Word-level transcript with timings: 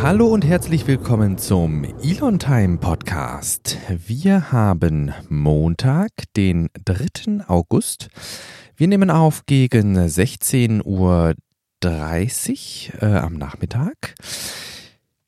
Hallo 0.00 0.28
und 0.28 0.44
herzlich 0.44 0.86
willkommen 0.86 1.38
zum 1.38 1.82
Elon 2.02 2.38
Time 2.38 2.78
Podcast. 2.78 3.76
Wir 3.88 4.52
haben 4.52 5.12
Montag, 5.28 6.10
den 6.36 6.68
3. 6.84 7.48
August. 7.48 8.08
Wir 8.76 8.86
nehmen 8.86 9.10
auf 9.10 9.44
gegen 9.46 9.98
16.30 9.98 10.84
Uhr 10.84 11.34
äh, 13.02 13.16
am 13.16 13.34
Nachmittag. 13.34 14.14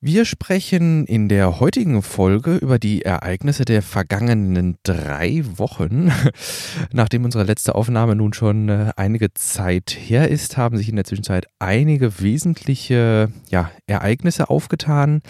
Wir 0.02 0.24
sprechen 0.24 1.04
in 1.04 1.28
der 1.28 1.60
heutigen 1.60 2.00
Folge 2.00 2.56
über 2.56 2.78
die 2.78 3.02
Ereignisse 3.02 3.66
der 3.66 3.82
vergangenen 3.82 4.78
drei 4.82 5.44
Wochen. 5.56 6.10
Nachdem 6.90 7.26
unsere 7.26 7.44
letzte 7.44 7.74
Aufnahme 7.74 8.16
nun 8.16 8.32
schon 8.32 8.70
äh, 8.70 8.92
einige 8.96 9.34
Zeit 9.34 9.90
her 9.90 10.28
ist, 10.28 10.56
haben 10.56 10.78
sich 10.78 10.88
in 10.88 10.96
der 10.96 11.04
Zwischenzeit 11.04 11.48
einige 11.58 12.18
wesentliche 12.18 13.30
ja, 13.50 13.70
Ereignisse 13.86 14.48
aufgetan. 14.48 15.20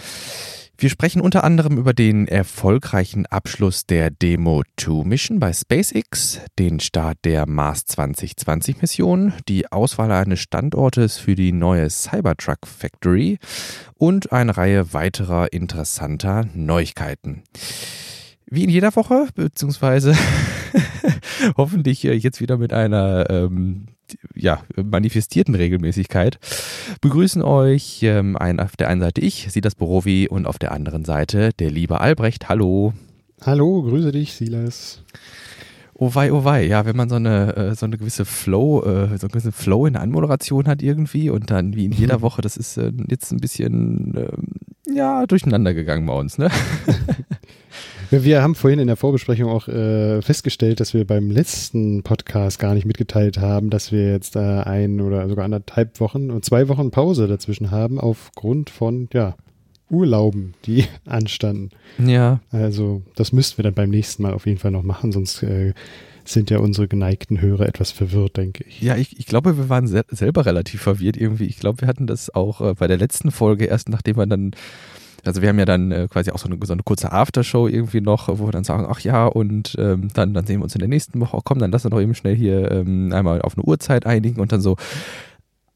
Wir 0.81 0.89
sprechen 0.89 1.21
unter 1.21 1.43
anderem 1.43 1.77
über 1.77 1.93
den 1.93 2.27
erfolgreichen 2.27 3.27
Abschluss 3.27 3.85
der 3.85 4.09
Demo 4.09 4.63
2 4.77 5.03
Mission 5.03 5.39
bei 5.39 5.53
SpaceX, 5.53 6.41
den 6.57 6.79
Start 6.79 7.19
der 7.23 7.47
Mars 7.47 7.85
2020 7.85 8.81
Mission, 8.81 9.31
die 9.47 9.71
Auswahl 9.71 10.11
eines 10.11 10.39
Standortes 10.39 11.19
für 11.19 11.35
die 11.35 11.51
neue 11.51 11.87
Cybertruck 11.87 12.65
Factory 12.65 13.37
und 13.93 14.31
eine 14.31 14.57
Reihe 14.57 14.91
weiterer 14.91 15.53
interessanter 15.53 16.47
Neuigkeiten. 16.55 17.43
Wie 18.47 18.63
in 18.63 18.71
jeder 18.71 18.95
Woche, 18.95 19.27
beziehungsweise 19.35 20.17
hoffentlich 21.57 22.05
äh, 22.05 22.13
jetzt 22.13 22.41
wieder 22.41 22.57
mit 22.57 22.73
einer 22.73 23.29
ähm, 23.29 23.85
ja, 24.35 24.63
manifestierten 24.75 25.55
Regelmäßigkeit, 25.55 26.39
begrüßen 27.01 27.41
euch 27.41 27.99
ähm, 28.03 28.37
ein, 28.37 28.59
auf 28.59 28.75
der 28.75 28.89
einen 28.89 29.01
Seite 29.01 29.21
ich, 29.21 29.47
Silas 29.49 29.75
Borowi, 29.75 30.27
und 30.27 30.45
auf 30.45 30.59
der 30.59 30.71
anderen 30.71 31.05
Seite 31.05 31.51
der 31.59 31.71
liebe 31.71 32.01
Albrecht. 32.01 32.49
Hallo. 32.49 32.93
Hallo, 33.41 33.81
grüße 33.81 34.11
dich, 34.11 34.33
Silas. 34.33 35.03
Oh 36.03 36.15
wei, 36.15 36.33
oh 36.33 36.43
wei, 36.43 36.65
ja, 36.65 36.87
wenn 36.87 36.95
man 36.95 37.09
so 37.09 37.15
eine, 37.17 37.55
äh, 37.55 37.75
so 37.75 37.85
eine 37.85 37.95
gewisse 37.95 38.25
Flow, 38.25 38.81
äh, 38.81 39.19
so 39.19 39.27
einen 39.27 39.33
gewissen 39.33 39.51
Flow 39.51 39.85
in 39.85 39.93
der 39.93 40.01
Anmoderation 40.01 40.65
hat 40.65 40.81
irgendwie 40.81 41.29
und 41.29 41.51
dann 41.51 41.75
wie 41.75 41.85
in 41.85 41.91
jeder 41.91 42.23
Woche, 42.23 42.41
das 42.41 42.57
ist 42.57 42.75
äh, 42.77 42.91
jetzt 43.07 43.31
ein 43.31 43.37
bisschen, 43.37 44.15
ähm, 44.17 44.95
ja, 44.95 45.27
durcheinander 45.27 45.75
gegangen 45.75 46.07
bei 46.07 46.13
uns, 46.13 46.39
ne? 46.39 46.49
Wir 48.09 48.41
haben 48.41 48.55
vorhin 48.55 48.79
in 48.79 48.87
der 48.87 48.95
Vorbesprechung 48.95 49.51
auch 49.51 49.67
äh, 49.67 50.23
festgestellt, 50.23 50.79
dass 50.79 50.95
wir 50.95 51.05
beim 51.05 51.29
letzten 51.29 52.01
Podcast 52.01 52.57
gar 52.57 52.73
nicht 52.73 52.85
mitgeteilt 52.85 53.37
haben, 53.37 53.69
dass 53.69 53.91
wir 53.91 54.11
jetzt 54.11 54.35
äh, 54.35 54.39
ein 54.39 55.01
oder 55.01 55.29
sogar 55.29 55.45
anderthalb 55.45 55.99
Wochen 55.99 56.31
und 56.31 56.43
zwei 56.43 56.67
Wochen 56.67 56.89
Pause 56.89 57.27
dazwischen 57.27 57.69
haben, 57.69 57.99
aufgrund 57.99 58.71
von, 58.71 59.07
ja, 59.13 59.35
Urlauben, 59.91 60.53
die 60.65 60.85
anstanden. 61.05 61.69
Ja. 62.03 62.39
Also, 62.51 63.03
das 63.15 63.31
müssten 63.31 63.57
wir 63.57 63.63
dann 63.63 63.73
beim 63.73 63.89
nächsten 63.89 64.23
Mal 64.23 64.33
auf 64.33 64.45
jeden 64.45 64.59
Fall 64.59 64.71
noch 64.71 64.83
machen, 64.83 65.11
sonst 65.11 65.43
äh, 65.43 65.73
sind 66.23 66.49
ja 66.49 66.59
unsere 66.59 66.87
geneigten 66.87 67.41
Hörer 67.41 67.67
etwas 67.67 67.91
verwirrt, 67.91 68.37
denke 68.37 68.63
ich. 68.67 68.81
Ja, 68.81 68.95
ich, 68.95 69.19
ich 69.19 69.25
glaube, 69.25 69.57
wir 69.57 69.69
waren 69.69 69.87
se 69.87 70.03
selber 70.09 70.45
relativ 70.45 70.81
verwirrt 70.81 71.17
irgendwie. 71.17 71.45
Ich 71.45 71.57
glaube, 71.57 71.81
wir 71.81 71.87
hatten 71.87 72.07
das 72.07 72.33
auch 72.33 72.61
äh, 72.61 72.73
bei 72.73 72.87
der 72.87 72.97
letzten 72.97 73.31
Folge 73.31 73.65
erst, 73.65 73.89
nachdem 73.89 74.17
wir 74.17 74.25
dann 74.25 74.51
also 75.23 75.41
wir 75.41 75.49
haben 75.49 75.59
ja 75.59 75.65
dann 75.65 75.91
äh, 75.91 76.07
quasi 76.09 76.31
auch 76.31 76.39
so 76.39 76.49
eine, 76.49 76.57
so 76.63 76.73
eine 76.73 76.83
kurze 76.83 77.11
Aftershow 77.11 77.67
irgendwie 77.67 78.01
noch, 78.01 78.27
wo 78.27 78.47
wir 78.47 78.51
dann 78.51 78.63
sagen, 78.63 78.87
ach 78.89 79.01
ja, 79.01 79.27
und 79.27 79.75
ähm, 79.77 80.07
dann, 80.13 80.33
dann 80.33 80.45
sehen 80.45 80.59
wir 80.59 80.63
uns 80.63 80.75
in 80.75 80.79
der 80.79 80.87
nächsten 80.87 81.19
Woche, 81.19 81.37
oh, 81.37 81.41
komm, 81.43 81.59
dann 81.59 81.71
lass 81.71 81.85
uns 81.85 81.91
doch 81.91 82.01
eben 82.01 82.15
schnell 82.15 82.35
hier 82.35 82.71
ähm, 82.71 83.13
einmal 83.13 83.41
auf 83.41 83.55
eine 83.55 83.63
Uhrzeit 83.63 84.05
einigen 84.05 84.41
und 84.41 84.51
dann 84.51 84.61
so, 84.61 84.77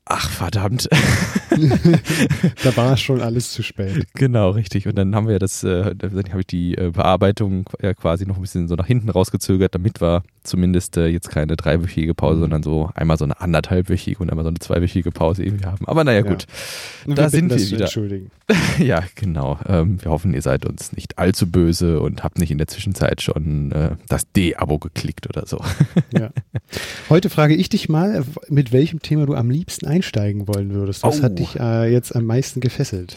Ach 0.07 0.29
verdammt. 0.29 0.87
da 2.63 2.77
war 2.77 2.95
schon 2.95 3.21
alles 3.21 3.51
zu 3.51 3.63
spät. 3.63 4.05
Genau, 4.13 4.51
richtig. 4.51 4.87
Und 4.87 4.95
dann 4.95 5.15
haben 5.15 5.27
wir 5.27 5.39
das, 5.39 5.63
äh, 5.63 5.95
dann 5.95 6.29
habe 6.29 6.41
ich 6.41 6.47
die 6.47 6.77
äh, 6.77 6.91
Bearbeitung 6.91 7.67
ja 7.81 7.93
quasi 7.95 8.27
noch 8.27 8.35
ein 8.35 8.41
bisschen 8.41 8.67
so 8.67 8.75
nach 8.75 8.85
hinten 8.85 9.09
rausgezögert, 9.09 9.73
damit 9.73 10.01
wir 10.01 10.23
zumindest 10.45 10.97
äh, 10.97 11.07
jetzt 11.07 11.29
keine 11.29 11.56
dreiwöchige 11.56 12.13
Pause, 12.13 12.38
mhm. 12.38 12.41
sondern 12.41 12.63
so 12.63 12.89
einmal 12.95 13.17
so 13.17 13.25
eine 13.25 13.39
anderthalbwöchige 13.39 14.19
und 14.19 14.29
einmal 14.29 14.45
so 14.45 14.50
eine 14.50 14.59
zweiwöchige 14.59 15.11
Pause 15.11 15.44
irgendwie 15.44 15.66
haben. 15.66 15.88
Aber 15.88 16.03
naja, 16.03 16.22
gut. 16.22 16.45
Ja. 17.06 17.16
Da 17.16 17.29
sind 17.29 17.50
wir 17.50 17.59
wieder. 17.59 17.85
Entschuldigen. 17.85 18.31
ja, 18.79 19.03
genau. 19.16 19.59
Ähm, 19.67 20.01
wir 20.01 20.11
hoffen, 20.11 20.33
ihr 20.33 20.41
seid 20.41 20.66
uns 20.66 20.94
nicht 20.94 21.17
allzu 21.17 21.50
böse 21.50 22.00
und 22.00 22.23
habt 22.23 22.39
nicht 22.39 22.51
in 22.51 22.57
der 22.57 22.67
Zwischenzeit 22.67 23.22
schon 23.22 23.72
äh, 23.72 23.95
das 24.07 24.31
D-Abo 24.31 24.79
geklickt 24.79 25.28
oder 25.28 25.45
so. 25.45 25.59
ja. 26.11 26.29
Heute 27.09 27.29
frage 27.29 27.56
ich 27.56 27.69
dich 27.69 27.89
mal, 27.89 28.23
mit 28.50 28.72
welchem 28.72 29.01
Thema 29.01 29.25
du 29.25 29.35
am 29.35 29.50
liebsten 29.50 29.88
einsteigen 29.88 30.47
wollen 30.47 30.73
würdest. 30.73 31.03
Was 31.03 31.19
oh. 31.19 31.23
hat 31.23 31.39
dich 31.39 31.59
äh, 31.59 31.91
jetzt 31.91 32.16
am 32.16 32.25
meisten 32.25 32.62
gefesselt? 32.62 33.16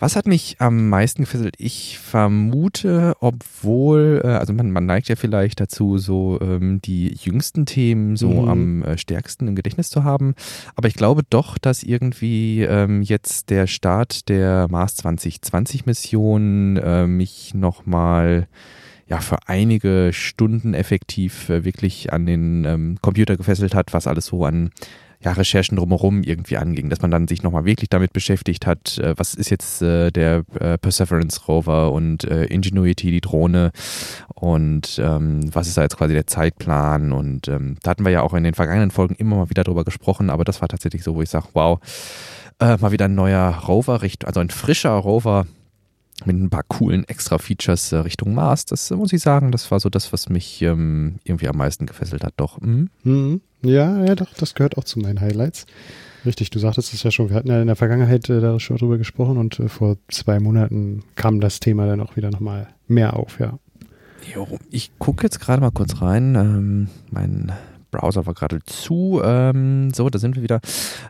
Was 0.00 0.16
hat 0.16 0.26
mich 0.26 0.56
am 0.60 0.88
meisten 0.88 1.24
gefesselt? 1.24 1.56
Ich 1.58 1.98
vermute, 1.98 3.14
obwohl, 3.20 4.22
äh, 4.24 4.28
also 4.28 4.54
man, 4.54 4.70
man 4.70 4.86
neigt 4.86 5.08
ja 5.08 5.14
vielleicht 5.14 5.60
dazu, 5.60 5.98
so 5.98 6.38
ähm, 6.40 6.80
die 6.80 7.14
jüngsten 7.14 7.66
Themen 7.66 8.16
so 8.16 8.30
mhm. 8.30 8.48
am 8.48 8.82
äh, 8.82 8.96
stärksten 8.96 9.46
im 9.46 9.54
Gedächtnis 9.54 9.90
zu 9.90 10.02
haben. 10.02 10.34
Aber 10.74 10.88
ich 10.88 10.94
glaube 10.94 11.22
doch, 11.28 11.58
dass 11.58 11.82
irgendwie 11.82 12.62
ähm, 12.62 13.02
jetzt 13.02 13.50
der 13.50 13.66
Start 13.66 14.30
der 14.30 14.68
Mars 14.70 14.96
2020 14.96 15.84
Mission 15.84 16.78
äh, 16.78 17.06
mich 17.06 17.52
nochmal 17.52 18.48
ja 19.06 19.18
für 19.18 19.48
einige 19.48 20.12
Stunden 20.14 20.72
effektiv 20.72 21.50
äh, 21.50 21.64
wirklich 21.66 22.10
an 22.10 22.24
den 22.24 22.64
ähm, 22.64 22.98
Computer 23.02 23.36
gefesselt 23.36 23.74
hat, 23.74 23.92
was 23.92 24.06
alles 24.06 24.26
so 24.26 24.46
an 24.46 24.70
ja, 25.22 25.32
Recherchen 25.32 25.76
drumherum 25.76 26.22
irgendwie 26.22 26.56
anging, 26.56 26.88
dass 26.88 27.02
man 27.02 27.10
dann 27.10 27.28
sich 27.28 27.42
nochmal 27.42 27.66
wirklich 27.66 27.90
damit 27.90 28.12
beschäftigt 28.12 28.66
hat, 28.66 28.98
äh, 28.98 29.14
was 29.16 29.34
ist 29.34 29.50
jetzt 29.50 29.82
äh, 29.82 30.10
der 30.10 30.44
äh, 30.58 30.78
Perseverance 30.78 31.42
Rover 31.46 31.92
und 31.92 32.24
äh, 32.24 32.44
Ingenuity, 32.44 33.10
die 33.10 33.20
Drohne 33.20 33.72
und 34.34 34.98
ähm, 35.02 35.54
was 35.54 35.68
ist 35.68 35.76
da 35.76 35.82
jetzt 35.82 35.98
quasi 35.98 36.14
der 36.14 36.26
Zeitplan? 36.26 37.12
Und 37.12 37.48
ähm, 37.48 37.76
da 37.82 37.90
hatten 37.90 38.04
wir 38.04 38.12
ja 38.12 38.22
auch 38.22 38.32
in 38.32 38.44
den 38.44 38.54
vergangenen 38.54 38.90
Folgen 38.90 39.14
immer 39.16 39.36
mal 39.36 39.50
wieder 39.50 39.64
drüber 39.64 39.84
gesprochen, 39.84 40.30
aber 40.30 40.44
das 40.44 40.62
war 40.62 40.68
tatsächlich 40.68 41.04
so, 41.04 41.14
wo 41.14 41.22
ich 41.22 41.28
sage, 41.28 41.48
wow, 41.52 41.78
äh, 42.58 42.78
mal 42.78 42.92
wieder 42.92 43.04
ein 43.04 43.14
neuer 43.14 43.62
Rover, 43.66 44.00
also 44.24 44.40
ein 44.40 44.50
frischer 44.50 44.92
Rover, 44.92 45.46
mit 46.26 46.36
ein 46.36 46.50
paar 46.50 46.64
coolen 46.64 47.04
Extra-Features 47.04 47.92
äh, 47.92 47.96
Richtung 47.98 48.34
Mars. 48.34 48.64
Das 48.64 48.90
äh, 48.90 48.96
muss 48.96 49.12
ich 49.12 49.22
sagen, 49.22 49.52
das 49.52 49.70
war 49.70 49.80
so 49.80 49.88
das, 49.88 50.12
was 50.12 50.28
mich 50.28 50.62
ähm, 50.62 51.16
irgendwie 51.24 51.48
am 51.48 51.56
meisten 51.56 51.86
gefesselt 51.86 52.24
hat, 52.24 52.34
doch. 52.36 52.60
Mhm. 52.60 52.90
Mhm. 53.04 53.40
Ja, 53.62 54.04
ja, 54.04 54.14
doch, 54.14 54.32
das 54.34 54.54
gehört 54.54 54.78
auch 54.78 54.84
zu 54.84 54.98
meinen 54.98 55.20
Highlights. 55.20 55.66
Richtig, 56.24 56.50
du 56.50 56.58
sagtest 56.58 56.92
es 56.92 57.02
ja 57.02 57.10
schon, 57.10 57.30
wir 57.30 57.36
hatten 57.36 57.48
ja 57.48 57.60
in 57.60 57.66
der 57.66 57.76
Vergangenheit 57.76 58.28
äh, 58.28 58.40
da 58.40 58.58
schon 58.60 58.76
drüber 58.76 58.98
gesprochen 58.98 59.38
und 59.38 59.58
äh, 59.58 59.68
vor 59.68 59.96
zwei 60.08 60.38
Monaten 60.38 61.02
kam 61.14 61.40
das 61.40 61.60
Thema 61.60 61.86
dann 61.86 62.00
auch 62.00 62.16
wieder 62.16 62.30
nochmal 62.30 62.68
mehr 62.88 63.16
auf, 63.16 63.38
ja. 63.40 63.58
Jo, 64.34 64.46
ich 64.70 64.90
gucke 64.98 65.24
jetzt 65.24 65.40
gerade 65.40 65.62
mal 65.62 65.70
kurz 65.70 66.02
rein. 66.02 66.34
Ähm, 66.34 66.88
mein 67.10 67.52
Browser 67.90 68.26
war 68.26 68.34
gerade 68.34 68.60
zu. 68.64 69.20
Ähm, 69.24 69.92
so, 69.92 70.08
da 70.10 70.18
sind 70.18 70.36
wir 70.36 70.42
wieder. 70.42 70.60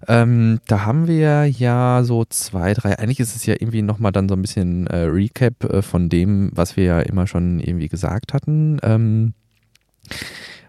Ähm, 0.09 0.61
da 0.67 0.85
haben 0.85 1.07
wir 1.07 1.47
ja 1.47 2.03
so 2.05 2.25
zwei, 2.25 2.75
drei. 2.75 2.99
Eigentlich 2.99 3.21
ist 3.21 3.37
es 3.37 3.47
ja 3.47 3.55
irgendwie 3.55 3.83
nochmal 3.83 4.13
dann 4.13 4.29
so 4.29 4.35
ein 4.35 4.43
bisschen 4.43 4.87
äh, 4.87 5.03
Recap 5.03 5.65
äh, 5.65 5.83
von 5.83 6.09
dem, 6.09 6.51
was 6.55 6.77
wir 6.77 6.85
ja 6.85 7.01
immer 7.01 7.27
schon 7.27 7.61
irgendwie 7.61 7.89
gesagt 7.89 8.33
hatten. 8.33 8.79
Ähm, 8.83 9.35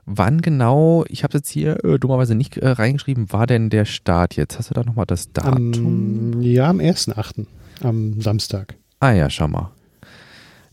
wann 0.06 0.42
genau, 0.42 1.06
ich 1.08 1.24
habe 1.24 1.38
es 1.38 1.42
jetzt 1.42 1.50
hier 1.50 1.84
äh, 1.84 2.00
dummerweise 2.00 2.36
nicht 2.36 2.58
äh, 2.58 2.70
reingeschrieben, 2.70 3.32
war 3.32 3.48
denn 3.48 3.70
der 3.70 3.86
Start 3.86 4.36
jetzt? 4.36 4.58
Hast 4.58 4.70
du 4.70 4.74
da 4.74 4.84
nochmal 4.84 5.06
das 5.06 5.32
Datum? 5.32 6.34
Am, 6.36 6.42
ja, 6.42 6.70
am 6.70 6.80
1.8., 6.80 7.46
am 7.82 8.22
Samstag. 8.22 8.76
Ah 9.00 9.12
ja, 9.12 9.30
schau 9.30 9.48
mal. 9.48 9.72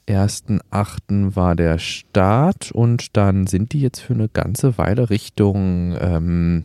1.8. 0.09 1.37
war 1.37 1.55
der 1.55 1.79
Start 1.79 2.73
und 2.73 3.17
dann 3.17 3.47
sind 3.47 3.73
die 3.73 3.81
jetzt 3.81 4.01
für 4.01 4.15
eine 4.15 4.29
ganze 4.29 4.79
Weile 4.79 5.11
Richtung, 5.11 5.97
ähm, 6.01 6.65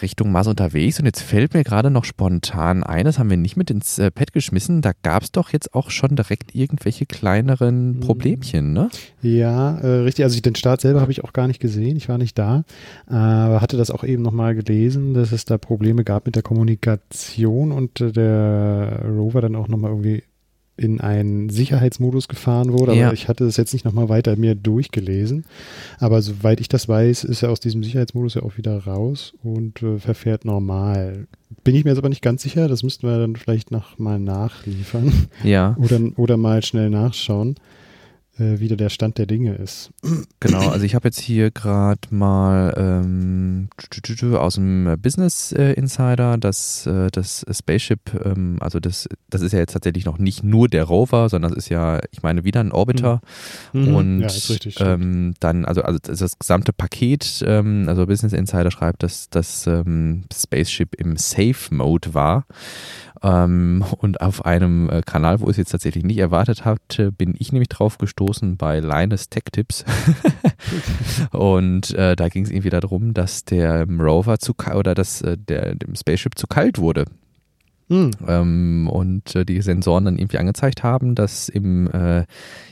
Richtung 0.00 0.32
Mars 0.32 0.46
unterwegs. 0.46 0.98
Und 0.98 1.06
jetzt 1.06 1.20
fällt 1.20 1.52
mir 1.52 1.62
gerade 1.62 1.90
noch 1.90 2.04
spontan 2.04 2.82
ein, 2.82 3.04
das 3.04 3.18
haben 3.18 3.28
wir 3.28 3.36
nicht 3.36 3.56
mit 3.56 3.70
ins 3.70 3.98
äh, 3.98 4.10
Pad 4.10 4.32
geschmissen, 4.32 4.80
da 4.80 4.92
gab 5.02 5.22
es 5.22 5.32
doch 5.32 5.50
jetzt 5.50 5.74
auch 5.74 5.90
schon 5.90 6.16
direkt 6.16 6.54
irgendwelche 6.54 7.04
kleineren 7.06 7.96
mhm. 7.96 8.00
Problemchen, 8.00 8.72
ne? 8.72 8.88
Ja, 9.20 9.78
äh, 9.78 10.00
richtig. 10.00 10.24
Also 10.24 10.40
den 10.40 10.54
Start 10.54 10.80
selber 10.80 11.00
habe 11.00 11.12
ich 11.12 11.22
auch 11.22 11.32
gar 11.32 11.46
nicht 11.46 11.60
gesehen, 11.60 11.96
ich 11.96 12.08
war 12.08 12.18
nicht 12.18 12.38
da, 12.38 12.64
aber 13.06 13.60
hatte 13.60 13.76
das 13.76 13.90
auch 13.90 14.04
eben 14.04 14.22
nochmal 14.22 14.54
gelesen, 14.54 15.14
dass 15.14 15.32
es 15.32 15.44
da 15.44 15.58
Probleme 15.58 16.04
gab 16.04 16.26
mit 16.26 16.36
der 16.36 16.42
Kommunikation 16.42 17.72
und 17.72 18.00
äh, 18.00 18.12
der 18.12 19.04
Rover 19.06 19.40
dann 19.42 19.56
auch 19.56 19.68
nochmal 19.68 19.90
irgendwie 19.90 20.22
in 20.80 21.00
einen 21.00 21.50
Sicherheitsmodus 21.50 22.26
gefahren 22.26 22.72
wurde, 22.72 22.92
aber 22.92 23.00
ja. 23.00 23.12
ich 23.12 23.28
hatte 23.28 23.44
es 23.44 23.58
jetzt 23.58 23.74
nicht 23.74 23.84
nochmal 23.84 24.08
weiter 24.08 24.36
mir 24.36 24.54
durchgelesen. 24.54 25.44
Aber 25.98 26.22
soweit 26.22 26.60
ich 26.60 26.68
das 26.68 26.88
weiß, 26.88 27.24
ist 27.24 27.42
er 27.42 27.50
aus 27.50 27.60
diesem 27.60 27.84
Sicherheitsmodus 27.84 28.34
ja 28.34 28.42
auch 28.42 28.56
wieder 28.56 28.78
raus 28.78 29.34
und 29.42 29.82
äh, 29.82 29.98
verfährt 29.98 30.46
normal. 30.46 31.26
Bin 31.64 31.74
ich 31.74 31.84
mir 31.84 31.90
jetzt 31.90 31.98
aber 31.98 32.08
nicht 32.08 32.22
ganz 32.22 32.42
sicher, 32.42 32.66
das 32.66 32.82
müssten 32.82 33.06
wir 33.06 33.18
dann 33.18 33.36
vielleicht 33.36 33.70
noch 33.70 33.98
mal 33.98 34.18
nachliefern. 34.18 35.12
Ja. 35.44 35.76
oder, 35.80 36.00
oder 36.16 36.36
mal 36.38 36.64
schnell 36.64 36.88
nachschauen. 36.88 37.56
Äh, 38.38 38.60
wieder 38.60 38.76
der 38.76 38.88
Stand 38.88 39.18
der 39.18 39.26
Dinge 39.26 39.54
ist. 39.54 39.90
Genau, 40.42 40.70
also 40.70 40.86
ich 40.86 40.94
habe 40.94 41.08
jetzt 41.08 41.20
hier 41.20 41.50
gerade 41.50 42.00
mal 42.08 42.72
ähm, 42.78 43.68
aus 44.34 44.54
dem 44.54 44.96
Business 45.02 45.52
äh, 45.52 45.72
Insider 45.72 46.38
das, 46.38 46.86
äh, 46.86 47.08
das 47.12 47.44
Spaceship, 47.50 48.24
ähm, 48.24 48.56
also 48.60 48.80
das, 48.80 49.06
das 49.28 49.42
ist 49.42 49.52
ja 49.52 49.58
jetzt 49.58 49.72
tatsächlich 49.72 50.06
noch 50.06 50.16
nicht 50.16 50.42
nur 50.42 50.66
der 50.68 50.84
Rover, 50.84 51.28
sondern 51.28 51.50
das 51.50 51.58
ist 51.58 51.68
ja, 51.68 52.00
ich 52.10 52.22
meine, 52.22 52.42
wieder 52.42 52.60
ein 52.60 52.72
Orbiter 52.72 53.20
mhm. 53.74 53.94
und 53.94 54.20
ja, 54.20 54.28
richtig, 54.28 54.80
ähm, 54.80 55.34
dann, 55.40 55.66
also, 55.66 55.82
also 55.82 55.98
das 55.98 56.38
gesamte 56.38 56.72
Paket, 56.72 57.44
ähm, 57.46 57.84
also 57.86 58.06
Business 58.06 58.32
Insider 58.32 58.70
schreibt, 58.70 59.02
dass 59.02 59.28
das 59.28 59.66
ähm, 59.66 60.24
Spaceship 60.32 60.94
im 60.94 61.18
Safe 61.18 61.74
Mode 61.74 62.14
war. 62.14 62.46
Ähm, 63.22 63.84
und 63.98 64.20
auf 64.20 64.44
einem 64.44 64.88
äh, 64.88 65.02
Kanal, 65.02 65.40
wo 65.40 65.44
ich 65.46 65.50
es 65.50 65.56
jetzt 65.58 65.70
tatsächlich 65.70 66.04
nicht 66.04 66.18
erwartet 66.18 66.64
hatte, 66.64 67.12
bin 67.12 67.34
ich 67.38 67.52
nämlich 67.52 67.68
drauf 67.68 67.98
gestoßen 67.98 68.56
bei 68.56 68.80
Linus 68.80 69.28
Tech 69.28 69.44
Tips. 69.52 69.84
und 71.32 71.92
äh, 71.94 72.16
da 72.16 72.28
ging 72.28 72.44
es 72.44 72.50
irgendwie 72.50 72.70
darum, 72.70 73.12
dass 73.12 73.44
der 73.44 73.86
Rover 73.86 74.38
zu 74.38 74.54
oder 74.74 74.94
dass 74.94 75.20
äh, 75.22 75.36
der 75.36 75.74
dem 75.74 75.94
Spaceship 75.94 76.38
zu 76.38 76.46
kalt 76.46 76.78
wurde. 76.78 77.04
Mhm. 77.90 78.12
Ähm, 78.28 78.88
und 78.88 79.34
äh, 79.34 79.44
die 79.44 79.60
Sensoren 79.62 80.04
dann 80.04 80.16
irgendwie 80.16 80.38
angezeigt 80.38 80.84
haben, 80.84 81.16
dass 81.16 81.48
im 81.48 81.90
äh, 81.90 82.24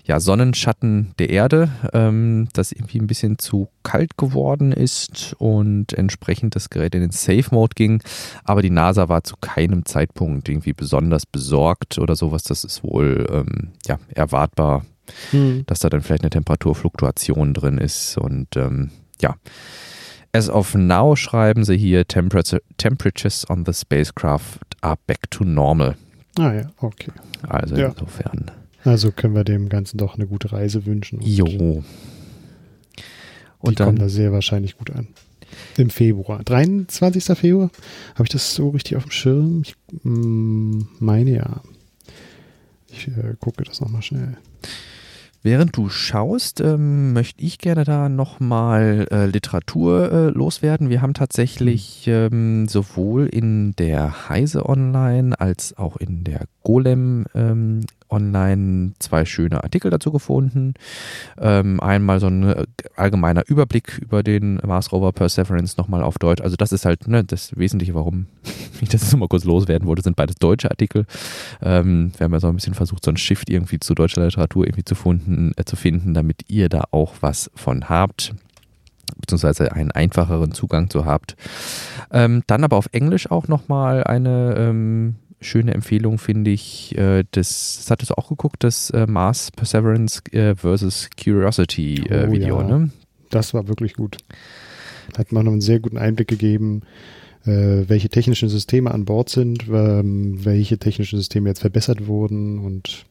ja, 0.05 0.21
Sonnenschatten 0.21 1.13
der 1.19 1.31
Erde 1.31 1.71
ähm, 1.93 2.49
das 2.53 2.71
irgendwie 2.71 3.01
ein 3.01 3.09
bisschen 3.09 3.37
zu 3.37 3.69
kalt 3.83 4.17
geworden 4.17 4.71
ist 4.71 5.35
und 5.39 5.93
entsprechend 5.93 6.55
das 6.55 6.71
Gerät 6.71 6.95
in 6.95 7.01
den 7.01 7.11
Safe 7.11 7.47
Mode 7.51 7.75
ging. 7.75 8.01
Aber 8.45 8.63
die 8.63 8.71
NASA 8.71 9.09
war 9.09 9.25
zu 9.25 9.35
keinem 9.41 9.85
Zeitpunkt 9.85 10.49
irgendwie 10.49 10.73
besonders 10.73 11.27
besorgt 11.27 11.99
oder 11.99 12.15
sowas. 12.15 12.45
Das 12.45 12.63
ist 12.63 12.85
wohl 12.85 13.27
ähm, 13.29 13.73
ja, 13.87 13.99
erwartbar, 14.15 14.87
mhm. 15.33 15.65
dass 15.67 15.81
da 15.81 15.91
dann 15.91 16.03
vielleicht 16.03 16.23
eine 16.23 16.31
Temperaturfluktuation 16.31 17.55
drin 17.55 17.79
ist 17.79 18.17
und 18.19 18.57
ähm, 18.57 18.91
ja. 19.21 19.35
As 20.33 20.51
of 20.51 20.75
now 20.75 21.17
schreiben 21.17 21.65
sie 21.65 21.79
hier 21.79 22.07
Temperatures 22.07 23.49
on 23.49 23.65
the 23.65 23.73
spacecraft 23.73 24.68
are 24.81 24.99
back 25.07 25.31
to 25.31 25.45
normal. 25.45 25.97
Ah 26.39 26.53
ja, 26.53 26.71
okay. 26.79 27.13
Also 27.43 27.77
ja. 27.77 27.89
insofern. 27.89 28.51
Also 28.85 29.11
können 29.13 29.35
wir 29.35 29.45
dem 29.45 29.69
Ganzen 29.69 29.99
doch 29.99 30.15
eine 30.15 30.27
gute 30.27 30.53
Reise 30.53 30.87
wünschen. 30.87 31.21
Jo. 31.23 31.83
Und 33.59 33.73
die 33.73 33.75
dann, 33.75 33.87
kommen 33.87 33.99
da 33.99 34.09
sehr 34.09 34.33
wahrscheinlich 34.33 34.79
gut 34.79 34.91
an. 34.91 35.09
Im 35.77 35.91
Februar. 35.91 36.43
23. 36.45 37.25
Februar? 37.37 37.71
Habe 38.15 38.25
ich 38.25 38.29
das 38.31 38.55
so 38.55 38.71
richtig 38.71 38.97
auf 38.97 39.05
dem 39.05 39.11
Schirm? 39.11 39.63
Ich 39.63 39.75
mm, 40.03 40.81
meine 41.01 41.31
ja. 41.31 41.63
Ich 42.91 43.09
äh, 43.09 43.35
gucke 43.41 43.65
das 43.65 43.81
nochmal 43.81 44.03
schnell. 44.03 44.37
Während 45.43 45.77
du 45.77 45.89
schaust, 45.89 46.61
ähm, 46.61 47.13
möchte 47.13 47.45
ich 47.45 47.59
gerne 47.59 47.85
da 47.85 48.09
nochmal 48.09 49.07
äh, 49.11 49.27
Literatur 49.27 50.11
äh, 50.11 50.27
loswerden. 50.31 50.91
Wir 50.91 51.01
haben 51.01 51.15
tatsächlich 51.15 52.07
ähm, 52.09 52.67
sowohl 52.67 53.27
in 53.27 53.75
der 53.77 54.29
Heise 54.29 54.69
Online 54.69 55.39
als 55.41 55.79
auch 55.79 55.97
in 55.97 56.25
der 56.25 56.47
Golem 56.65 57.27
ähm, 57.35 57.87
online 58.11 58.93
zwei 58.99 59.25
schöne 59.25 59.63
Artikel 59.63 59.91
dazu 59.91 60.13
gefunden. 60.13 60.75
Ähm, 61.39 61.81
einmal 61.81 62.21
so 62.21 62.27
ein 62.27 62.43
äh, 62.45 62.67
allgemeiner 62.97 63.45
Überblick 63.47 63.99
über 63.99 64.23
den 64.23 64.57
Mars 64.67 64.93
Rover 64.93 65.13
Perseverance 65.13 65.77
nochmal 65.79 66.03
auf 66.03 66.19
Deutsch. 66.19 66.41
Also 66.43 66.57
das 66.57 66.73
ist 66.73 66.85
halt 66.85 67.09
ne, 67.09 67.25
das 67.25 67.57
Wesentliche, 67.57 67.95
warum 67.95 68.27
ich 68.81 68.89
das 68.89 69.11
nochmal 69.13 69.29
kurz 69.29 69.45
loswerden 69.45 69.87
wollte, 69.87 70.03
sind 70.03 70.17
beides 70.17 70.37
deutsche 70.37 70.71
Artikel. 70.71 71.07
Ähm, 71.63 72.13
wir 72.17 72.25
haben 72.25 72.33
ja 72.33 72.41
so 72.41 72.49
ein 72.49 72.57
bisschen 72.57 72.75
versucht, 72.75 73.05
so 73.05 73.11
ein 73.11 73.17
Shift 73.17 73.51
irgendwie 73.51 73.81
zu 73.81 73.95
deutscher 73.95 74.25
Literatur 74.25 74.67
irgendwie 74.67 74.85
zu, 74.85 74.95
finden, 74.95 75.53
äh, 75.57 75.65
zu 75.65 75.77
finden, 75.77 76.15
damit 76.15 76.43
ihr 76.49 76.69
da 76.69 76.85
auch 76.91 77.15
was 77.21 77.51
von 77.55 77.89
habt 77.89 78.35
beziehungsweise 79.17 79.73
einen 79.73 79.91
einfacheren 79.91 80.53
Zugang 80.53 80.91
zu 80.91 81.05
habt. 81.05 81.37
Ähm, 82.13 82.43
dann 82.47 82.65
aber 82.65 82.77
auf 82.77 82.89
Englisch 82.93 83.31
auch 83.31 83.49
nochmal 83.49 84.05
eine 84.05 84.55
ähm, 84.57 85.17
schöne 85.41 85.75
Empfehlung 85.75 86.19
finde 86.19 86.51
ich, 86.51 86.97
äh, 86.97 87.25
das, 87.31 87.77
das 87.79 87.91
hattest 87.91 88.11
du 88.11 88.19
auch 88.19 88.29
geguckt, 88.29 88.65
das 88.65 88.91
äh, 88.91 89.07
Mars 89.07 89.51
Perseverance 89.51 90.23
äh, 90.33 90.55
versus 90.55 91.09
Curiosity 91.23 92.03
äh, 92.09 92.27
oh, 92.27 92.33
Video, 92.33 92.61
ja. 92.61 92.67
ne? 92.67 92.91
Das 93.31 93.55
war 93.55 93.69
wirklich 93.69 93.95
gut. 93.95 94.17
Hat 95.17 95.33
man 95.33 95.45
noch 95.45 95.53
einen 95.53 95.61
sehr 95.61 95.81
guten 95.81 95.99
Einblick 95.99 96.29
gegeben, 96.29 96.83
äh, 97.45 97.89
welche 97.89 98.09
technischen 98.09 98.49
Systeme 98.49 98.91
an 98.91 99.05
Bord 99.05 99.29
sind, 99.29 99.67
ähm, 99.69 100.45
welche 100.45 100.79
technischen 100.79 101.19
Systeme 101.19 101.49
jetzt 101.49 101.61
verbessert 101.61 102.07
wurden 102.07 102.59
und 102.59 103.07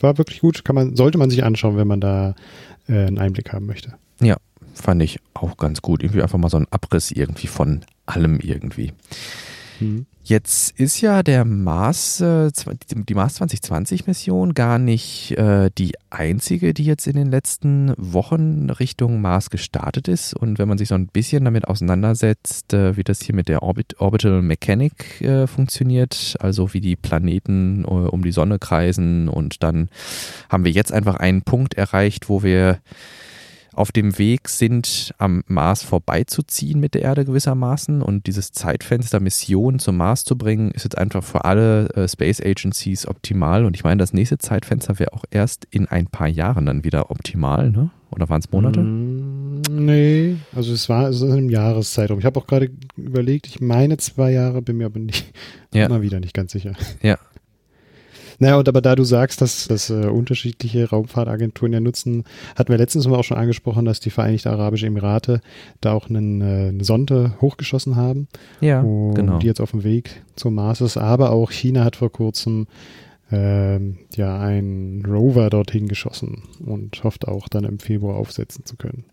war 0.00 0.18
wirklich 0.18 0.40
gut. 0.40 0.64
Kann 0.64 0.74
man, 0.74 0.96
sollte 0.96 1.18
man 1.18 1.30
sich 1.30 1.44
anschauen, 1.44 1.76
wenn 1.76 1.88
man 1.88 2.00
da 2.00 2.34
äh, 2.88 3.06
einen 3.06 3.18
Einblick 3.18 3.52
haben 3.52 3.66
möchte. 3.66 3.94
Ja, 4.20 4.36
fand 4.74 5.02
ich 5.02 5.20
auch 5.34 5.56
ganz 5.56 5.82
gut. 5.82 6.02
Irgendwie 6.02 6.22
einfach 6.22 6.38
mal 6.38 6.50
so 6.50 6.56
ein 6.56 6.66
Abriss 6.70 7.10
irgendwie 7.10 7.46
von 7.46 7.82
allem 8.06 8.40
irgendwie. 8.40 8.92
Mhm. 9.80 10.06
Jetzt 10.22 10.78
ist 10.78 11.00
ja 11.00 11.22
der 11.22 11.44
Mars, 11.44 12.20
äh, 12.20 12.50
die 12.94 13.14
Mars 13.14 13.34
2020 13.34 14.06
Mission 14.06 14.52
gar 14.54 14.78
nicht 14.78 15.32
äh, 15.32 15.70
die 15.76 15.94
einzige, 16.10 16.74
die 16.74 16.84
jetzt 16.84 17.06
in 17.06 17.16
den 17.16 17.30
letzten 17.30 17.94
Wochen 17.96 18.68
Richtung 18.70 19.22
Mars 19.22 19.48
gestartet 19.48 20.08
ist. 20.08 20.34
Und 20.34 20.58
wenn 20.58 20.68
man 20.68 20.78
sich 20.78 20.88
so 20.88 20.94
ein 20.94 21.06
bisschen 21.06 21.44
damit 21.44 21.66
auseinandersetzt, 21.66 22.74
äh, 22.74 22.96
wie 22.96 23.02
das 23.02 23.22
hier 23.22 23.34
mit 23.34 23.48
der 23.48 23.62
Orbit 23.62 23.98
Orbital 23.98 24.42
Mechanic 24.42 25.24
funktioniert, 25.46 26.36
also 26.38 26.72
wie 26.74 26.80
die 26.80 26.96
Planeten 26.96 27.84
um 27.84 28.22
die 28.22 28.32
Sonne 28.32 28.58
kreisen 28.58 29.28
und 29.28 29.62
dann 29.62 29.88
haben 30.48 30.64
wir 30.64 30.72
jetzt 30.72 30.92
einfach 30.92 31.16
einen 31.16 31.42
Punkt 31.42 31.74
erreicht, 31.74 32.28
wo 32.28 32.42
wir 32.42 32.78
auf 33.80 33.92
dem 33.92 34.18
Weg 34.18 34.48
sind, 34.50 35.14
am 35.16 35.42
Mars 35.46 35.82
vorbeizuziehen 35.82 36.78
mit 36.80 36.92
der 36.92 37.02
Erde 37.02 37.24
gewissermaßen. 37.24 38.02
Und 38.02 38.26
dieses 38.26 38.52
Zeitfenster, 38.52 39.20
Missionen 39.20 39.78
zum 39.78 39.96
Mars 39.96 40.24
zu 40.24 40.36
bringen, 40.36 40.70
ist 40.70 40.84
jetzt 40.84 40.98
einfach 40.98 41.24
für 41.24 41.46
alle 41.46 41.88
äh, 41.94 42.06
Space 42.06 42.42
Agencies 42.42 43.08
optimal. 43.08 43.64
Und 43.64 43.74
ich 43.74 43.82
meine, 43.82 43.98
das 43.98 44.12
nächste 44.12 44.36
Zeitfenster 44.36 44.98
wäre 44.98 45.14
auch 45.14 45.24
erst 45.30 45.66
in 45.70 45.88
ein 45.88 46.06
paar 46.06 46.28
Jahren 46.28 46.66
dann 46.66 46.84
wieder 46.84 47.10
optimal, 47.10 47.70
ne? 47.70 47.90
Oder 48.10 48.28
waren 48.28 48.40
es 48.40 48.50
Monate? 48.50 48.80
Mm, 48.80 49.62
nee, 49.70 50.36
also 50.54 50.72
es 50.72 50.88
war 50.88 51.08
es 51.08 51.22
ist 51.22 51.32
im 51.32 51.48
Jahreszeitraum. 51.48 52.18
Ich 52.18 52.24
habe 52.24 52.40
auch 52.40 52.46
gerade 52.46 52.70
überlegt, 52.96 53.46
ich 53.46 53.60
meine 53.60 53.96
zwei 53.98 54.32
Jahre, 54.32 54.62
bin 54.62 54.78
mir 54.78 54.86
aber 54.86 54.98
nicht 54.98 55.32
ja. 55.72 55.86
immer 55.86 56.02
wieder 56.02 56.18
nicht 56.20 56.34
ganz 56.34 56.52
sicher. 56.52 56.72
Ja, 57.02 57.18
naja, 58.40 58.56
und 58.56 58.68
aber 58.68 58.80
da 58.80 58.96
du 58.96 59.04
sagst, 59.04 59.42
dass 59.42 59.68
das 59.68 59.90
äh, 59.90 60.06
unterschiedliche 60.06 60.88
Raumfahrtagenturen 60.88 61.74
ja 61.74 61.80
nutzen, 61.80 62.24
hatten 62.56 62.70
wir 62.70 62.78
letztens 62.78 63.06
mal 63.06 63.18
auch 63.18 63.24
schon 63.24 63.36
angesprochen, 63.36 63.84
dass 63.84 64.00
die 64.00 64.08
Vereinigten 64.08 64.48
Arabischen 64.48 64.88
Emirate 64.88 65.42
da 65.82 65.92
auch 65.92 66.08
einen, 66.08 66.40
äh, 66.40 66.68
eine 66.70 66.82
Sonde 66.82 67.34
hochgeschossen 67.42 67.96
haben. 67.96 68.28
Ja, 68.62 68.80
und 68.80 69.14
genau. 69.14 69.38
Die 69.38 69.46
jetzt 69.46 69.60
auf 69.60 69.72
dem 69.72 69.84
Weg 69.84 70.22
zum 70.36 70.54
Mars 70.54 70.80
ist. 70.80 70.96
Aber 70.96 71.32
auch 71.32 71.50
China 71.50 71.84
hat 71.84 71.96
vor 71.96 72.10
kurzem 72.10 72.66
ähm, 73.30 73.98
ja 74.16 74.40
einen 74.40 75.04
Rover 75.04 75.50
dorthin 75.50 75.86
geschossen 75.86 76.44
und 76.64 77.04
hofft 77.04 77.28
auch 77.28 77.46
dann 77.46 77.64
im 77.64 77.78
Februar 77.78 78.16
aufsetzen 78.16 78.64
zu 78.64 78.76
können. 78.76 79.04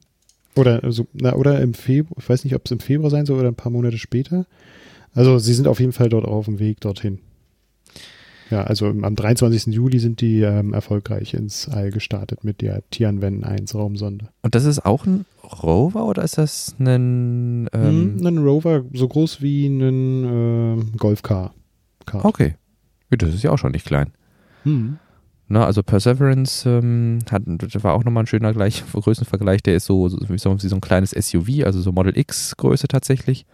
Oder, 0.55 0.83
also, 0.83 1.05
na, 1.11 1.35
oder 1.35 1.59
im 1.59 1.73
Februar, 1.73 2.15
ich 2.17 2.29
weiß 2.29 2.45
nicht, 2.45 2.55
ob 2.55 2.65
es 2.65 2.71
im 2.71 2.79
Februar 2.79 3.11
sein 3.11 3.25
soll 3.25 3.39
oder 3.39 3.49
ein 3.49 3.55
paar 3.55 3.73
Monate 3.73 3.97
später. 3.97 4.45
Also 5.13 5.37
sie 5.37 5.53
sind 5.53 5.67
auf 5.67 5.81
jeden 5.81 5.91
Fall 5.91 6.07
dort 6.07 6.25
auf 6.25 6.45
dem 6.45 6.59
Weg 6.59 6.79
dorthin. 6.79 7.19
Ja, 8.49 8.63
also 8.63 8.87
am 8.87 9.15
23. 9.15 9.73
Juli 9.73 9.99
sind 9.99 10.21
die 10.21 10.41
ähm, 10.41 10.73
erfolgreich 10.73 11.33
ins 11.33 11.67
All 11.67 11.91
gestartet 11.91 12.43
mit 12.43 12.61
der 12.61 12.81
Tianwen 12.89 13.43
1 13.43 13.75
Raumsonde. 13.75 14.29
Und 14.41 14.55
das 14.55 14.65
ist 14.65 14.85
auch 14.85 15.05
ein 15.05 15.25
Rover 15.43 16.05
oder 16.05 16.23
ist 16.23 16.37
das 16.37 16.75
ein 16.79 17.69
ähm 17.73 18.17
hm, 18.19 18.25
ein 18.25 18.37
Rover 18.37 18.83
so 18.93 19.07
groß 19.07 19.41
wie 19.41 19.67
ein 19.67 20.23
äh, 20.23 20.97
Golfcar? 20.97 21.53
Kart. 22.05 22.25
Okay. 22.25 22.55
Das 23.09 23.33
ist 23.33 23.43
ja 23.43 23.51
auch 23.51 23.57
schon 23.57 23.71
nicht 23.71 23.85
klein. 23.85 24.11
Hm. 24.63 24.97
Na, 25.49 25.65
also 25.65 25.81
Perseverance 25.81 26.67
ähm, 26.67 27.19
hat, 27.31 27.43
war 27.83 27.93
auch 27.93 28.03
nochmal 28.03 28.23
ein 28.23 28.27
schöner 28.27 28.53
Gleich, 28.53 28.83
Größenvergleich. 28.91 29.61
Der 29.63 29.75
ist 29.75 29.85
so, 29.85 30.09
so, 30.09 30.17
wie 30.27 30.37
so 30.37 30.75
ein 30.75 30.81
kleines 30.81 31.11
SUV, 31.11 31.63
also 31.63 31.81
so 31.81 31.91
Model 31.91 32.17
X 32.17 32.57
Größe 32.57 32.87
tatsächlich. 32.87 33.45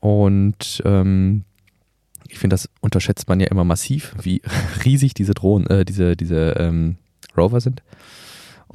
Und 0.00 0.82
ähm, 0.84 1.44
ich 2.30 2.38
finde, 2.38 2.54
das 2.54 2.68
unterschätzt 2.80 3.28
man 3.28 3.40
ja 3.40 3.48
immer 3.48 3.64
massiv, 3.64 4.14
wie 4.22 4.42
riesig 4.84 5.14
diese 5.14 5.34
Drohnen, 5.34 5.66
äh, 5.68 5.84
diese, 5.84 6.16
diese 6.16 6.54
ähm, 6.58 6.96
Rover 7.36 7.60
sind. 7.60 7.82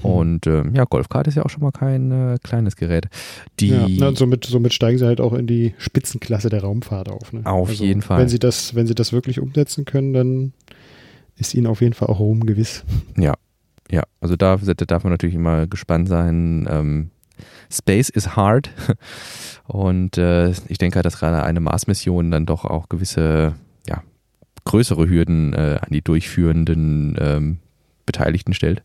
Hm. 0.01 0.11
Und 0.11 0.47
ähm, 0.47 0.73
ja, 0.75 0.83
Golfkart 0.83 1.27
ist 1.27 1.35
ja 1.35 1.43
auch 1.43 1.49
schon 1.49 1.63
mal 1.63 1.71
kein 1.71 2.11
äh, 2.11 2.37
kleines 2.43 2.75
Gerät. 2.75 3.07
Die 3.59 3.69
ja, 3.69 3.87
na, 3.87 4.15
somit, 4.15 4.45
somit 4.45 4.73
steigen 4.73 4.97
sie 4.97 5.05
halt 5.05 5.21
auch 5.21 5.33
in 5.33 5.47
die 5.47 5.73
Spitzenklasse 5.77 6.49
der 6.49 6.61
Raumfahrt 6.61 7.09
auf. 7.09 7.31
Ne? 7.31 7.41
Auf 7.45 7.69
also, 7.69 7.83
jeden 7.83 8.01
Fall. 8.01 8.19
Wenn 8.19 8.29
sie, 8.29 8.39
das, 8.39 8.75
wenn 8.75 8.87
sie 8.87 8.95
das 8.95 9.13
wirklich 9.13 9.39
umsetzen 9.39 9.85
können, 9.85 10.13
dann 10.13 10.53
ist 11.37 11.53
ihnen 11.53 11.67
auf 11.67 11.81
jeden 11.81 11.93
Fall 11.93 12.09
auch 12.09 12.19
Ruhm 12.19 12.45
gewiss. 12.45 12.83
Ja, 13.17 13.33
ja. 13.89 14.03
Also 14.19 14.35
da, 14.35 14.57
da 14.57 14.73
darf 14.73 15.03
man 15.03 15.13
natürlich 15.13 15.35
immer 15.35 15.67
gespannt 15.67 16.07
sein. 16.07 16.67
Ähm, 16.69 17.11
Space 17.69 18.09
is 18.09 18.35
hard. 18.35 18.69
Und 19.67 20.17
äh, 20.17 20.51
ich 20.67 20.77
denke, 20.77 21.01
dass 21.01 21.19
gerade 21.19 21.43
eine 21.43 21.59
Mars-Mission 21.59 22.31
dann 22.31 22.45
doch 22.45 22.65
auch 22.65 22.87
gewisse, 22.89 23.55
ja, 23.87 24.03
größere 24.65 25.09
Hürden 25.09 25.53
äh, 25.53 25.79
an 25.81 25.89
die 25.89 26.01
durchführenden 26.01 27.15
ähm, 27.19 27.57
Beteiligten 28.05 28.53
stellt. 28.53 28.83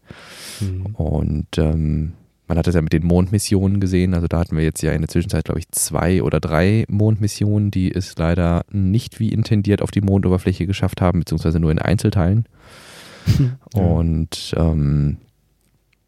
Mhm. 0.60 0.86
Und 0.94 1.58
ähm, 1.58 2.12
man 2.50 2.58
hat 2.58 2.66
das 2.66 2.74
ja 2.74 2.82
mit 2.82 2.92
den 2.92 3.06
Mondmissionen 3.06 3.78
gesehen. 3.78 4.12
Also 4.12 4.26
da 4.26 4.40
hatten 4.40 4.56
wir 4.56 4.64
jetzt 4.64 4.82
ja 4.82 4.90
in 4.90 5.02
der 5.02 5.08
Zwischenzeit, 5.08 5.44
glaube 5.44 5.60
ich, 5.60 5.70
zwei 5.70 6.20
oder 6.20 6.40
drei 6.40 6.84
Mondmissionen, 6.88 7.70
die 7.70 7.94
es 7.94 8.16
leider 8.18 8.64
nicht 8.72 9.20
wie 9.20 9.28
intendiert 9.28 9.82
auf 9.82 9.92
die 9.92 10.00
Mondoberfläche 10.00 10.66
geschafft 10.66 11.00
haben, 11.00 11.20
beziehungsweise 11.20 11.60
nur 11.60 11.70
in 11.70 11.78
Einzelteilen. 11.78 12.46
Ja. 13.72 13.82
Und 13.82 14.52
ähm, 14.56 15.18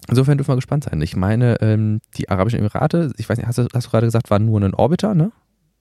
insofern 0.09 0.39
dürfen 0.39 0.51
wir 0.51 0.57
gespannt 0.57 0.85
sein. 0.85 1.01
Ich 1.03 1.17
meine, 1.17 1.61
ähm, 1.61 2.01
die 2.17 2.29
Arabischen 2.29 2.59
Emirate, 2.59 3.13
ich 3.17 3.29
weiß 3.29 3.39
nicht, 3.39 3.47
hast 3.47 3.59
du, 3.59 3.67
hast 3.73 3.87
du 3.87 3.91
gerade 3.91 4.07
gesagt, 4.07 4.31
waren 4.31 4.47
nur 4.47 4.61
ein 4.61 4.75
Orbiter, 4.75 5.15
ne? 5.15 5.33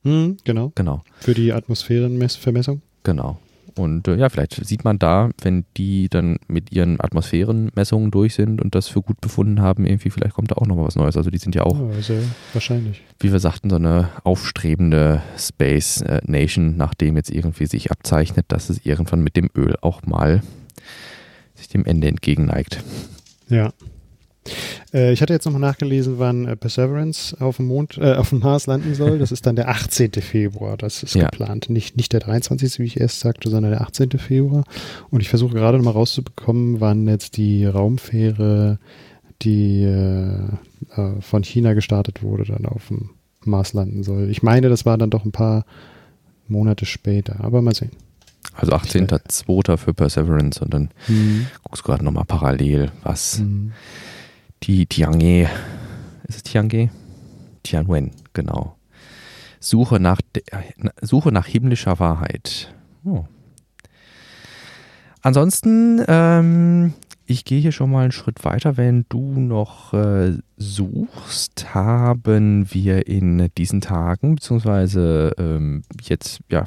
Hm, 0.03 0.37
genau. 0.43 0.71
Genau. 0.75 1.01
Für 1.19 1.33
die 1.33 1.53
Atmosphärenvermessung. 1.53 2.81
Genau. 3.03 3.39
Und 3.77 4.07
äh, 4.07 4.15
ja, 4.15 4.29
vielleicht 4.29 4.65
sieht 4.65 4.83
man 4.83 4.99
da, 4.99 5.29
wenn 5.41 5.65
die 5.77 6.09
dann 6.09 6.37
mit 6.47 6.71
ihren 6.71 6.99
Atmosphärenmessungen 6.99 8.11
durch 8.11 8.35
sind 8.35 8.61
und 8.61 8.75
das 8.75 8.87
für 8.87 9.01
gut 9.01 9.21
befunden 9.21 9.61
haben, 9.61 9.85
irgendwie, 9.85 10.09
vielleicht 10.09 10.33
kommt 10.33 10.51
da 10.51 10.55
auch 10.55 10.65
nochmal 10.65 10.85
was 10.85 10.95
Neues. 10.95 11.15
Also 11.17 11.29
die 11.29 11.37
sind 11.37 11.55
ja 11.55 11.63
auch, 11.63 11.79
ja, 11.79 12.01
sehr 12.01 12.21
wahrscheinlich. 12.53 13.01
wie 13.19 13.31
wir 13.31 13.39
sagten, 13.39 13.69
so 13.69 13.77
eine 13.77 14.09
aufstrebende 14.23 15.21
Space 15.37 16.01
äh, 16.01 16.21
Nation, 16.25 16.75
nachdem 16.77 17.15
jetzt 17.15 17.31
irgendwie 17.31 17.65
sich 17.65 17.91
abzeichnet, 17.91 18.45
dass 18.49 18.69
es 18.69 18.85
irgendwann 18.85 19.21
mit 19.21 19.35
dem 19.35 19.49
Öl 19.55 19.75
auch 19.81 20.03
mal 20.03 20.41
sich 21.55 21.69
dem 21.69 21.85
Ende 21.85 22.07
entgegenneigt. 22.07 22.83
Ja. 23.47 23.71
Äh, 24.93 25.13
ich 25.13 25.21
hatte 25.21 25.33
jetzt 25.33 25.45
nochmal 25.45 25.61
nachgelesen, 25.61 26.19
wann 26.19 26.47
äh, 26.47 26.55
Perseverance 26.55 27.35
auf 27.39 27.57
dem 27.57 27.67
Mond, 27.67 27.97
äh, 27.97 28.15
auf 28.15 28.29
dem 28.29 28.39
Mars 28.39 28.67
landen 28.67 28.95
soll. 28.95 29.19
Das 29.19 29.31
ist 29.31 29.45
dann 29.45 29.55
der 29.55 29.69
18. 29.69 30.13
Februar. 30.13 30.77
Das 30.77 31.03
ist 31.03 31.15
ja. 31.15 31.25
geplant. 31.25 31.69
Nicht, 31.69 31.97
nicht 31.97 32.13
der 32.13 32.19
23., 32.19 32.79
wie 32.79 32.85
ich 32.85 32.99
erst 32.99 33.19
sagte, 33.19 33.49
sondern 33.49 33.71
der 33.71 33.81
18. 33.81 34.11
Februar. 34.11 34.63
Und 35.09 35.21
ich 35.21 35.29
versuche 35.29 35.55
gerade 35.55 35.77
nochmal 35.77 35.93
rauszubekommen, 35.93 36.81
wann 36.81 37.07
jetzt 37.07 37.37
die 37.37 37.65
Raumfähre, 37.65 38.79
die 39.41 39.83
äh, 39.83 41.21
von 41.21 41.43
China 41.43 41.73
gestartet 41.73 42.21
wurde, 42.21 42.45
dann 42.45 42.65
auf 42.65 42.87
dem 42.89 43.11
Mars 43.43 43.73
landen 43.73 44.03
soll. 44.03 44.29
Ich 44.29 44.43
meine, 44.43 44.69
das 44.69 44.85
war 44.85 44.97
dann 44.97 45.09
doch 45.09 45.25
ein 45.25 45.31
paar 45.31 45.65
Monate 46.47 46.85
später. 46.85 47.43
Aber 47.43 47.61
mal 47.61 47.73
sehen. 47.73 47.91
Also 48.53 48.73
18.02. 48.73 49.77
für 49.77 49.93
Perseverance 49.93 50.61
und 50.61 50.73
dann 50.73 50.89
mhm. 51.07 51.47
guckst 51.63 51.81
du 51.81 51.85
gerade 51.85 52.03
nochmal 52.03 52.25
parallel, 52.25 52.91
was 53.03 53.39
mhm 53.39 53.71
die 54.63 54.85
Tiange, 54.85 55.49
ist 56.27 56.35
es 56.37 56.43
Tiange? 56.43 56.89
Tianwen, 57.63 58.11
genau. 58.33 58.75
Suche 59.59 59.99
nach, 59.99 60.19
Suche 61.01 61.31
nach 61.31 61.45
himmlischer 61.45 61.99
Wahrheit. 61.99 62.73
Oh. 63.03 63.25
Ansonsten, 65.21 66.03
ähm, 66.07 66.93
ich 67.25 67.45
gehe 67.45 67.59
hier 67.59 67.71
schon 67.71 67.91
mal 67.91 68.03
einen 68.03 68.11
Schritt 68.11 68.43
weiter. 68.43 68.75
Wenn 68.77 69.05
du 69.09 69.39
noch 69.39 69.93
äh, 69.93 70.33
suchst, 70.57 71.73
haben 71.75 72.73
wir 72.73 73.07
in 73.07 73.49
diesen 73.57 73.81
Tagen, 73.81 74.35
beziehungsweise 74.35 75.33
ähm, 75.37 75.83
jetzt, 76.01 76.39
ja, 76.49 76.65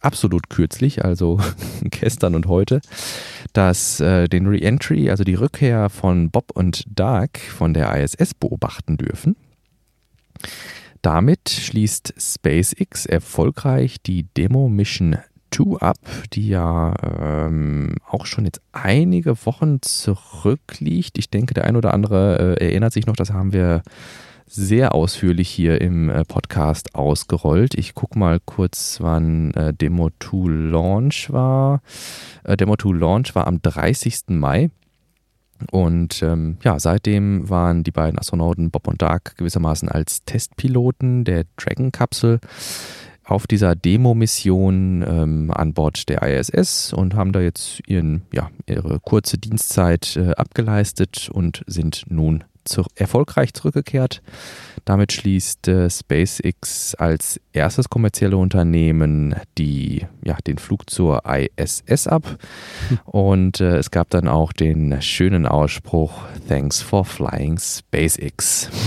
absolut 0.00 0.50
kürzlich, 0.50 1.04
also 1.04 1.40
gestern 1.82 2.34
und 2.34 2.46
heute, 2.46 2.80
dass 3.52 4.00
äh, 4.00 4.28
den 4.28 4.46
Reentry, 4.46 5.10
also 5.10 5.24
die 5.24 5.34
Rückkehr 5.34 5.88
von 5.90 6.30
Bob 6.30 6.50
und 6.54 6.84
Doug 6.88 7.38
von 7.56 7.74
der 7.74 7.94
ISS 8.02 8.34
beobachten 8.34 8.96
dürfen. 8.96 9.36
Damit 11.02 11.48
schließt 11.48 12.14
SpaceX 12.18 13.06
erfolgreich 13.06 14.02
die 14.02 14.24
Demo 14.36 14.68
Mission 14.68 15.16
2 15.50 15.80
ab, 15.80 15.98
die 16.32 16.48
ja 16.48 16.94
ähm, 17.02 17.94
auch 18.06 18.26
schon 18.26 18.44
jetzt 18.44 18.60
einige 18.72 19.46
Wochen 19.46 19.80
zurückliegt. 19.82 21.18
Ich 21.18 21.30
denke, 21.30 21.54
der 21.54 21.64
ein 21.64 21.76
oder 21.76 21.94
andere 21.94 22.56
äh, 22.58 22.64
erinnert 22.66 22.92
sich 22.92 23.06
noch, 23.06 23.16
das 23.16 23.32
haben 23.32 23.52
wir 23.52 23.82
sehr 24.50 24.94
ausführlich 24.94 25.48
hier 25.48 25.80
im 25.80 26.10
äh, 26.10 26.24
Podcast 26.24 26.96
ausgerollt. 26.96 27.74
Ich 27.74 27.94
gucke 27.94 28.18
mal 28.18 28.40
kurz, 28.44 28.98
wann 29.00 29.52
äh, 29.54 29.72
Demo 29.72 30.10
2 30.18 30.70
Launch 30.70 31.32
war. 31.32 31.82
Äh, 32.42 32.56
Demo 32.56 32.76
2 32.76 32.98
Launch 32.98 33.34
war 33.36 33.46
am 33.46 33.62
30. 33.62 34.22
Mai. 34.28 34.70
Und 35.70 36.22
ähm, 36.22 36.56
ja, 36.64 36.80
seitdem 36.80 37.48
waren 37.48 37.84
die 37.84 37.92
beiden 37.92 38.18
Astronauten 38.18 38.70
Bob 38.70 38.88
und 38.88 39.00
Doug 39.00 39.36
gewissermaßen 39.36 39.88
als 39.88 40.24
Testpiloten 40.24 41.24
der 41.24 41.44
Dragon-Kapsel 41.56 42.40
auf 43.24 43.46
dieser 43.46 43.76
Demo-Mission 43.76 45.04
ähm, 45.06 45.50
an 45.52 45.74
Bord 45.74 46.08
der 46.08 46.22
ISS 46.22 46.92
und 46.92 47.14
haben 47.14 47.30
da 47.30 47.40
jetzt 47.40 47.82
ihren, 47.86 48.22
ja, 48.32 48.50
ihre 48.66 48.98
kurze 48.98 49.38
Dienstzeit 49.38 50.16
äh, 50.16 50.30
abgeleistet 50.32 51.28
und 51.32 51.62
sind 51.66 52.04
nun 52.08 52.42
zu, 52.64 52.84
erfolgreich 52.94 53.54
zurückgekehrt. 53.54 54.22
Damit 54.84 55.12
schließt 55.12 55.68
äh, 55.68 55.90
SpaceX 55.90 56.94
als 56.94 57.40
erstes 57.52 57.90
kommerzielle 57.90 58.36
Unternehmen 58.36 59.34
die, 59.58 60.06
ja, 60.24 60.36
den 60.46 60.58
Flug 60.58 60.88
zur 60.88 61.22
ISS 61.26 62.06
ab. 62.06 62.38
Hm. 62.88 62.98
Und 63.04 63.60
äh, 63.60 63.76
es 63.76 63.90
gab 63.90 64.10
dann 64.10 64.28
auch 64.28 64.52
den 64.52 65.00
schönen 65.02 65.46
Ausspruch 65.46 66.22
Thanks 66.48 66.80
for 66.80 67.04
flying 67.04 67.58
SpaceX. 67.58 68.70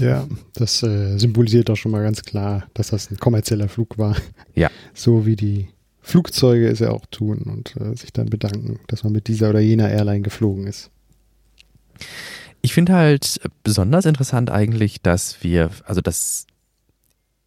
Ja, 0.00 0.26
das 0.54 0.82
äh, 0.82 1.18
symbolisiert 1.18 1.68
doch 1.68 1.76
schon 1.76 1.92
mal 1.92 2.02
ganz 2.02 2.22
klar, 2.22 2.64
dass 2.74 2.88
das 2.88 3.10
ein 3.10 3.18
kommerzieller 3.18 3.68
Flug 3.68 3.98
war. 3.98 4.16
Ja. 4.54 4.70
So 4.94 5.26
wie 5.26 5.36
die 5.36 5.68
Flugzeuge 6.00 6.68
es 6.68 6.78
ja 6.78 6.90
auch 6.90 7.04
tun 7.10 7.42
und 7.42 7.76
äh, 7.76 7.96
sich 7.96 8.12
dann 8.12 8.26
bedanken, 8.26 8.80
dass 8.88 9.04
man 9.04 9.12
mit 9.12 9.28
dieser 9.28 9.50
oder 9.50 9.60
jener 9.60 9.90
Airline 9.90 10.22
geflogen 10.22 10.66
ist. 10.66 10.90
Ich 12.62 12.74
finde 12.74 12.94
halt 12.94 13.40
besonders 13.62 14.04
interessant 14.04 14.50
eigentlich, 14.50 15.00
dass 15.00 15.42
wir, 15.42 15.70
also 15.84 16.00
dass 16.00 16.46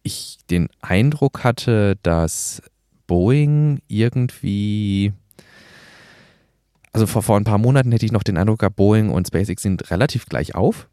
ich 0.02 0.38
den 0.50 0.68
Eindruck 0.80 1.44
hatte, 1.44 1.96
dass 2.02 2.62
Boeing 3.06 3.80
irgendwie, 3.88 5.12
also 6.92 7.06
vor, 7.06 7.22
vor 7.22 7.36
ein 7.36 7.44
paar 7.44 7.58
Monaten 7.58 7.92
hätte 7.92 8.06
ich 8.06 8.12
noch 8.12 8.22
den 8.22 8.36
Eindruck 8.36 8.60
gehabt, 8.60 8.76
Boeing 8.76 9.10
und 9.10 9.26
SpaceX 9.26 9.62
sind 9.62 9.90
relativ 9.90 10.26
gleich 10.26 10.54
auf, 10.54 10.88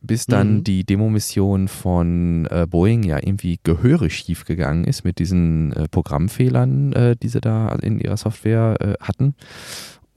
bis 0.00 0.26
dann 0.26 0.58
mhm. 0.58 0.64
die 0.64 0.84
Demo-Mission 0.84 1.68
von 1.68 2.46
äh, 2.46 2.66
Boeing 2.68 3.02
ja 3.02 3.16
irgendwie 3.16 3.58
gehörig 3.62 4.14
schief 4.14 4.44
gegangen 4.44 4.84
ist 4.84 5.04
mit 5.04 5.18
diesen 5.18 5.72
äh, 5.72 5.88
Programmfehlern, 5.88 6.92
äh, 6.92 7.16
die 7.16 7.28
sie 7.28 7.40
da 7.40 7.74
in 7.82 7.98
ihrer 7.98 8.16
Software 8.16 8.76
äh, 8.80 8.94
hatten. 9.00 9.34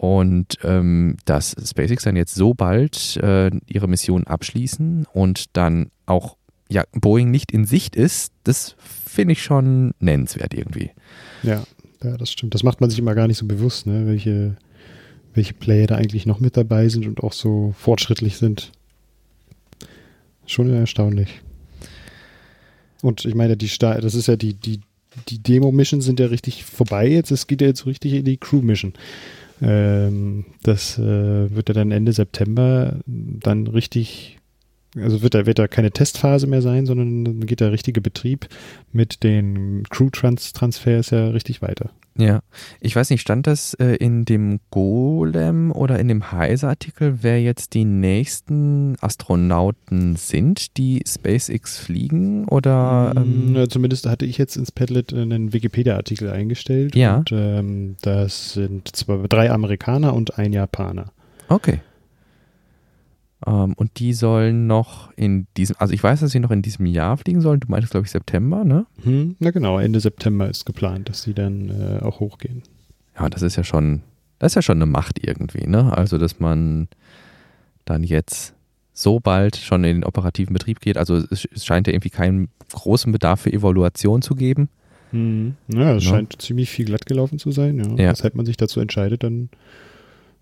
Und 0.02 0.58
ähm, 0.64 1.18
dass 1.26 1.56
SpaceX 1.64 2.06
dann 2.06 2.16
jetzt 2.16 2.34
so 2.34 2.56
bald 2.56 3.18
äh, 3.18 3.52
ihre 3.68 3.88
Mission 3.88 4.26
abschließen 4.26 5.06
und 5.14 5.56
dann 5.56 5.92
auch 6.08 6.38
ja, 6.72 6.86
Boeing 6.94 7.30
nicht 7.30 7.52
in 7.52 7.66
Sicht 7.66 7.96
ist, 7.96 8.34
das 8.44 8.76
finde 8.80 9.34
ich 9.34 9.44
schon 9.44 9.92
nennenswert 10.00 10.56
irgendwie. 10.56 10.90
Ja, 11.44 11.62
ja, 12.04 12.18
das 12.18 12.32
stimmt. 12.32 12.56
Das 12.56 12.64
macht 12.64 12.82
man 12.82 12.90
sich 12.90 12.98
immer 12.98 13.14
gar 13.14 13.28
nicht 13.28 13.38
so 13.38 13.46
bewusst, 13.46 13.86
ne? 13.86 14.08
welche, 14.08 14.58
welche 15.36 15.54
Player 15.54 15.86
da 15.86 15.98
eigentlich 15.98 16.26
noch 16.26 16.40
mit 16.40 16.58
dabei 16.58 16.90
sind 16.90 17.06
und 17.06 17.22
auch 17.22 17.34
so 17.34 17.76
fortschrittlich 17.78 18.38
sind. 18.38 18.72
Schon 20.48 20.74
erstaunlich. 20.74 21.42
Und 23.04 23.24
ich 23.24 23.36
meine, 23.36 23.56
die 23.56 23.68
Star 23.68 24.02
das 24.02 24.16
ist 24.16 24.28
ja 24.28 24.36
die, 24.36 24.56
die, 24.56 24.80
die 25.30 25.38
Demo-Mission 25.38 26.02
sind 26.02 26.20
ja 26.20 26.26
richtig 26.26 26.66
vorbei 26.66 27.08
jetzt. 27.08 27.30
Es 27.30 27.46
geht 27.46 27.62
ja 27.62 27.68
jetzt 27.68 27.82
so 27.82 27.86
richtig 27.86 28.14
in 28.14 28.26
die 28.26 28.38
Crew-Mission. 28.38 28.94
Ähm, 29.62 30.46
das 30.64 30.98
äh, 30.98 31.56
wird 31.56 31.70
ja 31.70 31.74
dann 31.74 31.92
Ende 31.92 32.14
September 32.14 33.00
dann 33.06 33.68
richtig, 33.68 34.40
also 34.96 35.22
wird 35.22 35.36
da, 35.36 35.46
wird 35.46 35.60
da 35.60 35.68
keine 35.68 35.92
Testphase 35.92 36.48
mehr 36.48 36.62
sein, 36.62 36.86
sondern 36.86 37.26
dann 37.26 37.46
geht 37.46 37.60
der 37.60 37.72
richtige 37.72 38.02
Betrieb 38.02 38.48
mit 38.92 39.24
den 39.24 39.84
Crew-Transfers 39.90 41.12
ja 41.12 41.28
richtig 41.30 41.62
weiter. 41.62 41.92
Ja, 42.18 42.42
ich 42.82 42.96
weiß 42.96 43.10
nicht, 43.10 43.22
stand 43.22 43.48
das 43.48 43.74
äh, 43.76 43.96
in 43.96 44.26
dem 44.26 44.60
Golem 44.70 45.72
oder 45.72 45.98
in 45.98 46.10
dem 46.10 46.32
Heise-Artikel, 46.32 47.20
wer 47.22 47.42
jetzt 47.42 47.74
die 47.74 47.86
nächsten 47.86 48.98
Astronauten 49.00 50.18
sind, 50.18 50.78
die 50.78 51.04
SpaceX 51.08 51.80
fliegen? 51.80 52.46
Oder 52.50 53.14
ähm 53.16 53.56
ja, 53.56 53.68
zumindest 53.70 54.08
hatte 54.08 54.26
ich 54.26 54.38
jetzt 54.38 54.58
ins 54.58 54.72
Padlet 54.72 55.14
einen 55.14 55.54
Wikipedia-Artikel 55.54 56.30
eingestellt. 56.30 56.96
Ja. 56.96 57.18
Und 57.18 57.32
ähm, 57.32 57.96
das 58.02 58.54
sind 58.54 58.94
zwei, 58.94 59.26
drei 59.28 59.50
Amerikaner 59.50 60.14
und 60.14 60.38
ein 60.38 60.52
Japaner. 60.52 61.12
Okay. 61.48 61.80
Ähm, 63.46 63.74
und 63.74 64.00
die 64.00 64.14
sollen 64.14 64.68
noch 64.68 65.12
in 65.16 65.48
diesem, 65.58 65.76
also 65.80 65.94
ich 65.94 66.04
weiß, 66.04 66.20
dass 66.20 66.32
sie 66.32 66.40
noch 66.40 66.52
in 66.52 66.62
diesem 66.62 66.86
Jahr 66.86 67.18
fliegen 67.18 67.42
sollen. 67.42 67.60
Du 67.60 67.68
meintest, 67.70 67.92
glaube 67.92 68.06
ich, 68.06 68.12
September, 68.12 68.64
ne? 68.64 68.86
Hm, 69.04 69.36
na 69.40 69.52
genau, 69.52 69.80
Ende 69.80 70.00
September 70.00 70.50
ist 70.50 70.66
geplant, 70.66 71.10
dass 71.10 71.24
sie 71.24 71.34
dann 71.34 71.70
äh, 71.70 72.04
auch 72.04 72.20
hochgehen. 72.20 72.64
Ja, 73.18 73.30
das 73.30 73.42
ist 73.42 73.56
ja 73.56 73.64
schon, 73.64 74.02
das 74.40 74.52
ist 74.52 74.56
ja 74.56 74.62
schon 74.62 74.78
eine 74.78 74.86
Macht 74.86 75.26
irgendwie, 75.26 75.68
ne? 75.68 75.96
Also, 75.96 76.18
dass 76.18 76.40
man 76.40 76.88
dann 77.86 78.04
jetzt 78.04 78.54
so 78.94 79.20
bald 79.20 79.56
schon 79.56 79.84
in 79.84 79.98
den 79.98 80.04
operativen 80.04 80.54
Betrieb 80.54 80.80
geht. 80.80 80.98
Also 80.98 81.18
es, 81.18 81.46
es 81.46 81.66
scheint 81.66 81.88
ja 81.88 81.94
irgendwie 81.94 82.10
keinen 82.10 82.50
großen 82.72 83.12
Bedarf 83.12 83.42
für 83.42 83.54
Evaluation 83.54 84.22
zu 84.22 84.36
geben. 84.36 84.70
Hm. 85.12 85.56
Ja, 85.68 85.96
es 85.96 86.06
ja. 86.06 86.12
scheint 86.12 86.42
ziemlich 86.42 86.70
viel 86.70 86.86
glatt 86.86 87.06
gelaufen 87.06 87.40
zu 87.40 87.52
sein, 87.52 87.80
ja. 87.80 88.04
ja. 88.04 88.12
Weshalb 88.12 88.36
man 88.36 88.46
sich 88.46 88.58
dazu 88.58 88.80
entscheidet, 88.80 89.24
dann 89.24 89.50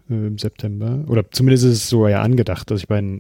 im 0.10 0.38
September. 0.38 1.04
Oder 1.08 1.30
zumindest 1.32 1.66
ist 1.66 1.74
es 1.74 1.89
so 1.89 2.08
ja 2.08 2.22
angedacht. 2.22 2.72
Also 2.72 2.82
ich 2.82 2.89
meine, 2.89 3.20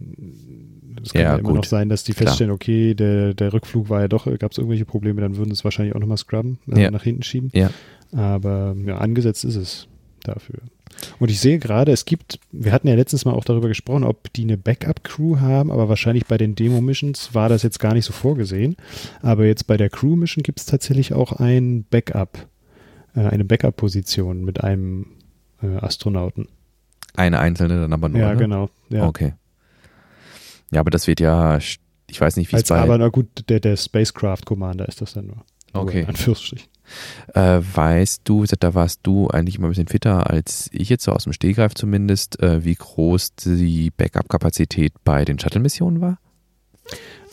es 1.03 1.13
kann 1.13 1.21
ja, 1.21 1.29
ja 1.29 1.37
immer 1.37 1.49
gut. 1.49 1.57
noch 1.57 1.63
sein, 1.63 1.89
dass 1.89 2.03
die 2.03 2.13
feststellen, 2.13 2.49
Klar. 2.49 2.55
okay, 2.55 2.93
der, 2.93 3.33
der 3.33 3.53
Rückflug 3.53 3.89
war 3.89 4.01
ja 4.01 4.07
doch, 4.07 4.25
gab 4.37 4.51
es 4.51 4.57
irgendwelche 4.57 4.85
Probleme, 4.85 5.21
dann 5.21 5.37
würden 5.37 5.51
es 5.51 5.63
wahrscheinlich 5.63 5.95
auch 5.95 5.99
nochmal 5.99 6.17
scrubben, 6.17 6.59
äh, 6.71 6.83
ja. 6.83 6.91
nach 6.91 7.03
hinten 7.03 7.23
schieben. 7.23 7.51
Ja. 7.53 7.69
Aber 8.11 8.75
ja, 8.85 8.97
angesetzt 8.97 9.45
ist 9.45 9.55
es 9.55 9.87
dafür. 10.23 10.59
Und 11.19 11.29
ich 11.29 11.39
sehe 11.39 11.59
gerade, 11.59 11.91
es 11.91 12.05
gibt, 12.05 12.39
wir 12.51 12.71
hatten 12.71 12.87
ja 12.87 12.95
letztens 12.95 13.23
mal 13.23 13.33
auch 13.33 13.45
darüber 13.45 13.67
gesprochen, 13.67 14.03
ob 14.03 14.33
die 14.33 14.43
eine 14.43 14.57
Backup-Crew 14.57 15.39
haben, 15.39 15.71
aber 15.71 15.87
wahrscheinlich 15.87 16.25
bei 16.25 16.37
den 16.37 16.55
Demo-Missions 16.55 17.33
war 17.33 17.47
das 17.47 17.63
jetzt 17.63 17.79
gar 17.79 17.93
nicht 17.93 18.05
so 18.05 18.11
vorgesehen. 18.11 18.75
Aber 19.21 19.45
jetzt 19.45 19.67
bei 19.67 19.77
der 19.77 19.89
Crew-Mission 19.89 20.43
gibt 20.43 20.59
es 20.59 20.65
tatsächlich 20.65 21.13
auch 21.13 21.33
ein 21.33 21.85
Backup, 21.89 22.47
äh, 23.15 23.21
eine 23.21 23.45
Backup-Position 23.45 24.43
mit 24.43 24.63
einem 24.63 25.05
äh, 25.61 25.67
Astronauten. 25.77 26.47
Eine 27.15 27.39
einzelne 27.39 27.81
dann 27.81 27.93
aber 27.93 28.09
nur. 28.09 28.21
Ja, 28.21 28.33
ne? 28.33 28.37
genau. 28.37 28.69
Ja. 28.89 29.07
Okay. 29.07 29.33
Ja, 30.71 30.81
aber 30.81 30.91
das 30.91 31.07
wird 31.07 31.19
ja, 31.19 31.57
ich 31.57 31.79
weiß 32.19 32.37
nicht, 32.37 32.51
wie 32.51 32.55
es 32.55 32.63
bei... 32.63 32.79
Aber 32.79 32.97
na 32.97 33.09
gut, 33.09 33.27
der, 33.49 33.59
der 33.59 33.75
Spacecraft 33.75 34.45
Commander 34.45 34.87
ist 34.87 35.01
das 35.01 35.13
dann 35.13 35.27
nur. 35.27 35.43
Okay. 35.73 36.01
Nur 36.01 36.09
Anführungsstrichen. 36.09 36.69
Äh, 37.35 37.61
weißt 37.61 38.21
du, 38.23 38.45
da 38.45 38.73
warst 38.73 39.01
du 39.03 39.27
eigentlich 39.27 39.57
immer 39.57 39.67
ein 39.67 39.71
bisschen 39.71 39.87
fitter 39.87 40.29
als 40.29 40.69
ich 40.73 40.89
jetzt 40.89 41.03
so 41.03 41.11
aus 41.11 41.23
dem 41.23 41.33
Stehgreif 41.33 41.75
zumindest, 41.75 42.41
äh, 42.41 42.63
wie 42.65 42.73
groß 42.75 43.35
die 43.35 43.91
Backup-Kapazität 43.91 44.93
bei 45.03 45.25
den 45.25 45.37
Shuttle-Missionen 45.37 46.01
war? 46.01 46.19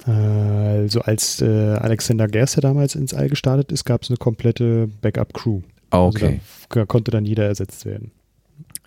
Also 0.04 1.00
als 1.00 1.40
äh, 1.40 1.46
Alexander 1.46 2.28
Gerster 2.28 2.60
damals 2.60 2.94
ins 2.94 3.12
All 3.12 3.28
gestartet 3.28 3.72
ist, 3.72 3.84
gab 3.84 4.02
es 4.02 4.10
eine 4.10 4.18
komplette 4.18 4.88
Backup-Crew. 5.00 5.62
Okay. 5.90 6.24
Also 6.24 6.38
da 6.68 6.86
konnte 6.86 7.10
dann 7.10 7.24
jeder 7.24 7.46
ersetzt 7.46 7.86
werden. 7.86 8.12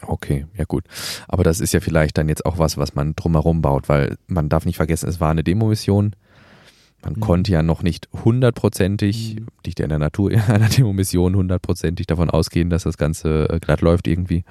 Okay, 0.01 0.45
ja 0.55 0.65
gut. 0.65 0.85
Aber 1.27 1.43
das 1.43 1.59
ist 1.59 1.73
ja 1.73 1.79
vielleicht 1.79 2.17
dann 2.17 2.29
jetzt 2.29 2.45
auch 2.45 2.57
was, 2.57 2.77
was 2.77 2.95
man 2.95 3.15
drumherum 3.15 3.61
baut, 3.61 3.89
weil 3.89 4.17
man 4.27 4.49
darf 4.49 4.65
nicht 4.65 4.77
vergessen, 4.77 5.09
es 5.09 5.19
war 5.19 5.31
eine 5.31 5.43
Demo-Mission. 5.43 6.15
Man 7.01 7.13
mhm. 7.13 7.19
konnte 7.21 7.51
ja 7.51 7.63
noch 7.63 7.81
nicht 7.81 8.09
hundertprozentig, 8.25 9.37
mhm. 9.39 9.47
nicht 9.65 9.79
in 9.79 9.89
der 9.89 9.99
Natur 9.99 10.31
einer 10.47 10.69
Demo-Mission 10.69 11.35
hundertprozentig 11.35 12.07
davon 12.07 12.29
ausgehen, 12.29 12.69
dass 12.69 12.83
das 12.83 12.97
Ganze 12.97 13.49
äh, 13.49 13.59
glatt 13.59 13.81
läuft 13.81 14.07
irgendwie. 14.07 14.43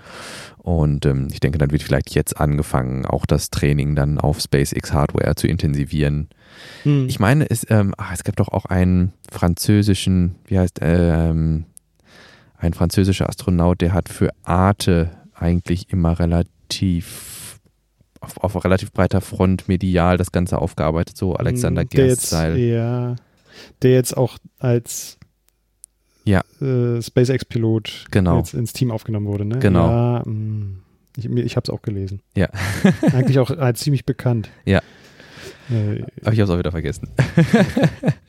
Und 0.58 1.06
ähm, 1.06 1.28
ich 1.30 1.40
denke, 1.40 1.58
dann 1.58 1.70
wird 1.70 1.82
vielleicht 1.82 2.14
jetzt 2.14 2.38
angefangen, 2.38 3.06
auch 3.06 3.26
das 3.26 3.50
Training 3.50 3.94
dann 3.94 4.18
auf 4.18 4.40
SpaceX 4.40 4.92
Hardware 4.92 5.34
zu 5.34 5.46
intensivieren. 5.46 6.28
Mhm. 6.84 7.06
Ich 7.08 7.20
meine, 7.20 7.48
es, 7.48 7.66
ähm, 7.70 7.94
ach, 7.96 8.12
es 8.12 8.24
gab 8.24 8.36
doch 8.36 8.48
auch 8.48 8.64
einen 8.64 9.12
französischen, 9.30 10.36
wie 10.46 10.58
heißt, 10.58 10.78
ähm, 10.82 11.64
ein 12.60 12.72
französischer 12.72 13.28
Astronaut, 13.28 13.80
der 13.80 13.92
hat 13.92 14.08
für 14.08 14.30
Arte 14.42 15.10
eigentlich 15.40 15.90
immer 15.90 16.18
relativ 16.18 17.60
auf, 18.20 18.36
auf 18.38 18.64
relativ 18.64 18.92
breiter 18.92 19.20
Front 19.20 19.68
medial 19.68 20.16
das 20.16 20.32
Ganze 20.32 20.58
aufgearbeitet, 20.58 21.16
so 21.16 21.34
Alexander 21.34 21.84
mm, 21.84 21.88
Gerst-Style. 21.88 22.58
Ja, 22.58 23.16
der 23.82 23.92
jetzt 23.92 24.16
auch 24.16 24.38
als 24.58 25.18
ja. 26.24 26.42
äh, 26.60 27.00
SpaceX-Pilot 27.00 28.06
genau. 28.10 28.42
ins 28.52 28.72
Team 28.72 28.90
aufgenommen 28.90 29.26
wurde, 29.26 29.44
ne? 29.44 29.58
Genau. 29.58 29.88
Ja, 29.88 30.22
mm, 30.24 30.82
ich, 31.16 31.24
ich 31.26 31.56
habe 31.56 31.64
es 31.64 31.70
auch 31.70 31.82
gelesen. 31.82 32.20
Ja. 32.36 32.48
Eigentlich 33.12 33.38
auch 33.38 33.50
äh, 33.50 33.74
ziemlich 33.74 34.04
bekannt. 34.04 34.50
Ja. 34.64 34.80
Äh, 35.70 36.02
Aber 36.22 36.32
ich 36.32 36.40
habe 36.40 36.42
es 36.42 36.50
auch 36.50 36.58
wieder 36.58 36.70
vergessen. 36.70 37.08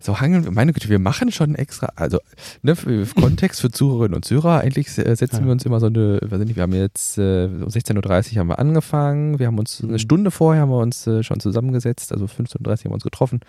so 0.00 0.20
hangeln 0.20 0.44
wir, 0.44 0.50
meine 0.50 0.72
Güte, 0.72 0.88
wir 0.88 0.98
machen 0.98 1.30
schon 1.30 1.54
extra, 1.54 1.92
also 1.96 2.18
ne, 2.62 2.74
für 2.74 3.06
Kontext 3.06 3.60
für 3.60 3.70
Zuhörerinnen 3.70 4.14
und 4.14 4.24
Zuhörer, 4.24 4.60
eigentlich 4.60 4.86
äh, 4.98 5.14
setzen 5.14 5.44
wir 5.44 5.52
uns 5.52 5.64
immer 5.64 5.80
so 5.80 5.86
eine, 5.86 6.20
weiß 6.22 6.40
nicht, 6.40 6.56
wir 6.56 6.62
haben 6.62 6.72
jetzt 6.72 7.18
äh, 7.18 7.44
um 7.46 7.68
16.30 7.68 8.32
Uhr 8.32 8.40
haben 8.40 8.48
wir 8.48 8.58
angefangen, 8.58 9.38
wir 9.38 9.46
haben 9.46 9.58
uns 9.58 9.82
eine 9.82 9.92
mhm. 9.92 9.98
Stunde 9.98 10.30
vorher 10.30 10.62
haben 10.62 10.70
wir 10.70 10.78
uns 10.78 11.06
äh, 11.06 11.22
schon 11.22 11.40
zusammengesetzt, 11.40 12.12
also 12.12 12.24
15.30 12.24 12.60
Uhr 12.60 12.70
haben 12.70 12.84
wir 12.84 12.92
uns 12.92 13.04
getroffen 13.04 13.40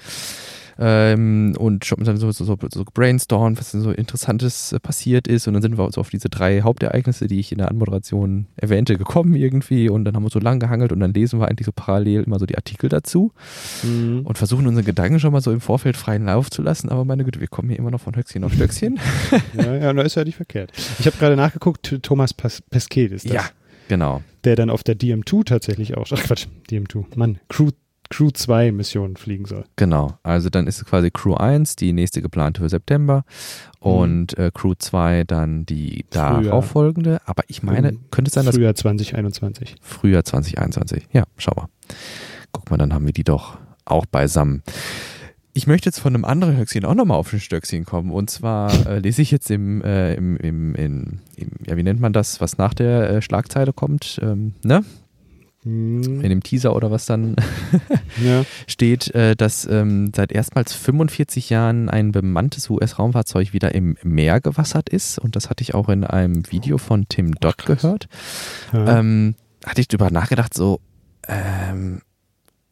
ähm, 0.79 1.55
und 1.57 1.85
schon 1.85 2.03
so, 2.05 2.31
so, 2.31 2.45
so, 2.45 2.57
so 2.71 2.85
brainstormt, 2.93 3.59
was 3.59 3.71
denn 3.71 3.81
so 3.81 3.91
Interessantes 3.91 4.71
äh, 4.71 4.79
passiert 4.79 5.27
ist. 5.27 5.47
Und 5.47 5.53
dann 5.53 5.61
sind 5.61 5.77
wir 5.77 5.91
so 5.91 6.01
auf 6.01 6.09
diese 6.09 6.29
drei 6.29 6.62
Hauptereignisse, 6.62 7.27
die 7.27 7.39
ich 7.39 7.51
in 7.51 7.57
der 7.57 7.69
Anmoderation 7.69 8.47
erwähnte, 8.55 8.97
gekommen 8.97 9.36
irgendwie. 9.36 9.89
Und 9.89 10.05
dann 10.05 10.15
haben 10.15 10.23
wir 10.23 10.29
so 10.29 10.39
lang 10.39 10.60
gehangelt 10.60 10.91
und 10.91 10.99
dann 10.99 11.13
lesen 11.13 11.39
wir 11.39 11.47
eigentlich 11.47 11.65
so 11.65 11.71
parallel 11.71 12.23
immer 12.23 12.39
so 12.39 12.45
die 12.45 12.55
Artikel 12.55 12.89
dazu 12.89 13.31
mhm. 13.84 14.21
und 14.23 14.38
versuchen 14.38 14.67
unsere 14.67 14.84
Gedanken 14.84 15.19
schon 15.19 15.31
mal 15.31 15.41
so 15.41 15.51
im 15.51 15.62
Vorfeld 15.62 15.97
freien 15.97 16.25
Lauf 16.25 16.49
zu 16.49 16.62
lassen. 16.62 16.89
Aber 16.89 17.05
meine 17.05 17.23
Güte, 17.23 17.39
wir 17.39 17.47
kommen 17.47 17.69
hier 17.69 17.79
immer 17.79 17.91
noch 17.91 18.01
von 18.01 18.15
Höchstchen 18.15 18.43
auf 18.43 18.53
Stöckchen. 18.53 18.99
ja, 19.53 19.75
ja, 19.75 19.93
da 19.93 20.01
ist 20.01 20.15
ja 20.15 20.23
nicht 20.23 20.36
verkehrt. 20.36 20.71
Ich 20.99 21.05
habe 21.05 21.17
gerade 21.17 21.36
nachgeguckt, 21.36 21.99
Thomas 22.01 22.34
Pesquet 22.34 23.12
ist 23.12 23.25
das. 23.25 23.34
Ja, 23.34 23.43
genau. 23.88 24.21
Der 24.43 24.55
dann 24.55 24.69
auf 24.69 24.84
der 24.84 24.97
DM2 24.97 25.45
tatsächlich 25.45 25.97
auch, 25.97 26.07
ach 26.12 26.23
Quatsch, 26.23 26.47
DM2, 26.69 27.05
Mann, 27.15 27.39
Crew 27.49 27.69
Crew 28.12 28.30
2 28.30 28.71
Mission 28.74 29.15
fliegen 29.15 29.45
soll. 29.45 29.63
Genau, 29.78 30.19
also 30.21 30.50
dann 30.50 30.67
ist 30.67 30.78
es 30.78 30.86
quasi 30.86 31.10
Crew 31.10 31.34
1, 31.34 31.78
die 31.78 31.93
nächste 31.93 32.21
geplante 32.21 32.62
für 32.62 32.69
September 32.69 33.24
und 33.80 34.38
mhm. 34.38 34.43
äh, 34.43 34.52
Crew 34.54 34.74
2 34.78 35.24
dann 35.24 35.65
die 35.65 36.06
darauf 36.10 36.67
folgende. 36.67 37.19
Aber 37.26 37.43
ich 37.47 37.63
meine, 37.63 37.93
könnte 38.12 38.30
es 38.30 38.34
sein, 38.34 38.45
dass. 38.45 38.56
Frühjahr 38.56 38.76
2021. 38.76 39.76
Frühjahr 39.82 40.24
2021. 40.26 41.08
Ja, 41.13 41.24
schau 41.38 41.54
mal. 41.56 41.67
Guck 42.52 42.69
mal, 42.69 42.78
dann 42.78 42.93
haben 42.93 43.06
wir 43.06 43.13
die 43.13 43.24
doch 43.24 43.58
auch 43.86 44.06
beisammen. 44.06 44.62
Ich 45.54 45.67
möchte 45.67 45.88
jetzt 45.88 46.00
von 46.00 46.13
einem 46.13 46.26
anderen 46.26 46.56
Höchstchen 46.58 46.86
auch 46.86 46.95
nochmal 46.95 47.17
auf 47.17 47.32
ein 47.32 47.39
Stöckchen 47.39 47.86
kommen. 47.86 48.12
Und 48.12 48.30
zwar 48.30 48.71
äh, 48.88 49.00
lese 49.00 49.21
ich 49.21 49.32
jetzt 49.32 49.50
im, 49.50 49.82
äh, 49.84 50.15
im, 50.15 50.36
im, 50.38 50.76
in, 50.76 51.19
im, 51.38 51.50
ja, 51.65 51.78
wie 51.78 51.84
nennt 51.84 52.02
man 52.02 52.12
das, 52.12 52.41
was 52.41 52.58
nach 52.58 52.74
der 52.74 53.10
äh, 53.10 53.21
Schlagzeile 53.21 53.71
kommt, 53.71 54.19
ähm, 54.21 54.54
ne? 54.63 54.84
In 55.63 56.21
dem 56.21 56.41
Teaser 56.41 56.76
oder 56.76 56.89
was 56.89 57.06
dann 57.06 57.36
ja. 58.24 58.43
steht, 58.67 59.13
äh, 59.13 59.36
dass 59.36 59.65
ähm, 59.65 60.12
seit 60.15 60.32
erstmals 60.32 60.74
45 60.74 61.52
Jahren 61.52 61.88
ein 61.88 62.12
bemanntes 62.12 62.69
US-Raumfahrzeug 62.69 63.54
wieder 63.54 63.76
im 63.76 63.95
Meer 64.02 64.41
gewassert 64.41 64.89
ist. 64.89 65.19
Und 65.19 65.36
das 65.36 65.50
hatte 65.50 65.62
ich 65.62 65.76
auch 65.76 65.89
in 65.89 66.04
einem 66.04 66.52
Video 66.52 66.80
von 66.80 67.08
Tim 67.10 67.36
Dodd 67.36 67.65
gehört. 67.65 68.08
Ja. 68.74 69.00
Ähm, 69.00 69.36
hatte 69.63 69.82
ich 69.82 69.88
darüber 69.88 70.10
nachgedacht, 70.10 70.56
so, 70.56 70.80
ähm, 71.28 72.02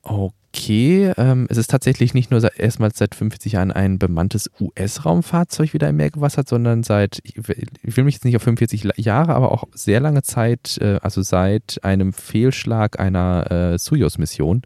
okay, 0.02 0.34
ähm, 0.56 1.48
es 1.50 1.58
ist 1.58 1.70
tatsächlich 1.70 2.14
nicht 2.14 2.32
nur 2.32 2.58
erstmals 2.58 2.98
seit 2.98 3.16
50 3.16 3.54
Jahren 3.54 3.72
ein 3.72 4.00
bemanntes 4.00 4.50
US-Raumfahrzeug 4.60 5.74
wieder 5.74 5.90
im 5.90 5.98
Meer 5.98 6.12
gewassert, 6.12 6.50
sondern 6.50 6.84
seit, 6.84 7.20
ich 7.24 7.36
will 7.38 8.04
mich 8.04 8.16
jetzt 8.16 8.26
nicht 8.26 8.36
auf 8.36 8.44
45 8.44 8.90
Jahre, 8.98 9.36
aber 9.36 9.52
auch 9.52 9.66
sehr 9.74 10.00
lange 10.00 10.24
Zeit, 10.24 10.78
äh, 10.82 11.00
also 11.02 11.22
seit 11.22 11.80
einem 11.84 12.14
Fehlschlag 12.14 13.00
einer 13.00 13.52
äh, 13.52 13.78
Soyuz-Mission, 13.78 14.64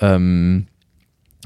ähm, 0.00 0.66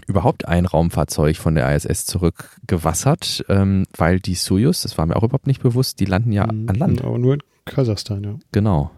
überhaupt 0.07 0.47
ein 0.49 0.67
Raumfahrzeug 0.67 1.37
von 1.37 1.55
der 1.55 1.75
ISS 1.75 2.07
zurückgewassert, 2.07 3.45
ähm, 3.49 3.85
weil 3.97 4.21
die 4.21 4.35
Soyuz, 4.35 4.83
das 4.83 4.99
war 4.99 5.07
mir 5.07 5.17
auch 5.17 5.23
überhaupt 5.23 5.47
nicht 5.47 5.63
bewusst, 5.63 6.01
die 6.01 6.05
landen 6.05 6.33
ja 6.33 6.51
mhm, 6.51 6.69
an 6.69 6.75
Land. 6.77 7.05
Aber 7.05 7.19
nur 7.19 7.35
in 7.35 7.43
Kasachstan, 7.65 8.25
ja. 8.25 8.35
Genau. 8.53 8.91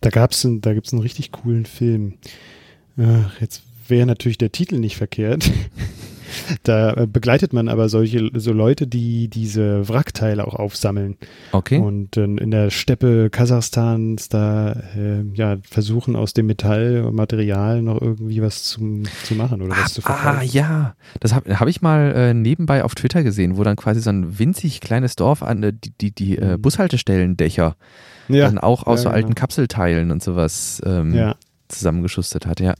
Da 0.00 0.10
gab's 0.10 0.44
ein, 0.44 0.60
da 0.60 0.74
gibt's 0.74 0.92
einen 0.92 1.02
richtig 1.02 1.32
coolen 1.32 1.64
Film. 1.64 2.14
Ach, 2.98 3.40
jetzt 3.40 3.62
wäre 3.88 4.06
natürlich 4.06 4.38
der 4.38 4.52
Titel 4.52 4.78
nicht 4.78 4.96
verkehrt. 4.96 5.50
da 6.62 6.92
äh, 6.94 7.06
begleitet 7.06 7.52
man 7.52 7.68
aber 7.68 7.88
solche 7.88 8.30
so 8.34 8.52
Leute, 8.52 8.86
die 8.86 9.28
diese 9.28 9.88
Wrackteile 9.88 10.46
auch 10.46 10.54
aufsammeln. 10.54 11.16
Okay. 11.52 11.78
Und 11.78 12.16
äh, 12.16 12.24
in 12.24 12.50
der 12.50 12.70
Steppe 12.70 13.30
Kasachstans 13.30 14.28
da 14.28 14.72
äh, 14.96 15.22
ja 15.34 15.56
versuchen 15.68 16.16
aus 16.16 16.32
dem 16.32 16.46
Metallmaterial 16.46 17.82
noch 17.82 18.00
irgendwie 18.00 18.42
was 18.42 18.64
zu, 18.64 19.02
zu 19.24 19.34
machen 19.34 19.62
oder 19.62 19.74
ah, 19.74 19.82
was 19.82 19.94
zu 19.94 20.02
verkaufen. 20.02 20.38
Ah 20.40 20.42
ja, 20.42 20.94
das 21.20 21.34
habe 21.34 21.58
hab 21.58 21.68
ich 21.68 21.82
mal 21.82 22.12
äh, 22.14 22.34
nebenbei 22.34 22.84
auf 22.84 22.94
Twitter 22.94 23.22
gesehen, 23.22 23.56
wo 23.56 23.64
dann 23.64 23.76
quasi 23.76 24.00
so 24.00 24.10
ein 24.10 24.38
winzig 24.38 24.80
kleines 24.80 25.16
Dorf 25.16 25.42
an 25.42 25.62
äh, 25.62 25.72
die 25.72 25.92
die, 26.00 26.12
die 26.12 26.38
äh, 26.38 26.56
mhm. 26.56 26.62
Bushaltestellendächer 26.62 27.76
ja. 28.28 28.46
dann 28.46 28.58
auch 28.58 28.86
aus 28.86 29.00
ja, 29.00 29.02
so 29.02 29.08
genau. 29.08 29.16
alten 29.16 29.34
Kapselteilen 29.34 30.10
und 30.10 30.22
sowas 30.22 30.80
ähm, 30.84 31.14
ja. 31.14 31.36
Zusammengeschustert 31.72 32.46
hat, 32.46 32.60
ja. 32.60 32.74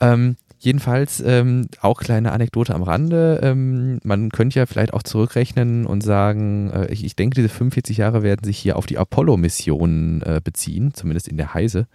Ähm, 0.00 0.36
jedenfalls 0.58 1.20
ähm, 1.20 1.68
auch 1.80 2.00
kleine 2.00 2.32
Anekdote 2.32 2.74
am 2.74 2.82
Rande. 2.82 3.40
Ähm, 3.42 4.00
man 4.04 4.30
könnte 4.30 4.58
ja 4.58 4.66
vielleicht 4.66 4.94
auch 4.94 5.02
zurückrechnen 5.02 5.86
und 5.86 6.02
sagen, 6.02 6.70
äh, 6.70 6.92
ich, 6.92 7.04
ich, 7.04 7.16
denke, 7.16 7.34
diese 7.34 7.48
45 7.48 7.98
Jahre 7.98 8.22
werden 8.22 8.44
sich 8.44 8.58
hier 8.58 8.76
auf 8.76 8.86
die 8.86 8.98
Apollo-Missionen 8.98 10.22
äh, 10.22 10.40
beziehen, 10.42 10.94
zumindest 10.94 11.28
in 11.28 11.36
der 11.36 11.54
Heise. 11.54 11.86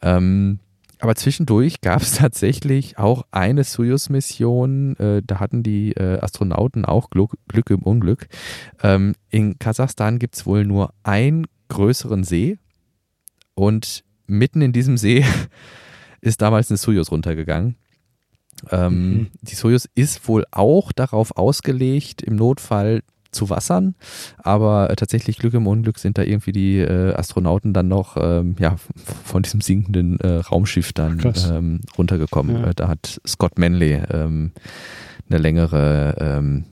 Ähm, 0.00 0.60
aber 1.00 1.14
zwischendurch 1.14 1.80
gab 1.80 2.02
es 2.02 2.12
tatsächlich 2.16 2.98
auch 2.98 3.24
eine 3.30 3.64
Soyuz-Mission, 3.64 4.96
äh, 4.96 5.22
da 5.24 5.40
hatten 5.40 5.62
die 5.62 5.92
äh, 5.92 6.20
Astronauten 6.20 6.84
auch 6.84 7.10
Glück, 7.10 7.34
Glück 7.48 7.70
im 7.70 7.82
Unglück. 7.82 8.28
Ähm, 8.82 9.14
in 9.30 9.58
Kasachstan 9.58 10.18
gibt 10.18 10.36
es 10.36 10.46
wohl 10.46 10.64
nur 10.64 10.92
einen 11.02 11.46
größeren 11.68 12.24
See 12.24 12.58
und 13.54 14.04
mitten 14.28 14.62
in 14.62 14.72
diesem 14.72 14.96
See 14.96 15.24
ist 16.20 16.40
damals 16.40 16.70
eine 16.70 16.78
Soyuz 16.78 17.10
runtergegangen. 17.10 17.76
Ähm, 18.70 19.12
mhm. 19.12 19.26
Die 19.42 19.54
Soyuz 19.54 19.88
ist 19.94 20.26
wohl 20.28 20.44
auch 20.50 20.92
darauf 20.92 21.36
ausgelegt, 21.36 22.22
im 22.22 22.36
Notfall 22.36 23.02
zu 23.30 23.50
wassern, 23.50 23.94
aber 24.38 24.90
äh, 24.90 24.96
tatsächlich 24.96 25.38
Glück 25.38 25.54
im 25.54 25.66
Unglück 25.66 25.98
sind 25.98 26.16
da 26.16 26.22
irgendwie 26.22 26.52
die 26.52 26.78
äh, 26.78 27.12
Astronauten 27.14 27.74
dann 27.74 27.86
noch 27.86 28.16
ähm, 28.18 28.56
ja, 28.58 28.76
von 29.24 29.42
diesem 29.42 29.60
sinkenden 29.60 30.18
äh, 30.20 30.36
Raumschiff 30.36 30.92
dann 30.92 31.20
ähm, 31.50 31.80
runtergekommen. 31.96 32.56
Ja. 32.56 32.68
Äh, 32.68 32.74
da 32.74 32.88
hat 32.88 33.20
Scott 33.26 33.58
Manley 33.58 34.00
ähm, 34.10 34.52
eine 35.28 35.38
längere 35.38 36.16
ähm, 36.18 36.64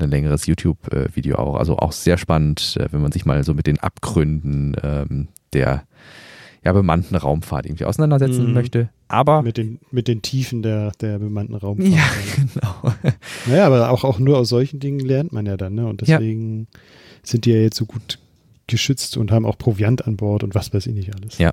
ein 0.00 0.10
längeres 0.10 0.46
YouTube-Video 0.46 1.36
auch. 1.36 1.56
Also 1.56 1.76
auch 1.76 1.92
sehr 1.92 2.18
spannend, 2.18 2.76
äh, 2.78 2.88
wenn 2.92 3.02
man 3.02 3.12
sich 3.12 3.26
mal 3.26 3.42
so 3.44 3.54
mit 3.54 3.66
den 3.66 3.78
Abgründen 3.78 4.76
ähm, 4.82 5.28
der 5.52 5.82
ja, 6.64 6.72
bemannten 6.72 7.16
Raumfahrt 7.16 7.66
irgendwie 7.66 7.84
auseinandersetzen 7.84 8.48
mhm. 8.48 8.52
möchte. 8.52 8.88
Aber 9.08 9.42
mit 9.42 9.56
den, 9.56 9.78
mit 9.90 10.08
den 10.08 10.22
Tiefen 10.22 10.62
der, 10.62 10.92
der 11.00 11.18
bemannten 11.18 11.54
Raumfahrt. 11.54 11.90
Ja, 11.90 12.04
genau. 12.36 12.94
Naja, 13.46 13.66
aber 13.66 13.90
auch, 13.90 14.04
auch 14.04 14.18
nur 14.18 14.38
aus 14.38 14.48
solchen 14.48 14.80
Dingen 14.80 15.00
lernt 15.00 15.32
man 15.32 15.46
ja 15.46 15.56
dann, 15.56 15.74
ne? 15.74 15.86
Und 15.86 16.00
deswegen 16.02 16.60
ja. 16.60 16.80
sind 17.22 17.44
die 17.44 17.52
ja 17.52 17.58
jetzt 17.58 17.76
so 17.76 17.86
gut 17.86 18.18
geschützt 18.66 19.16
und 19.16 19.30
haben 19.30 19.46
auch 19.46 19.56
Proviant 19.56 20.06
an 20.06 20.16
Bord 20.16 20.44
und 20.44 20.54
was 20.54 20.72
weiß 20.72 20.86
ich 20.86 20.94
nicht 20.94 21.14
alles. 21.14 21.38
Ja. 21.38 21.52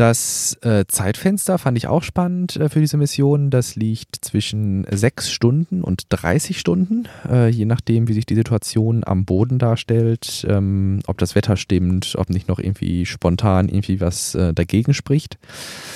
Das 0.00 0.56
äh, 0.62 0.86
Zeitfenster 0.88 1.58
fand 1.58 1.76
ich 1.76 1.86
auch 1.86 2.02
spannend 2.02 2.56
äh, 2.56 2.70
für 2.70 2.80
diese 2.80 2.96
Mission. 2.96 3.50
Das 3.50 3.76
liegt 3.76 4.24
zwischen 4.24 4.86
sechs 4.90 5.30
Stunden 5.30 5.84
und 5.84 6.04
30 6.08 6.58
Stunden, 6.58 7.06
äh, 7.28 7.50
je 7.50 7.66
nachdem, 7.66 8.08
wie 8.08 8.14
sich 8.14 8.24
die 8.24 8.34
Situation 8.34 9.04
am 9.04 9.26
Boden 9.26 9.58
darstellt, 9.58 10.46
ähm, 10.48 11.00
ob 11.06 11.18
das 11.18 11.34
Wetter 11.34 11.58
stimmt, 11.58 12.14
ob 12.16 12.30
nicht 12.30 12.48
noch 12.48 12.58
irgendwie 12.58 13.04
spontan 13.04 13.68
irgendwie 13.68 14.00
was 14.00 14.34
äh, 14.34 14.54
dagegen 14.54 14.94
spricht. 14.94 15.36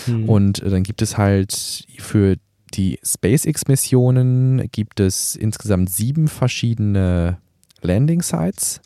Hm. 0.04 0.28
Und 0.28 0.62
äh, 0.62 0.68
dann 0.68 0.82
gibt 0.82 1.00
es 1.00 1.16
halt 1.16 1.86
für 1.98 2.36
die 2.74 2.98
SpaceX-Missionen 3.02 4.68
gibt 4.70 5.00
es 5.00 5.34
insgesamt 5.34 5.88
sieben 5.88 6.28
verschiedene 6.28 7.38
Landing 7.80 8.20
Sites. 8.20 8.82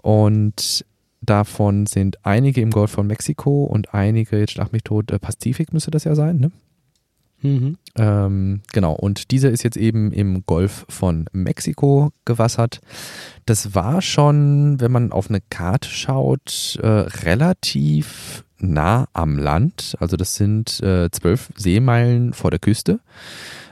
Und 0.00 0.84
Davon 1.26 1.86
sind 1.86 2.24
einige 2.24 2.60
im 2.60 2.70
Golf 2.70 2.92
von 2.92 3.06
Mexiko 3.06 3.64
und 3.64 3.92
einige, 3.94 4.38
jetzt 4.38 4.52
schlag 4.52 4.72
mich 4.72 4.82
tot, 4.82 5.10
äh, 5.10 5.18
Pazifik 5.18 5.72
müsste 5.72 5.90
das 5.90 6.04
ja 6.04 6.14
sein, 6.14 6.38
ne? 6.38 6.52
Mhm. 7.42 7.76
Ähm, 7.96 8.62
genau, 8.72 8.94
und 8.94 9.30
dieser 9.30 9.50
ist 9.50 9.62
jetzt 9.62 9.76
eben 9.76 10.10
im 10.12 10.44
Golf 10.46 10.86
von 10.88 11.26
Mexiko 11.32 12.10
gewassert. 12.24 12.80
Das 13.44 13.74
war 13.74 14.00
schon, 14.00 14.80
wenn 14.80 14.90
man 14.90 15.12
auf 15.12 15.28
eine 15.28 15.40
Karte 15.50 15.88
schaut, 15.88 16.78
äh, 16.82 16.86
relativ 16.86 18.44
nah 18.58 19.06
am 19.12 19.38
Land. 19.38 19.96
Also 20.00 20.16
das 20.16 20.34
sind 20.36 20.80
äh, 20.80 21.10
zwölf 21.10 21.50
Seemeilen 21.56 22.32
vor 22.32 22.50
der 22.50 22.60
Küste. 22.60 23.00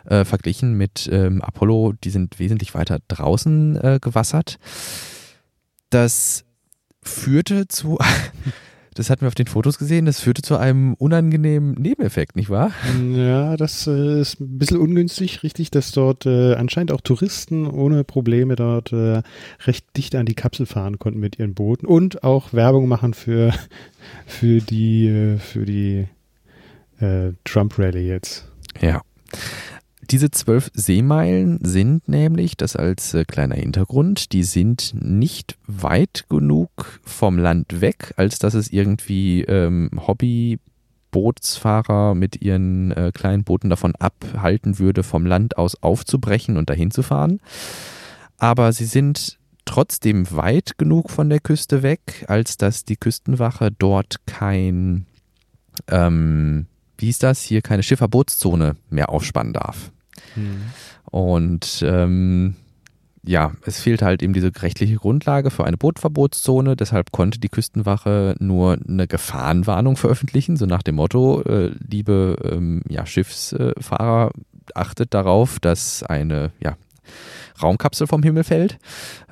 Äh, 0.04 0.26
verglichen 0.26 0.74
mit 0.74 1.08
ähm, 1.10 1.40
Apollo, 1.40 1.94
die 2.04 2.10
sind 2.10 2.38
wesentlich 2.38 2.74
weiter 2.74 2.98
draußen 3.08 3.76
äh, 3.76 3.98
gewassert. 4.00 4.58
Das 5.88 6.44
führte 7.04 7.68
zu, 7.68 7.98
das 8.94 9.10
hatten 9.10 9.22
wir 9.22 9.28
auf 9.28 9.34
den 9.34 9.46
Fotos 9.46 9.78
gesehen, 9.78 10.06
das 10.06 10.20
führte 10.20 10.42
zu 10.42 10.56
einem 10.56 10.94
unangenehmen 10.94 11.74
Nebeneffekt, 11.74 12.36
nicht 12.36 12.50
wahr? 12.50 12.72
Ja, 13.14 13.56
das 13.56 13.86
äh, 13.86 14.20
ist 14.20 14.40
ein 14.40 14.58
bisschen 14.58 14.78
ungünstig, 14.78 15.42
richtig, 15.42 15.70
dass 15.70 15.92
dort 15.92 16.26
äh, 16.26 16.54
anscheinend 16.54 16.92
auch 16.92 17.00
Touristen 17.00 17.66
ohne 17.66 18.04
Probleme 18.04 18.56
dort 18.56 18.92
äh, 18.92 19.22
recht 19.66 19.86
dicht 19.96 20.14
an 20.14 20.26
die 20.26 20.34
Kapsel 20.34 20.66
fahren 20.66 20.98
konnten 20.98 21.20
mit 21.20 21.38
ihren 21.38 21.54
Booten 21.54 21.86
und 21.86 22.24
auch 22.24 22.52
Werbung 22.52 22.88
machen 22.88 23.14
für, 23.14 23.52
für 24.26 24.60
die, 24.60 25.08
äh, 25.08 25.38
für 25.38 25.64
die 25.64 26.06
äh, 27.00 27.32
Trump-Rally 27.44 28.06
jetzt. 28.06 28.48
Ja. 28.80 29.02
Diese 30.10 30.30
zwölf 30.30 30.70
Seemeilen 30.74 31.58
sind 31.62 32.08
nämlich, 32.08 32.56
das 32.56 32.76
als 32.76 33.12
äh, 33.14 33.24
kleiner 33.24 33.56
Hintergrund, 33.56 34.32
die 34.32 34.44
sind 34.44 34.94
nicht 34.94 35.58
weit 35.66 36.26
genug 36.28 37.00
vom 37.04 37.38
Land 37.38 37.80
weg, 37.80 38.14
als 38.16 38.38
dass 38.38 38.54
es 38.54 38.72
irgendwie 38.72 39.42
ähm, 39.42 39.90
Hobbybootsfahrer 40.06 42.14
mit 42.14 42.40
ihren 42.42 42.92
äh, 42.92 43.10
kleinen 43.14 43.44
Booten 43.44 43.70
davon 43.70 43.94
abhalten 43.96 44.78
würde, 44.78 45.02
vom 45.02 45.26
Land 45.26 45.58
aus 45.58 45.82
aufzubrechen 45.82 46.56
und 46.56 46.70
dahin 46.70 46.90
zu 46.90 47.02
fahren. 47.02 47.40
Aber 48.38 48.72
sie 48.72 48.86
sind 48.86 49.38
trotzdem 49.64 50.30
weit 50.30 50.78
genug 50.78 51.10
von 51.10 51.28
der 51.30 51.40
Küste 51.40 51.82
weg, 51.82 52.24
als 52.28 52.56
dass 52.56 52.84
die 52.84 52.96
Küstenwache 52.96 53.70
dort 53.70 54.24
kein 54.26 55.06
ähm, 55.88 56.66
wie 56.98 57.08
ist 57.08 57.22
das, 57.22 57.42
hier 57.42 57.62
keine 57.62 57.82
Schifferbootszone 57.82 58.76
mehr 58.90 59.10
aufspannen 59.10 59.52
darf. 59.52 59.90
Mhm. 60.36 60.62
Und 61.10 61.84
ähm, 61.86 62.56
ja, 63.26 63.52
es 63.64 63.80
fehlt 63.80 64.02
halt 64.02 64.22
eben 64.22 64.34
diese 64.34 64.52
rechtliche 64.54 64.96
Grundlage 64.96 65.50
für 65.50 65.64
eine 65.64 65.78
Bootverbotszone. 65.78 66.76
Deshalb 66.76 67.10
konnte 67.10 67.40
die 67.40 67.48
Küstenwache 67.48 68.34
nur 68.38 68.78
eine 68.86 69.06
Gefahrenwarnung 69.06 69.96
veröffentlichen, 69.96 70.56
so 70.56 70.66
nach 70.66 70.82
dem 70.82 70.96
Motto, 70.96 71.42
äh, 71.42 71.70
liebe 71.88 72.36
ähm, 72.44 72.82
ja, 72.88 73.06
Schiffsfahrer, 73.06 74.30
achtet 74.74 75.14
darauf, 75.14 75.58
dass 75.58 76.02
eine 76.02 76.52
ja, 76.60 76.76
Raumkapsel 77.62 78.06
vom 78.06 78.22
Himmel 78.22 78.44
fällt. 78.44 78.78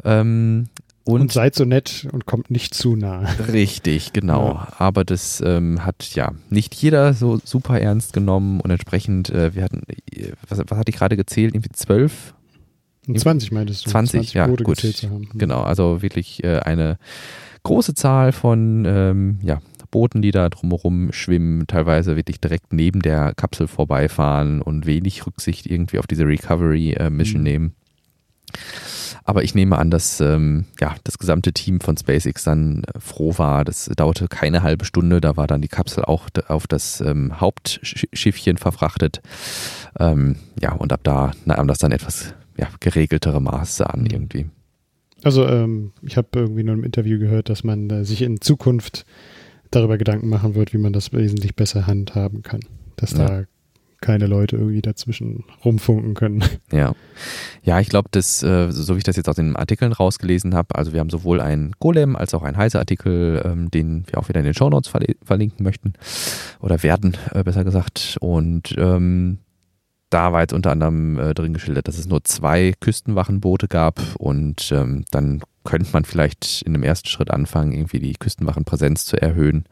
Ähm, 0.05 0.68
und, 1.05 1.21
und, 1.21 1.33
seid 1.33 1.55
so 1.55 1.65
nett 1.65 2.07
und 2.12 2.27
kommt 2.27 2.51
nicht 2.51 2.75
zu 2.75 2.97
nah. 2.97 3.21
Richtig, 3.53 4.12
genau. 4.12 4.55
Ja. 4.55 4.69
Aber 4.79 5.05
das 5.05 5.43
ähm, 5.45 5.85
hat 5.85 6.15
ja 6.15 6.33
nicht 6.49 6.75
jeder 6.75 7.15
so 7.15 7.41
super 7.45 7.81
ernst 7.81 8.12
genommen 8.12 8.61
und 8.61 8.71
entsprechend, 8.71 9.31
äh, 9.31 9.55
wir 9.55 9.65
hatten, 9.65 9.83
was, 10.49 10.59
was 10.59 10.79
hatte 10.79 10.91
ich 10.91 10.97
gerade 10.97 11.17
gezählt? 11.17 11.55
Irgendwie 11.55 11.73
zwölf? 11.73 12.35
20 13.12 13.51
meintest 13.51 13.87
du? 13.87 13.91
20, 13.91 14.12
20 14.12 14.35
ja, 14.35 14.47
Boote 14.47 14.65
gut. 14.65 14.79
Zu 14.79 15.11
haben. 15.11 15.29
Genau, 15.35 15.62
also 15.62 16.03
wirklich 16.03 16.45
äh, 16.45 16.61
eine 16.61 16.99
große 17.65 17.95
Zahl 17.95 18.33
von 18.33 18.85
ähm, 18.87 19.38
ja, 19.43 19.61
Booten, 19.91 20.23
die 20.23 20.31
da 20.31 20.49
drumherum 20.49 21.12
schwimmen, 21.12 21.67
teilweise 21.67 22.17
wirklich 22.17 22.41
direkt 22.41 22.73
neben 22.73 23.03
der 23.03 23.35
Kapsel 23.35 23.67
vorbeifahren 23.67 24.62
und 24.62 24.87
wenig 24.87 25.27
Rücksicht 25.27 25.67
irgendwie 25.67 25.99
auf 25.99 26.07
diese 26.07 26.27
Recovery-Mission 26.27 27.37
äh, 27.37 27.38
mhm. 27.38 27.45
nehmen. 27.45 27.75
Aber 29.25 29.45
ich 29.45 29.55
nehme 29.55 29.79
an, 29.79 29.91
dass 29.91 30.21
ähm, 30.21 30.67
ja, 30.81 30.95
das 31.05 31.19
gesamte 31.19 31.53
Team 31.53 31.81
von 31.81 31.97
SpaceX 31.97 32.45
dann 32.45 32.83
äh, 32.85 32.99
froh 32.99 33.39
war. 33.39 33.65
Das 33.65 33.91
dauerte 33.97 34.29
keine 34.29 34.63
halbe 34.63 34.85
Stunde. 34.85 35.21
Da 35.21 35.37
war 35.37 35.47
dann 35.47 35.63
die 35.63 35.69
Kapsel 35.69 36.05
auch 36.05 36.29
auf 36.49 36.67
das 36.67 37.01
ähm, 37.01 37.41
Hauptschiffchen 37.41 38.57
verfrachtet. 38.57 39.21
Ähm, 39.99 40.37
ja, 40.61 40.73
und 40.73 40.93
ab 40.93 41.01
da 41.03 41.33
nahm 41.45 41.69
das 41.69 41.79
dann 41.79 41.93
etwas 41.93 42.35
ja, 42.57 42.69
geregeltere 42.81 43.41
Maße 43.41 43.89
an 43.89 44.07
irgendwie. 44.07 44.47
Also 45.23 45.47
ähm, 45.47 45.93
ich 46.03 46.17
habe 46.17 46.29
irgendwie 46.35 46.65
nur 46.65 46.75
im 46.75 46.85
Interview 46.85 47.19
gehört, 47.19 47.49
dass 47.49 47.65
man 47.65 47.89
äh, 47.91 48.05
sich 48.05 48.23
in 48.23 48.41
Zukunft 48.41 49.07
darüber 49.71 49.99
Gedanken 49.99 50.29
machen 50.29 50.55
wird, 50.55 50.73
wie 50.73 50.79
man 50.79 50.93
das 50.93 51.13
wesentlich 51.13 51.55
besser 51.55 51.87
handhaben 51.87 52.43
kann. 52.43 52.61
Dass 52.97 53.13
ja. 53.13 53.27
da 53.27 53.45
keine 54.03 54.27
Leute 54.27 54.57
irgendwie 54.57 54.83
dazwischen 54.83 55.45
rumfunken 55.65 56.15
können. 56.15 56.45
Ja, 56.73 56.95
ja, 57.62 57.81
ich 57.81 57.88
glaube, 57.88 58.09
dass 58.11 58.43
äh, 58.43 58.71
so 58.71 58.95
wie 58.95 58.99
ich 58.99 59.05
das 59.05 59.17
jetzt 59.17 59.29
aus 59.29 59.37
den 59.37 59.57
Artikeln 59.57 59.93
rausgelesen 59.93 60.55
habe, 60.55 60.75
also 60.75 60.93
wir 60.93 61.01
haben 61.01 61.11
sowohl 61.11 61.41
einen 61.41 61.73
Golem 61.81 62.17
als 62.17 62.33
auch 62.33 62.43
einen 62.43 62.57
Heise-Artikel, 62.57 63.43
ähm, 63.45 63.71
den 63.71 64.05
wir 64.07 64.19
auch 64.19 64.29
wieder 64.29 64.41
in 64.41 64.47
den 64.47 64.55
Shownotes 64.55 64.91
verli 64.91 65.17
verlinken 65.23 65.62
möchten 65.62 65.93
oder 66.61 66.83
werden, 66.83 67.17
äh, 67.33 67.45
besser 67.45 67.62
gesagt. 67.62 68.17
Und 68.21 68.75
ähm, 68.79 69.38
da 70.09 70.33
war 70.33 70.41
jetzt 70.41 70.53
unter 70.55 70.71
anderem 70.71 71.19
äh, 71.19 71.35
drin 71.35 71.53
geschildert, 71.53 71.88
dass 71.88 71.99
es 71.99 72.07
nur 72.07 72.25
zwei 72.25 72.73
Küstenwachenboote 72.81 73.69
gab 73.69 74.01
und 74.17 74.73
ähm, 74.73 75.05
dann 75.11 75.43
könnte 75.65 75.91
man 75.93 76.05
vielleicht 76.05 76.62
in 76.62 76.75
einem 76.75 76.85
ersten 76.85 77.09
Schritt 77.09 77.31
anfangen, 77.31 77.73
irgendwie 77.73 78.01
die 78.01 78.15
Küstenwachenpräsenz 78.15 79.05
zu 79.05 79.21
erhöhen 79.21 79.65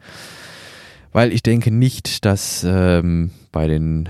weil 1.12 1.32
ich 1.32 1.42
denke 1.42 1.70
nicht, 1.70 2.24
dass 2.24 2.64
ähm, 2.66 3.30
bei 3.52 3.66
den 3.66 4.08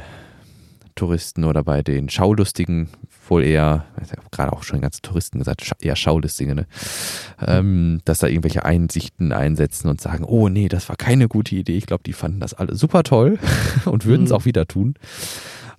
Touristen 0.94 1.44
oder 1.44 1.64
bei 1.64 1.82
den 1.82 2.08
Schaulustigen 2.08 2.88
wohl 3.30 3.44
eher, 3.44 3.86
ich 4.02 4.10
habe 4.10 4.22
gerade 4.32 4.52
auch 4.52 4.64
schon 4.64 4.80
ganzen 4.80 5.02
Touristen 5.02 5.38
gesagt, 5.38 5.72
eher 5.80 5.96
Schaulustige, 5.96 6.54
ne? 6.54 6.66
ähm, 7.46 8.00
dass 8.04 8.18
da 8.18 8.26
irgendwelche 8.26 8.64
Einsichten 8.64 9.32
einsetzen 9.32 9.88
und 9.88 10.00
sagen, 10.00 10.24
oh 10.24 10.48
nee, 10.48 10.68
das 10.68 10.88
war 10.88 10.96
keine 10.96 11.28
gute 11.28 11.54
Idee. 11.54 11.76
Ich 11.76 11.86
glaube, 11.86 12.02
die 12.04 12.12
fanden 12.12 12.40
das 12.40 12.54
alle 12.54 12.74
super 12.74 13.02
toll 13.02 13.38
und 13.84 14.04
würden 14.04 14.24
es 14.24 14.30
mhm. 14.30 14.36
auch 14.36 14.44
wieder 14.44 14.66
tun. 14.66 14.94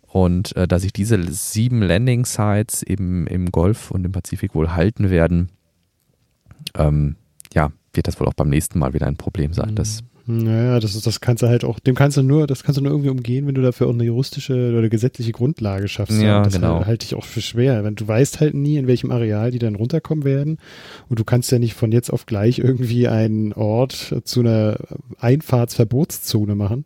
Und 0.07 0.55
äh, 0.55 0.67
dass 0.67 0.81
sich 0.81 0.93
diese 0.93 1.21
sieben 1.31 1.81
Landing 1.81 2.25
Sites 2.25 2.83
eben 2.83 3.27
im 3.27 3.51
Golf 3.51 3.91
und 3.91 4.05
im 4.05 4.11
Pazifik 4.11 4.55
wohl 4.55 4.73
halten 4.73 5.09
werden, 5.09 5.49
ähm, 6.75 7.15
ja, 7.53 7.71
wird 7.93 8.07
das 8.07 8.19
wohl 8.19 8.27
auch 8.27 8.33
beim 8.33 8.49
nächsten 8.49 8.79
Mal 8.79 8.93
wieder 8.93 9.07
ein 9.07 9.17
Problem 9.17 9.53
sein. 9.53 9.71
Mhm. 9.71 9.75
Das 9.75 10.03
naja, 10.37 10.79
das 10.79 10.95
ist, 10.95 11.05
das 11.07 11.19
kannst 11.21 11.43
du 11.43 11.47
halt 11.47 11.63
auch, 11.63 11.79
dem 11.79 11.95
kannst 11.95 12.17
du 12.17 12.21
nur, 12.23 12.47
das 12.47 12.63
kannst 12.63 12.77
du 12.79 12.83
nur 12.83 12.91
irgendwie 12.91 13.09
umgehen, 13.09 13.47
wenn 13.47 13.55
du 13.55 13.61
dafür 13.61 13.87
auch 13.87 13.93
eine 13.93 14.03
juristische 14.03 14.75
oder 14.77 14.87
gesetzliche 14.89 15.31
Grundlage 15.31 15.87
schaffst. 15.87 16.21
Ja, 16.21 16.43
das 16.43 16.53
genau. 16.53 16.75
Halt, 16.77 16.85
halte 16.87 17.05
ich 17.05 17.15
auch 17.15 17.25
für 17.25 17.41
schwer. 17.41 17.83
Wenn 17.83 17.95
du 17.95 18.07
weißt 18.07 18.39
halt 18.39 18.53
nie, 18.53 18.77
in 18.77 18.87
welchem 18.87 19.11
Areal 19.11 19.51
die 19.51 19.59
dann 19.59 19.75
runterkommen 19.75 20.23
werden. 20.23 20.57
Und 21.09 21.19
du 21.19 21.23
kannst 21.23 21.51
ja 21.51 21.59
nicht 21.59 21.73
von 21.73 21.91
jetzt 21.91 22.11
auf 22.11 22.25
gleich 22.25 22.59
irgendwie 22.59 23.07
einen 23.07 23.53
Ort 23.53 24.15
zu 24.23 24.39
einer 24.41 24.77
Einfahrtsverbotszone 25.19 26.55
machen. 26.55 26.85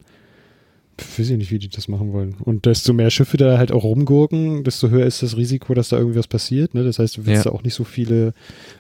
Ich 0.98 1.20
weiß 1.20 1.30
ich 1.30 1.38
nicht, 1.38 1.52
wie 1.52 1.60
die 1.60 1.68
das 1.68 1.90
machen 1.90 2.14
wollen. 2.14 2.36
Und 2.40 2.66
desto 2.66 2.94
mehr 2.94 3.10
Schiffe 3.10 3.36
da 3.36 3.58
halt 3.58 3.72
auch 3.74 3.84
rumgurken, 3.84 4.64
desto 4.64 4.90
höher 4.90 5.06
ist 5.06 5.22
das 5.24 5.36
Risiko, 5.36 5.74
dass 5.74 5.90
da 5.90 5.98
irgendwas 5.98 6.28
passiert. 6.28 6.74
Ne? 6.74 6.86
Das 6.86 7.00
heißt, 7.00 7.18
du 7.18 7.26
willst 7.26 7.44
Ja. 7.46 7.52
da 7.52 7.56
auch 7.58 7.64
nicht 7.64 7.74
so 7.74 7.84
viele 7.84 8.34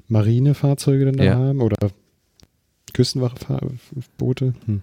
Marinefahrzeuge 0.07 1.05
dann 1.05 1.17
da 1.17 1.23
Ja. 1.25 1.35
haben 1.35 1.61
oder 1.61 1.75
Küstenwacheboote. 2.95 4.53
Hm. 4.65 4.81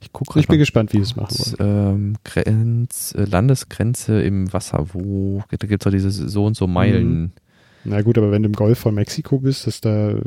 Ich 0.00 0.12
gucke 0.12 0.38
Ich 0.38 0.46
bin 0.46 0.58
gespannt, 0.58 0.92
wie 0.92 0.98
es 0.98 1.16
machen 1.16 1.56
wollen. 1.58 1.94
ähm, 1.94 2.16
Grenz, 2.22 3.14
äh, 3.16 3.24
Landesgrenze 3.24 4.20
im 4.20 4.52
Wasser, 4.52 4.88
wo 4.92 5.42
da 5.50 5.66
gibt 5.66 5.82
es 5.82 5.84
doch 5.84 5.90
diese 5.90 6.10
so 6.10 6.44
und 6.44 6.54
so 6.54 6.66
Meilen. 6.66 7.32
Na 7.84 8.02
gut, 8.02 8.18
aber 8.18 8.30
wenn 8.30 8.42
du 8.42 8.48
im 8.48 8.54
Golf 8.54 8.78
von 8.78 8.94
Mexiko 8.94 9.38
bist, 9.38 9.66
das 9.66 9.80
da, 9.80 10.18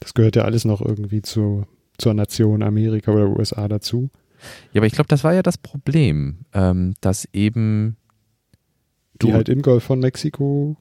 das 0.00 0.14
gehört 0.14 0.36
ja 0.36 0.44
alles 0.44 0.64
noch 0.64 0.80
irgendwie 0.80 1.20
zu, 1.20 1.66
zur 1.98 2.14
Nation 2.14 2.62
Amerika 2.62 3.12
oder 3.12 3.28
USA 3.28 3.68
dazu. 3.68 4.08
Ja, 4.72 4.80
aber 4.80 4.86
ich 4.86 4.94
glaube, 4.94 5.08
das 5.08 5.24
war 5.24 5.34
ja 5.34 5.42
das 5.42 5.58
Problem, 5.58 6.38
ähm, 6.54 6.94
dass 7.00 7.28
eben 7.32 7.96
Die 9.20 9.26
du, 9.26 9.32
halt 9.34 9.48
im 9.50 9.60
Golf 9.60 9.84
von 9.84 10.00
Mexiko. 10.00 10.76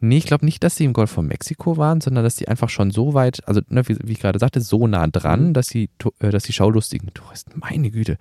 Nee, 0.00 0.18
ich 0.18 0.26
glaube 0.26 0.44
nicht, 0.44 0.62
dass 0.64 0.76
sie 0.76 0.84
im 0.84 0.92
Golf 0.92 1.10
von 1.10 1.26
Mexiko 1.26 1.76
waren, 1.76 2.00
sondern 2.00 2.24
dass 2.24 2.36
die 2.36 2.48
einfach 2.48 2.68
schon 2.68 2.90
so 2.90 3.14
weit, 3.14 3.46
also 3.48 3.60
ne, 3.68 3.86
wie, 3.88 3.96
wie 4.04 4.12
ich 4.12 4.20
gerade 4.20 4.38
sagte, 4.38 4.60
so 4.60 4.86
nah 4.86 5.06
dran, 5.06 5.48
Mhm. 5.48 5.52
dass 5.52 5.68
die, 5.68 5.90
äh, 6.20 6.30
dass 6.30 6.44
die 6.44 6.52
Schaulustigen 6.52 7.12
Touristen, 7.14 7.52
meine 7.60 7.90
Güte, 7.90 8.18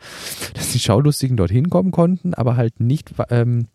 dass 0.53 0.71
die 0.71 0.79
Schaulustigen 0.79 1.38
dorthin 1.38 1.69
kommen 1.69 1.91
konnten, 1.91 2.34
aber 2.34 2.55
halt 2.58 2.79
nicht, 2.79 3.13
ähm, 3.29 3.67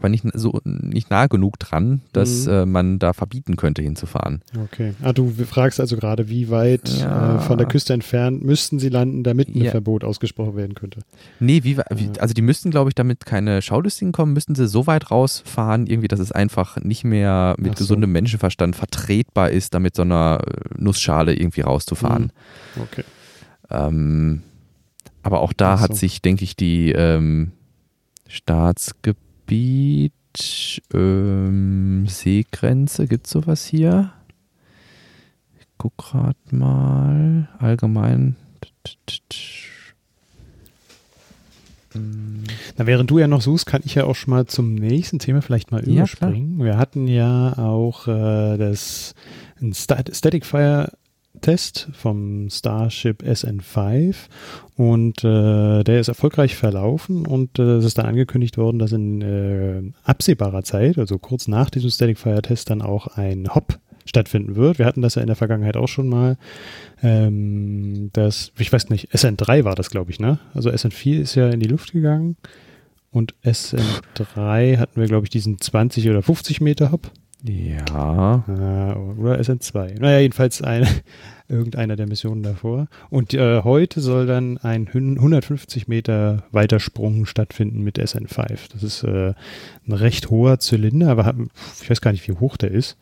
aber 0.00 0.08
nicht 0.08 0.24
so 0.34 0.60
nicht 0.64 1.10
nah 1.10 1.26
genug 1.26 1.58
dran, 1.58 2.00
dass 2.12 2.46
Mhm. 2.46 2.52
äh, 2.52 2.66
man 2.66 2.98
da 2.98 3.12
verbieten 3.12 3.56
könnte, 3.56 3.82
hinzufahren. 3.82 4.42
Okay. 4.64 4.94
Ah, 5.02 5.12
du 5.12 5.28
fragst 5.30 5.78
also 5.78 5.96
gerade, 5.96 6.28
wie 6.28 6.48
weit 6.50 6.88
Ja. 6.88 7.36
äh, 7.36 7.38
von 7.40 7.58
der 7.58 7.66
Küste 7.68 7.92
entfernt 7.92 8.42
müssten 8.44 8.78
sie 8.78 8.88
landen, 8.88 9.22
damit 9.22 9.48
ein 9.54 9.62
Ja. 9.62 9.70
Verbot 9.70 10.02
ausgesprochen 10.04 10.56
werden 10.56 10.74
könnte. 10.74 11.00
Nee, 11.38 11.62
wie, 11.64 11.76
wie 11.94 12.10
also 12.18 12.34
die 12.34 12.42
müssten, 12.42 12.70
glaube 12.70 12.90
ich, 12.90 12.94
damit 12.94 13.26
keine 13.26 13.62
Schaulustigen 13.62 14.12
kommen, 14.12 14.32
müssten 14.32 14.54
sie 14.54 14.66
so 14.66 14.86
weit 14.86 15.10
rausfahren, 15.10 15.86
irgendwie, 15.86 16.08
dass 16.08 16.20
es 16.20 16.32
einfach 16.32 16.76
nicht 16.80 17.04
mehr 17.04 17.54
mit 17.58 17.76
so. 17.76 17.84
gesundem 17.84 18.12
Menschenverstand 18.12 18.76
vertretbar 18.76 19.50
ist, 19.50 19.74
damit 19.74 19.94
so 19.94 20.02
einer 20.02 20.40
äh, 20.46 20.52
Nussschale 20.82 21.34
irgendwie 21.34 21.60
rauszufahren. 21.60 22.32
Okay. 22.82 23.04
Ähm, 23.70 24.42
aber 25.22 25.40
auch 25.40 25.52
da 25.52 25.74
Ach 25.74 25.80
hat 25.82 25.90
so. 25.92 25.98
sich, 25.98 26.22
denke 26.22 26.44
ich, 26.44 26.56
die 26.56 26.92
ähm, 26.92 27.52
Staatsgebiet, 29.50 30.12
ähm, 30.94 32.06
Seegrenze, 32.06 33.06
gibt 33.08 33.26
es 33.26 33.32
sowas 33.32 33.64
hier? 33.64 34.12
Ich 35.58 35.66
guck 35.76 35.96
gerade 35.96 36.36
mal. 36.52 37.48
Allgemein. 37.58 38.36
Na, 42.76 42.86
während 42.86 43.10
du 43.10 43.18
ja 43.18 43.26
noch 43.26 43.42
suchst, 43.42 43.66
kann 43.66 43.82
ich 43.84 43.96
ja 43.96 44.04
auch 44.04 44.14
schon 44.14 44.30
mal 44.30 44.46
zum 44.46 44.76
nächsten 44.76 45.18
Thema 45.18 45.42
vielleicht 45.42 45.72
mal 45.72 45.86
Ja, 45.88 45.94
überspringen. 46.04 46.62
Wir 46.62 46.78
hatten 46.78 47.08
ja 47.08 47.58
auch 47.58 48.06
äh, 48.06 48.56
das 48.56 49.14
Static 49.72 50.46
Fire 50.46 50.92
Test 51.40 51.88
vom 51.92 52.50
Starship 52.50 53.22
SN5 53.22 54.14
und 54.76 55.24
äh, 55.24 55.84
der 55.84 56.00
ist 56.00 56.08
erfolgreich 56.08 56.56
verlaufen 56.56 57.26
und 57.26 57.58
äh, 57.58 57.76
es 57.76 57.84
ist 57.84 57.98
dann 57.98 58.06
angekündigt 58.06 58.58
worden, 58.58 58.78
dass 58.78 58.92
in 58.92 59.22
äh, 59.22 59.82
absehbarer 60.04 60.62
Zeit, 60.62 60.98
also 60.98 61.18
kurz 61.18 61.48
nach 61.48 61.70
diesem 61.70 61.90
Static 61.90 62.18
Fire 62.18 62.42
Test, 62.42 62.70
dann 62.70 62.82
auch 62.82 63.06
ein 63.16 63.54
Hop 63.54 63.78
stattfinden 64.04 64.56
wird. 64.56 64.78
Wir 64.78 64.86
hatten 64.86 65.02
das 65.02 65.14
ja 65.14 65.22
in 65.22 65.28
der 65.28 65.36
Vergangenheit 65.36 65.76
auch 65.76 65.88
schon 65.88 66.08
mal. 66.08 66.36
Ähm, 67.02 68.10
das, 68.12 68.52
ich 68.58 68.72
weiß 68.72 68.90
nicht, 68.90 69.14
SN3 69.14 69.64
war 69.64 69.74
das, 69.74 69.90
glaube 69.90 70.10
ich, 70.10 70.20
ne? 70.20 70.38
Also 70.52 70.70
SN4 70.70 71.20
ist 71.20 71.34
ja 71.36 71.48
in 71.48 71.60
die 71.60 71.68
Luft 71.68 71.92
gegangen 71.92 72.36
und 73.10 73.34
SN3 73.44 74.78
hatten 74.78 75.00
wir, 75.00 75.06
glaube 75.06 75.26
ich, 75.26 75.30
diesen 75.30 75.60
20 75.60 76.08
oder 76.10 76.22
50 76.22 76.60
Meter 76.60 76.92
Hop. 76.92 77.10
Ja. 77.44 78.44
Äh, 78.48 78.98
oder 79.18 79.38
SN2. 79.40 79.98
Naja, 80.00 80.20
jedenfalls 80.20 80.62
eine, 80.62 80.86
irgendeiner 81.48 81.96
der 81.96 82.06
Missionen 82.06 82.42
davor. 82.42 82.88
Und 83.08 83.34
äh, 83.34 83.62
heute 83.62 84.00
soll 84.00 84.26
dann 84.26 84.58
ein 84.58 84.86
hün- 84.88 85.16
150 85.16 85.88
Meter 85.88 86.44
Weitersprung 86.52 87.26
stattfinden 87.26 87.82
mit 87.82 87.98
SN5. 87.98 88.72
Das 88.72 88.82
ist 88.82 89.02
äh, 89.04 89.34
ein 89.86 89.92
recht 89.92 90.30
hoher 90.30 90.58
Zylinder, 90.58 91.08
aber 91.10 91.34
ich 91.82 91.88
weiß 91.90 92.00
gar 92.00 92.12
nicht, 92.12 92.26
wie 92.28 92.32
hoch 92.32 92.56
der 92.56 92.70
ist. 92.70 92.96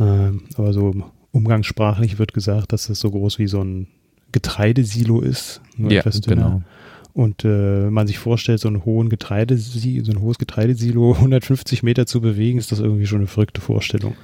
Ähm, 0.00 0.42
aber 0.56 0.72
so 0.72 0.94
umgangssprachlich 1.32 2.18
wird 2.18 2.32
gesagt, 2.32 2.72
dass 2.72 2.86
das 2.86 3.00
so 3.00 3.10
groß 3.10 3.38
wie 3.38 3.48
so 3.48 3.62
ein 3.62 3.88
Getreidesilo 4.32 5.20
ist. 5.20 5.60
Nur 5.76 5.90
Ja, 5.92 6.00
etwas 6.00 6.20
dünner. 6.20 6.42
genau. 6.44 6.62
Und 7.12 7.44
äh, 7.44 7.90
man 7.90 8.06
sich 8.06 8.18
vorstellt, 8.18 8.60
so 8.60 8.68
einen 8.68 8.84
hohen 8.84 9.08
Getreidesi 9.08 10.02
so 10.04 10.12
ein 10.12 10.20
hohes 10.20 10.38
Getreidesilo 10.38 11.14
150 11.16 11.82
Meter 11.82 12.06
zu 12.06 12.20
bewegen, 12.20 12.58
ist 12.58 12.72
das 12.72 12.80
irgendwie 12.80 13.06
schon 13.06 13.18
eine 13.18 13.26
verrückte 13.26 13.60
Vorstellung. 13.60 14.14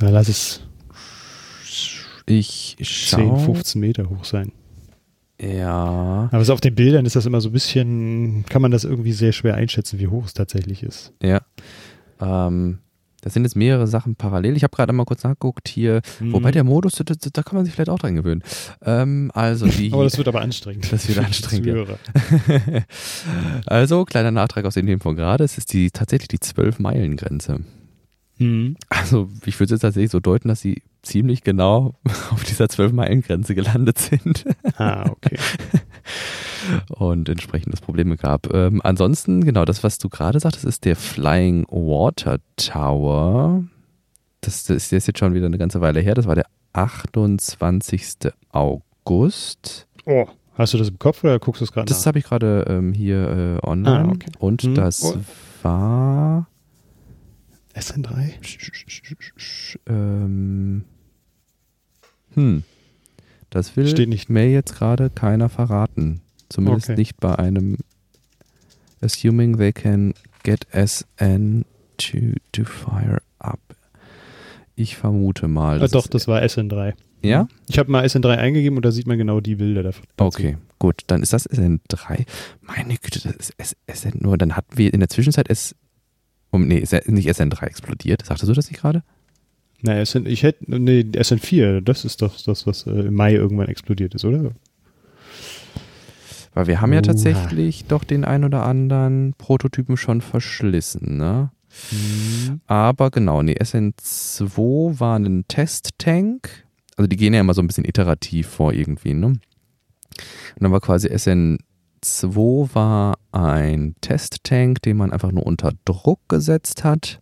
Na, 0.00 0.10
lass 0.10 0.28
es 0.28 0.60
Ich 2.26 2.76
10, 2.78 2.86
schau. 2.86 3.36
15 3.36 3.80
Meter 3.80 4.08
hoch 4.08 4.24
sein. 4.24 4.52
Ja. 5.40 6.28
Aber 6.30 6.44
so 6.44 6.52
auf 6.52 6.60
den 6.60 6.74
Bildern 6.74 7.04
ist 7.04 7.16
das 7.16 7.26
immer 7.26 7.40
so 7.40 7.48
ein 7.48 7.52
bisschen, 7.52 8.44
kann 8.48 8.62
man 8.62 8.70
das 8.70 8.84
irgendwie 8.84 9.12
sehr 9.12 9.32
schwer 9.32 9.56
einschätzen, 9.56 9.98
wie 9.98 10.06
hoch 10.06 10.26
es 10.26 10.34
tatsächlich 10.34 10.84
ist. 10.84 11.12
Ja. 11.20 11.40
Ähm, 12.20 12.78
das 13.22 13.32
sind 13.34 13.44
jetzt 13.44 13.56
mehrere 13.56 13.86
Sachen 13.86 14.14
parallel. 14.16 14.56
Ich 14.56 14.64
habe 14.64 14.76
gerade 14.76 14.92
mal 14.92 15.04
kurz 15.06 15.22
nachgeguckt 15.24 15.68
hier. 15.68 16.02
Wobei 16.20 16.48
Mhm. 16.50 16.52
der 16.52 16.64
Modus, 16.64 16.92
da, 16.94 17.04
da- 17.04 17.14
da 17.32 17.42
kann 17.42 17.56
man 17.56 17.64
sich 17.64 17.72
vielleicht 17.72 17.88
auch 17.88 17.98
dran 17.98 18.14
gewöhnen. 18.16 18.42
Ähm, 18.84 19.30
also 19.32 19.66
die. 19.66 19.92
Aber 19.92 20.04
das 20.04 20.18
wird 20.18 20.28
aber 20.28 20.42
anstrengend. 20.42 20.92
Das 20.92 21.08
wird 21.08 21.18
anstrengend, 21.24 21.66
ja. 21.66 21.72
Zuhörer. 21.72 21.98
also, 23.66 24.04
kleiner 24.04 24.30
Nachtrag 24.30 24.64
aus 24.64 24.74
den 24.74 24.86
Themen 24.86 25.00
von 25.00 25.16
gerade. 25.16 25.44
Es 25.44 25.58
ist 25.58 25.72
die, 25.72 25.90
tatsächlich 25.90 26.28
die 26.28 26.38
12-Meilen-Grenze. 26.38 27.60
Mhm. 28.38 28.76
Also, 28.88 29.28
ich 29.46 29.54
würde 29.60 29.66
es 29.66 29.70
jetzt 29.72 29.80
tatsächlich 29.82 30.10
so 30.10 30.20
deuten, 30.20 30.48
dass 30.48 30.60
sie 30.60 30.82
ziemlich 31.02 31.42
genau 31.42 31.94
auf 32.30 32.44
dieser 32.44 32.64
12-Meilen-Grenze 32.66 33.54
gelandet 33.54 33.98
sind 33.98 34.44
Ah, 34.76 35.08
okay. 35.10 35.36
Und 36.90 37.28
entsprechend 37.28 37.72
das 37.72 37.80
Probleme 37.80 38.16
gab. 38.16 38.52
Ähm, 38.52 38.80
ansonsten, 38.84 39.44
genau, 39.44 39.64
das, 39.64 39.82
was 39.84 39.98
du 39.98 40.08
gerade 40.08 40.40
sagtest, 40.40 40.64
ist 40.64 40.84
der 40.84 40.96
Flying 40.96 41.64
Water 41.68 42.38
Tower. 42.56 43.64
Das, 44.40 44.64
das 44.64 44.92
ist 44.92 45.06
jetzt 45.06 45.18
schon 45.18 45.34
wieder 45.34 45.46
eine 45.46 45.58
ganze 45.58 45.80
Weile 45.80 46.00
her. 46.00 46.14
Das 46.14 46.26
war 46.26 46.34
der 46.34 46.46
28. 46.72 48.32
August. 48.50 49.86
Oh, 50.06 50.26
hast 50.54 50.74
du 50.74 50.78
das 50.78 50.88
im 50.88 50.98
Kopf 50.98 51.22
oder 51.22 51.38
guckst 51.38 51.60
du 51.60 51.64
es 51.64 51.72
gerade 51.72 51.86
Das 51.86 52.06
habe 52.06 52.18
ich 52.18 52.24
gerade 52.24 52.64
ähm, 52.68 52.92
hier 52.92 53.58
äh, 53.62 53.66
online. 53.66 54.08
Ah, 54.08 54.12
okay. 54.12 54.30
Und 54.38 54.62
Hm. 54.62 54.74
das 54.74 55.02
Oh. 55.02 55.16
war. 55.62 56.46
SN3? 57.74 58.34
Ähm, 59.86 60.84
hm. 62.34 62.64
Das 63.52 63.76
will 63.76 63.86
Steht 63.86 64.08
nicht. 64.08 64.30
mir 64.30 64.50
jetzt 64.50 64.74
gerade 64.74 65.10
keiner 65.10 65.48
verraten. 65.50 66.22
Zumindest 66.48 66.88
Okay. 66.90 66.98
nicht 66.98 67.18
bei 67.20 67.38
einem 67.38 67.76
Assuming 69.02 69.58
they 69.58 69.72
can 69.72 70.14
get 70.42 70.66
SN 70.72 71.64
to, 71.98 72.18
to 72.52 72.64
fire 72.64 73.20
up. 73.38 73.60
Ich 74.74 74.96
vermute 74.96 75.48
mal. 75.48 75.76
Ah, 75.76 75.80
das 75.80 75.90
doch, 75.90 76.06
das 76.06 76.26
war 76.28 76.40
SN3. 76.42 76.94
Ja? 77.22 77.46
Ich 77.68 77.78
habe 77.78 77.90
mal 77.90 78.04
SN3 78.04 78.36
eingegeben 78.38 78.76
und 78.76 78.84
da 78.84 78.90
sieht 78.90 79.06
man 79.06 79.18
genau 79.18 79.40
die 79.40 79.56
Bilder 79.56 79.82
davon. 79.82 80.04
Okay, 80.16 80.56
gut. 80.78 81.02
Dann 81.06 81.22
ist 81.22 81.32
das 81.32 81.48
SN3. 81.48 82.24
Meine 82.62 82.96
Güte, 82.96 83.20
das 83.36 83.50
ist 83.58 83.76
SN 83.86 84.18
nur. 84.20 84.38
Dann 84.38 84.56
hatten 84.56 84.76
wir 84.78 84.92
in 84.94 85.00
der 85.00 85.08
Zwischenzeit 85.10 85.48
S. 85.50 85.74
Um, 86.50 86.66
nee, 86.66 86.78
ist 86.78 86.92
nicht 87.08 87.28
SN3 87.28 87.62
explodiert. 87.64 88.24
Sagtest 88.24 88.48
du 88.48 88.54
das 88.54 88.70
nicht 88.70 88.80
gerade? 88.80 89.02
Na, 89.82 90.04
SN, 90.04 90.26
ich 90.26 90.44
hätte, 90.44 90.64
nee, 90.68 91.00
SN4, 91.00 91.80
das 91.80 92.04
ist 92.04 92.22
doch 92.22 92.40
das, 92.40 92.66
was 92.66 92.86
äh, 92.86 92.90
im 92.90 93.14
Mai 93.14 93.34
irgendwann 93.34 93.68
explodiert 93.68 94.14
ist, 94.14 94.24
oder? 94.24 94.52
Weil 96.54 96.66
wir 96.66 96.80
haben 96.80 96.92
ja 96.92 96.98
Oha. 96.98 97.06
tatsächlich 97.06 97.86
doch 97.86 98.04
den 98.04 98.24
ein 98.24 98.44
oder 98.44 98.64
anderen 98.64 99.34
Prototypen 99.38 99.96
schon 99.96 100.20
verschlissen, 100.20 101.16
ne? 101.16 101.50
Aber 102.66 103.10
genau, 103.10 103.42
nee, 103.42 103.54
SN2 103.54 105.00
war 105.00 105.18
ein 105.18 105.46
Testtank. 105.48 106.66
Also 106.96 107.08
die 107.08 107.16
gehen 107.16 107.32
ja 107.32 107.40
immer 107.40 107.54
so 107.54 107.62
ein 107.62 107.66
bisschen 107.66 107.86
iterativ 107.86 108.46
vor 108.46 108.74
irgendwie, 108.74 109.14
ne? 109.14 109.26
Und 109.26 109.40
dann 110.60 110.72
war 110.72 110.80
quasi 110.80 111.08
SN2 111.08 112.74
war 112.74 113.16
ein 113.32 113.94
Testtank, 114.02 114.82
den 114.82 114.98
man 114.98 115.12
einfach 115.12 115.32
nur 115.32 115.46
unter 115.46 115.72
Druck 115.86 116.20
gesetzt 116.28 116.84
hat. 116.84 117.21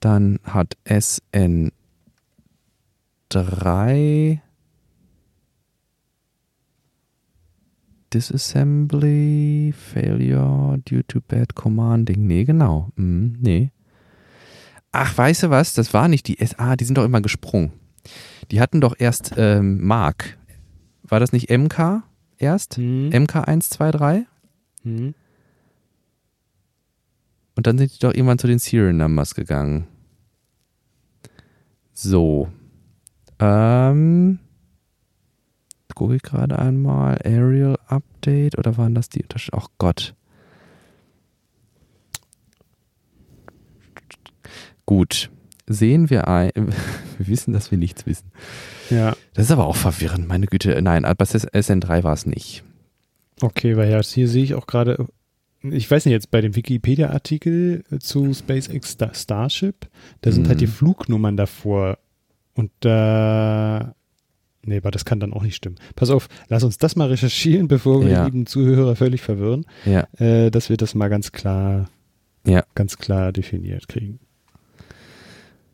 Dann 0.00 0.38
hat 0.44 0.76
SN3 0.84 1.70
Disassembly, 8.12 9.72
Failure 9.72 10.78
due 10.84 11.06
to 11.06 11.20
bad 11.20 11.54
commanding. 11.54 12.26
Nee, 12.26 12.44
genau. 12.44 12.90
Mhm, 12.96 13.36
nee. 13.40 13.70
Ach, 14.90 15.16
weißt 15.16 15.44
du 15.44 15.50
was? 15.50 15.74
Das 15.74 15.94
war 15.94 16.08
nicht 16.08 16.26
die 16.26 16.44
SA, 16.44 16.74
die 16.74 16.84
sind 16.84 16.98
doch 16.98 17.04
immer 17.04 17.20
gesprungen. 17.20 17.72
Die 18.50 18.60
hatten 18.60 18.80
doch 18.80 18.96
erst 18.98 19.34
ähm, 19.36 19.84
Mark. 19.86 20.38
War 21.04 21.20
das 21.20 21.32
nicht 21.32 21.50
MK? 21.50 22.02
erst, 22.40 22.76
Hm. 22.76 23.10
MK123 23.10 24.24
Hm. 24.82 25.14
Und 27.60 27.66
dann 27.66 27.76
sind 27.76 27.92
die 27.92 27.98
doch 27.98 28.14
irgendwann 28.14 28.38
zu 28.38 28.46
den 28.46 28.58
Serial 28.58 28.94
Numbers 28.94 29.34
gegangen. 29.34 29.86
So. 31.92 32.48
Ähm. 33.38 34.38
Gucke 35.94 36.16
ich 36.16 36.22
gerade 36.22 36.58
einmal. 36.58 37.18
Aerial 37.22 37.76
Update 37.86 38.56
oder 38.56 38.78
waren 38.78 38.94
das 38.94 39.10
die 39.10 39.22
Unterschiede? 39.24 39.58
Ach 39.60 39.68
Gott. 39.76 40.14
Gut. 44.86 45.30
Sehen 45.66 46.08
wir 46.08 46.28
ein. 46.28 46.52
Wir 47.18 47.26
wissen, 47.26 47.52
dass 47.52 47.70
wir 47.70 47.76
nichts 47.76 48.06
wissen. 48.06 48.32
Ja, 48.88 49.14
Das 49.34 49.44
ist 49.44 49.50
aber 49.50 49.66
auch 49.66 49.76
verwirrend, 49.76 50.26
meine 50.26 50.46
Güte. 50.46 50.80
Nein, 50.80 51.04
aber 51.04 51.26
das 51.26 51.46
SN3 51.46 52.04
war 52.04 52.14
es 52.14 52.24
nicht. 52.24 52.64
okay, 53.42 53.76
weil 53.76 53.90
ja, 53.90 54.00
hier 54.02 54.28
sehe 54.28 54.44
ich 54.44 54.54
auch 54.54 54.66
gerade, 54.66 55.06
ich 55.62 55.90
weiß 55.90 56.04
nicht, 56.06 56.12
jetzt 56.12 56.30
bei 56.30 56.40
dem 56.40 56.56
Wikipedia-Artikel 56.56 57.84
zu 58.00 58.32
SpaceX 58.32 58.92
Star 58.92 59.14
Starship, 59.14 59.88
da 60.22 60.32
sind 60.32 60.44
Mhm. 60.44 60.48
halt 60.48 60.60
die 60.60 60.66
Flugnummern 60.66 61.36
davor 61.36 61.98
und 62.54 62.70
da, 62.80 63.94
nee, 64.64 64.78
aber 64.78 64.90
das 64.90 65.04
kann 65.04 65.20
dann 65.20 65.32
auch 65.32 65.42
nicht 65.42 65.56
stimmen. 65.56 65.76
Pass 65.96 66.10
auf, 66.10 66.28
lass 66.48 66.64
uns 66.64 66.78
das 66.78 66.96
mal 66.96 67.08
recherchieren, 67.08 67.68
bevor 67.68 68.02
wir 68.02 68.08
Ja. 68.10 68.24
die 68.24 68.30
lieben 68.30 68.46
Zuhörer 68.46 68.96
völlig 68.96 69.20
verwirren, 69.22 69.66
Ja, 69.84 70.06
äh, 70.18 70.50
dass 70.50 70.68
wir 70.70 70.76
das 70.76 70.94
mal 70.94 71.08
ganz 71.08 71.32
klar, 71.32 71.88
Ja. 72.46 72.64
ganz 72.74 72.96
klar 72.96 73.32
definiert 73.32 73.86
kriegen. 73.88 74.18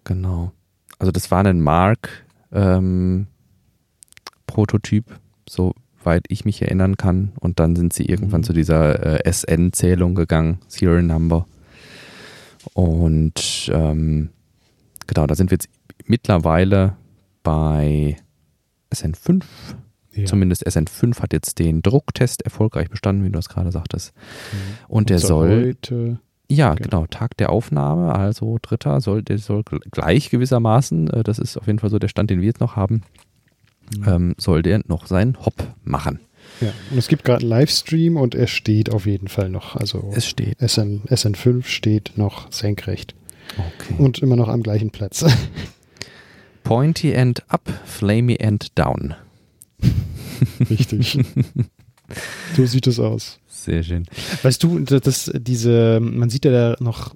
genau. 0.05 0.53
Also 0.99 1.13
das 1.13 1.31
war 1.31 1.45
ein 1.45 1.61
Mark 1.61 2.25
ähm, 2.53 3.27
Prototyp, 4.47 5.19
soweit 6.07 6.25
ich 6.29 6.45
mich 6.45 6.63
erinnern 6.63 6.97
kann. 6.97 7.33
Und 7.41 7.59
dann 7.59 7.75
sind 7.75 7.93
sie 7.93 8.05
irgendwann 8.07 8.41
Mhm. 8.43 8.45
zu 8.45 8.53
dieser 8.53 9.25
äh, 9.25 9.29
SN-Zählung 9.31 10.15
gegangen, 10.15 10.59
Serial 10.69 11.03
Number. 11.03 11.47
Und 12.75 13.71
ähm, 13.73 14.31
genau, 15.07 15.27
da 15.27 15.35
sind 15.35 15.51
wir 15.51 15.57
jetzt 15.57 15.69
mittlerweile 16.07 16.97
bei 17.43 18.17
SN5. 18.95 19.43
Ja. 20.13 20.25
Zumindest 20.27 20.67
SN5 20.67 21.21
hat 21.21 21.33
jetzt 21.33 21.59
den 21.59 21.83
Drucktest 21.83 22.43
erfolgreich 22.43 22.89
bestanden, 22.89 23.23
wie 23.25 23.29
du 23.29 23.33
das 23.37 23.49
gerade 23.49 23.71
sagtest. 23.73 24.15
Mhm. 24.53 24.59
Und 24.89 25.11
der 25.11 25.19
so 25.19 25.27
soll 25.29 25.67
Heute, 25.67 26.21
Ja, 26.49 26.75
Genau. 26.75 26.89
genau. 27.01 27.07
Tag 27.09 27.37
der 27.39 27.51
Aufnahme, 27.51 28.15
also 28.15 28.59
dritter, 28.63 29.01
soll, 29.01 29.23
der 29.25 29.39
soll 29.39 29.63
gl- 29.63 29.81
gleich 29.91 30.31
gewissermaßen, 30.31 31.11
äh, 31.11 31.25
das 31.25 31.41
ist 31.41 31.57
auf 31.57 31.67
jeden 31.67 31.81
Fall 31.81 31.91
so 31.91 31.99
der 31.99 32.07
Stand, 32.09 32.31
den 32.31 32.39
wir 32.41 32.47
jetzt 32.47 32.61
noch 32.61 32.77
haben, 32.77 33.03
ähm, 34.07 34.35
soll 34.39 34.63
der 34.63 34.83
noch 34.87 35.07
seinen 35.07 35.39
Hop 35.45 35.55
machen. 35.85 36.21
ja. 36.61 36.73
Und 36.91 36.99
es 36.99 37.09
gibt 37.09 37.25
gerade 37.25 37.41
einen 37.43 37.51
Livestream 37.51 38.17
und 38.17 38.35
er 38.35 38.47
steht 38.47 38.91
auf 38.91 39.07
jeden 39.07 39.29
Fall 39.29 39.49
noch, 39.49 39.77
also 39.77 40.13
Es 40.15 40.27
steht. 40.27 40.59
SN, 40.61 41.03
SN5 41.09 41.65
steht 41.65 42.13
noch 42.17 42.51
senkrecht 42.53 43.15
Okay. 43.57 43.95
und 43.99 44.19
immer 44.21 44.37
noch 44.37 44.49
am 44.49 44.63
gleichen 44.63 44.91
Platz. 44.91 45.25
Pointy 46.65 47.13
end 47.13 47.45
up, 47.49 47.63
flamey 47.85 48.37
end 48.37 48.77
down. 48.79 49.15
Richtig. 50.71 51.19
so 52.57 52.67
sieht 52.67 52.87
es 52.87 52.99
aus. 52.99 53.39
Sehr 53.47 53.83
schön. 53.83 54.07
Weißt 54.43 54.63
du, 54.63 54.81
das, 54.81 55.01
das, 55.03 55.33
diese, 55.35 56.01
man 56.01 56.29
sieht 56.31 56.45
ja 56.45 56.51
da 56.51 56.77
noch 56.81 57.15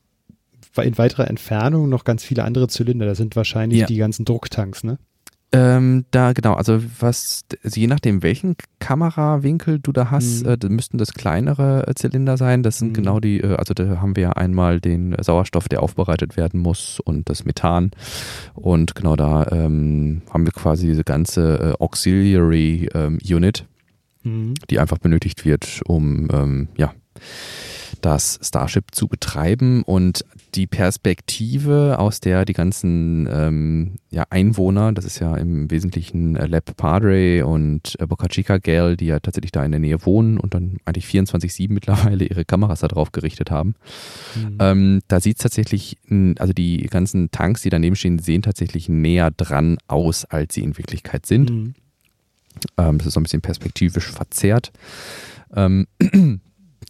in 0.82 0.96
weiterer 0.98 1.28
Entfernung 1.28 1.88
noch 1.88 2.04
ganz 2.04 2.22
viele 2.24 2.44
andere 2.44 2.68
Zylinder. 2.68 3.06
Da 3.06 3.14
sind 3.14 3.34
wahrscheinlich 3.36 3.80
Ja. 3.80 3.86
die 3.86 3.96
ganzen 3.96 4.24
Drucktanks, 4.24 4.84
ne? 4.84 4.98
Ähm, 5.52 6.04
da, 6.12 6.32
genau, 6.32 6.54
also 6.54 6.80
was, 7.00 7.44
also 7.64 7.80
je 7.80 7.88
nachdem, 7.88 8.22
welchen 8.22 8.54
Kamerawinkel 8.78 9.80
du 9.80 9.90
da 9.90 10.08
hast, 10.10 10.44
Mhm. 10.44 10.48
äh, 10.62 10.68
müssten 10.68 10.96
das 10.96 11.12
kleinere 11.12 11.88
äh, 11.88 11.94
Zylinder 11.94 12.36
sein. 12.36 12.62
Das 12.62 12.78
sind 12.78 12.90
Mhm. 12.90 12.94
genau 12.94 13.18
die, 13.18 13.40
äh, 13.40 13.56
also 13.56 13.74
da 13.74 14.00
haben 14.00 14.14
wir 14.14 14.22
ja 14.22 14.32
einmal 14.34 14.80
den 14.80 15.16
Sauerstoff, 15.20 15.68
der 15.68 15.82
aufbereitet 15.82 16.36
werden 16.36 16.60
muss 16.60 17.00
und 17.00 17.28
das 17.28 17.44
Methan. 17.44 17.90
Und 18.54 18.94
genau 18.94 19.16
da 19.16 19.46
ähm, 19.50 20.22
haben 20.32 20.44
wir 20.46 20.52
quasi 20.52 20.86
diese 20.86 21.02
ganze 21.02 21.74
äh, 21.78 21.82
Auxiliary 21.82 22.88
ähm, 22.94 23.18
Unit, 23.28 23.66
Mhm. 24.22 24.54
die 24.70 24.78
einfach 24.78 24.98
benötigt 24.98 25.44
wird, 25.44 25.80
um 25.86 26.28
ähm, 26.32 26.68
ja, 26.76 26.92
das 28.00 28.38
Starship 28.42 28.86
zu 28.92 29.08
betreiben 29.08 29.82
und 29.82 30.24
die 30.54 30.66
Perspektive, 30.66 31.98
aus 31.98 32.20
der 32.20 32.44
die 32.44 32.52
ganzen 32.52 33.28
ähm, 33.30 33.96
ja, 34.10 34.24
Einwohner, 34.30 34.92
das 34.92 35.04
ist 35.04 35.20
ja 35.20 35.36
im 35.36 35.70
Wesentlichen 35.70 36.36
äh, 36.36 36.46
Lab 36.46 36.76
Padre 36.76 37.46
und 37.46 37.96
äh, 38.00 38.06
Boca 38.06 38.26
Chica 38.28 38.58
Gal, 38.58 38.96
die 38.96 39.06
ja 39.06 39.20
tatsächlich 39.20 39.52
da 39.52 39.64
in 39.64 39.70
der 39.70 39.80
Nähe 39.80 40.04
wohnen 40.04 40.38
und 40.38 40.54
dann 40.54 40.78
eigentlich 40.84 41.06
24-7 41.06 41.66
mittlerweile 41.72 42.24
ihre 42.24 42.44
Kameras 42.44 42.80
da 42.80 42.88
drauf 42.88 43.12
gerichtet 43.12 43.50
haben. 43.50 43.74
Mhm. 44.34 44.58
Ähm, 44.58 45.00
da 45.08 45.20
sieht 45.20 45.36
es 45.36 45.42
tatsächlich, 45.42 45.96
also 46.38 46.52
die 46.52 46.78
ganzen 46.86 47.30
Tanks, 47.30 47.62
die 47.62 47.70
daneben 47.70 47.96
stehen, 47.96 48.18
sehen 48.18 48.42
tatsächlich 48.42 48.88
näher 48.88 49.30
dran 49.30 49.78
aus, 49.86 50.24
als 50.24 50.54
sie 50.54 50.62
in 50.62 50.76
Wirklichkeit 50.76 51.26
sind. 51.26 51.50
Mhm. 51.50 51.74
Ähm, 52.76 52.98
das 52.98 53.08
ist 53.08 53.14
so 53.14 53.20
ein 53.20 53.24
bisschen 53.24 53.42
perspektivisch 53.42 54.10
verzerrt. 54.10 54.72
Ähm, 55.54 55.86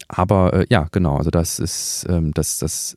aber 0.09 0.53
äh, 0.55 0.66
ja, 0.70 0.87
genau, 0.90 1.16
also 1.16 1.31
das 1.31 1.59
ist 1.59 2.07
ähm, 2.09 2.33
das, 2.33 2.59
das 2.59 2.96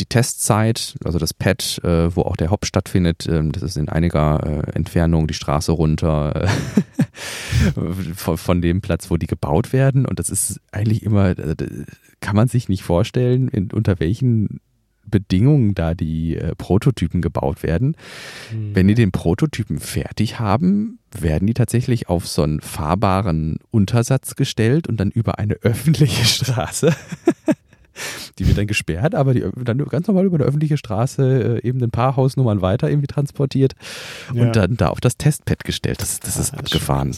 die 0.00 0.06
Testzeit, 0.06 0.96
also 1.04 1.18
das 1.18 1.34
Pad, 1.34 1.80
äh, 1.84 2.14
wo 2.14 2.22
auch 2.22 2.36
der 2.36 2.50
Hop 2.50 2.64
stattfindet, 2.64 3.26
ähm, 3.28 3.52
das 3.52 3.62
ist 3.62 3.76
in 3.76 3.88
einiger 3.88 4.40
äh, 4.42 4.72
Entfernung 4.72 5.26
die 5.26 5.34
Straße 5.34 5.72
runter 5.72 6.44
äh, 6.44 6.48
von, 8.14 8.38
von 8.38 8.62
dem 8.62 8.80
Platz, 8.80 9.10
wo 9.10 9.16
die 9.16 9.26
gebaut 9.26 9.72
werden. 9.72 10.06
Und 10.06 10.18
das 10.18 10.30
ist 10.30 10.60
eigentlich 10.72 11.02
immer, 11.02 11.38
äh, 11.38 11.56
kann 12.20 12.36
man 12.36 12.48
sich 12.48 12.68
nicht 12.68 12.82
vorstellen, 12.82 13.48
in, 13.48 13.70
unter 13.72 14.00
welchen 14.00 14.60
Bedingungen 15.06 15.74
da 15.74 15.94
die 15.94 16.36
äh, 16.36 16.54
Prototypen 16.56 17.20
gebaut 17.22 17.62
werden. 17.62 17.96
Mhm. 18.52 18.74
Wenn 18.74 18.88
die 18.88 18.94
den 18.94 19.12
Prototypen 19.12 19.78
fertig 19.80 20.38
haben, 20.38 20.98
werden 21.18 21.46
die 21.46 21.54
tatsächlich 21.54 22.08
auf 22.08 22.26
so 22.28 22.42
einen 22.42 22.60
fahrbaren 22.60 23.58
Untersatz 23.70 24.36
gestellt 24.36 24.86
und 24.88 24.98
dann 24.98 25.10
über 25.10 25.38
eine 25.38 25.54
öffentliche 25.62 26.24
Straße. 26.24 26.94
Die 28.38 28.46
wird 28.46 28.56
dann 28.56 28.66
gesperrt, 28.68 29.14
aber 29.14 29.34
die 29.34 29.44
dann 29.62 29.76
ganz 29.78 30.06
normal 30.06 30.24
über 30.24 30.36
eine 30.36 30.44
öffentliche 30.44 30.78
Straße 30.78 31.60
äh, 31.62 31.68
eben 31.68 31.82
ein 31.82 31.90
paar 31.90 32.16
Hausnummern 32.16 32.62
weiter 32.62 32.88
irgendwie 32.88 33.08
transportiert 33.08 33.74
Ja. 34.32 34.44
und 34.44 34.56
dann 34.56 34.76
da 34.78 34.88
auf 34.88 35.00
das 35.00 35.18
Testpad 35.18 35.64
gestellt. 35.64 36.00
Das, 36.00 36.18
das 36.20 36.36
ist 36.38 36.54
Ah, 36.54 36.58
das 36.62 36.70
ist 36.70 36.74
abgefahren. 36.76 37.14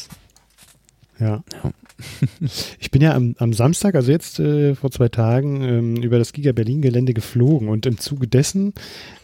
Ja. 1.21 1.45
Ja. 1.63 1.71
Ich 2.81 2.91
bin 2.91 3.03
ja 3.03 3.15
am, 3.15 3.35
am 3.39 3.53
Samstag, 3.53 3.95
also 3.95 4.11
jetzt 4.11 4.39
äh, 4.39 4.75
vor 4.75 4.91
zwei 4.91 5.09
Tagen, 5.09 5.63
ähm, 5.63 5.97
über 5.97 6.19
das 6.19 6.33
Giga 6.33 6.53
Berlin 6.53 6.83
Gelände 6.83 7.15
geflogen 7.15 7.69
und 7.69 7.87
im 7.87 7.99
Zuge 7.99 8.27
dessen 8.27 8.75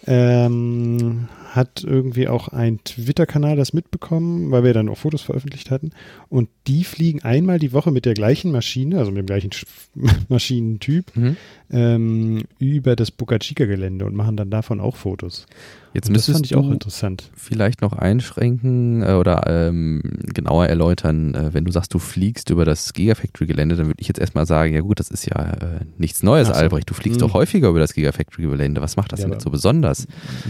ähm, 0.09 1.29
hat 1.53 1.83
irgendwie 1.83 2.29
auch 2.29 2.49
ein 2.49 2.79
Twitter-Kanal 2.85 3.57
das 3.57 3.73
mitbekommen, 3.73 4.51
weil 4.51 4.65
wir 4.65 4.75
dann 4.75 4.89
auch 4.89 4.99
Fotos 4.99 5.23
veröffentlicht 5.23 5.71
hatten. 5.71 5.91
Und 6.29 6.49
die 6.67 6.85
fliegen 6.85 7.23
einmal 7.23 7.59
die 7.59 7.73
Woche 7.73 7.91
mit 7.91 8.05
der 8.05 8.15
gleichen 8.15 8.53
Maschine, 8.53 8.99
also 8.99 9.11
mit 9.11 9.19
dem 9.21 9.27
gleichen 9.27 9.53
Sch 9.53 9.65
Maschinentyp, 10.29 11.07
Mhm. 11.17 11.37
ähm, 11.71 12.43
über 12.59 12.97
das 12.97 13.11
Boca 13.11 13.39
Chica 13.39 13.65
Gelände 13.65 14.05
und 14.05 14.15
machen 14.15 14.37
dann 14.37 14.51
davon 14.51 14.79
auch 14.81 14.97
Fotos. 14.97 15.47
Jetzt 15.95 16.09
Und 16.09 16.15
das 16.17 16.29
müsstest 16.29 16.37
fand 16.37 16.47
ich 16.47 16.53
du 16.53 16.59
auch 16.61 16.71
interessant. 16.71 17.31
vielleicht 17.35 17.81
noch 17.81 17.95
einschränken 17.95 19.03
äh, 19.03 19.13
oder 19.15 19.45
ähm, 19.49 20.03
genauer 20.35 20.67
erläutern, 20.67 21.35
äh, 21.35 21.55
wenn 21.55 21.65
du 21.65 21.73
sagst, 21.73 21.95
du 21.95 21.99
fliegst 21.99 22.51
über 22.51 22.67
das 22.67 22.93
Gigafactory-Gelände, 22.93 23.75
dann 23.75 23.87
würde 23.87 24.01
ich 24.01 24.07
jetzt 24.07 24.21
erstmal 24.21 24.45
sagen, 24.47 24.75
ja 24.75 24.81
gut, 24.83 25.01
das 25.01 25.11
ist 25.11 25.25
ja 25.27 25.43
äh, 25.55 25.81
nichts 25.97 26.23
Neues, 26.23 26.49
so. 26.49 26.55
Albrecht. 26.55 26.89
Du 26.91 26.95
fliegst 26.95 27.21
Hm. 27.21 27.29
doch 27.29 27.35
häufiger 27.35 27.71
über 27.71 27.81
das 27.81 27.95
Gigafactory-Gelände. 27.95 28.83
Was 28.83 28.97
macht 28.97 29.13
das 29.13 29.21
Ja, 29.21 29.25
denn 29.27 29.33
jetzt 29.33 29.45
so 29.45 29.51
besonders? 29.51 29.98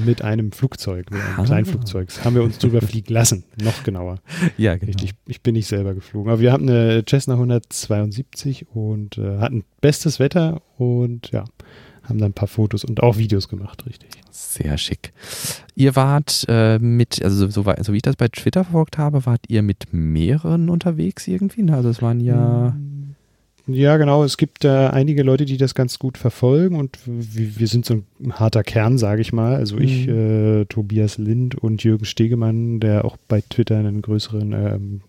Mit 0.05 0.23
einem 0.23 0.53
Flugzeug, 0.53 1.11
mit 1.11 1.21
einem 1.21 1.39
Ah. 1.39 1.45
Kleinflugzeug. 1.45 2.09
Das 2.09 2.25
haben 2.25 2.35
wir 2.35 2.43
uns 2.43 2.59
drüber 2.59 2.81
fliegen 2.83 3.13
lassen. 3.13 3.45
Noch 3.63 3.83
genauer. 3.85 4.19
Ja, 4.57 4.75
genau. 4.77 4.87
Richtig, 4.87 5.15
ich 5.27 5.41
bin 5.43 5.55
nicht 5.55 5.67
selber 5.69 5.95
geflogen. 5.95 6.31
Aber 6.31 6.41
wir 6.41 6.53
hatten 6.53 6.69
eine 6.69 7.05
Cessna 7.09 7.35
172 7.35 8.67
und 8.75 9.19
äh, 9.19 9.39
hatten 9.39 9.65
bestes 9.81 10.19
Wetter 10.19 10.63
und 10.77 11.31
ja, 11.31 11.45
haben 12.03 12.19
dann 12.19 12.31
ein 12.31 12.35
paar 12.35 12.49
Fotos 12.49 12.85
und 12.85 13.03
auch 13.03 13.19
Videos 13.19 13.49
gemacht, 13.49 13.85
richtig. 13.87 14.11
Sehr 14.31 14.79
schick. 14.79 15.13
Ihr 15.75 15.95
wart 15.97 16.45
äh, 16.49 16.79
mit, 16.79 17.23
also 17.23 17.49
so, 17.49 17.63
so, 17.63 17.93
wie 17.93 17.97
ich 17.97 18.03
das 18.03 18.17
bei 18.17 18.29
Twitter 18.29 18.65
verfolgt 18.65 18.99
habe, 18.99 19.27
wart 19.27 19.41
ihr 19.49 19.63
mit 19.63 19.93
mehreren 19.93 20.71
unterwegs 20.71 21.27
irgendwie? 21.29 21.71
Also 21.71 21.89
es 21.89 22.01
waren 22.03 22.21
ja. 22.21 22.77
Ja, 23.71 23.97
genau. 23.99 24.25
Es 24.25 24.37
gibt 24.39 24.65
äh, 24.65 24.69
einige 24.69 25.23
Leute, 25.23 25.45
die 25.45 25.59
das 25.59 25.75
ganz 25.75 25.99
gut 25.99 26.17
verfolgen 26.17 26.77
und 26.77 26.99
wir, 27.05 27.67
sind 27.67 27.85
so 27.85 27.95
ein 28.21 28.33
harter 28.33 28.65
Kern, 28.65 28.97
sage 28.99 29.21
ich 29.21 29.33
mal. 29.33 29.57
Also 29.57 29.77
ich, 29.79 30.07
Mhm. 30.07 30.61
äh, 30.63 30.65
Tobias 30.65 31.19
Lind 31.19 31.55
und 31.55 31.85
Jürgen 31.85 32.07
Stegemann, 32.07 32.81
der 32.81 33.05
auch 33.05 33.17
bei 33.29 33.43
Twitter 33.49 33.77
einen 33.77 34.01
größeren 34.01 34.53
ähm, 34.53 35.01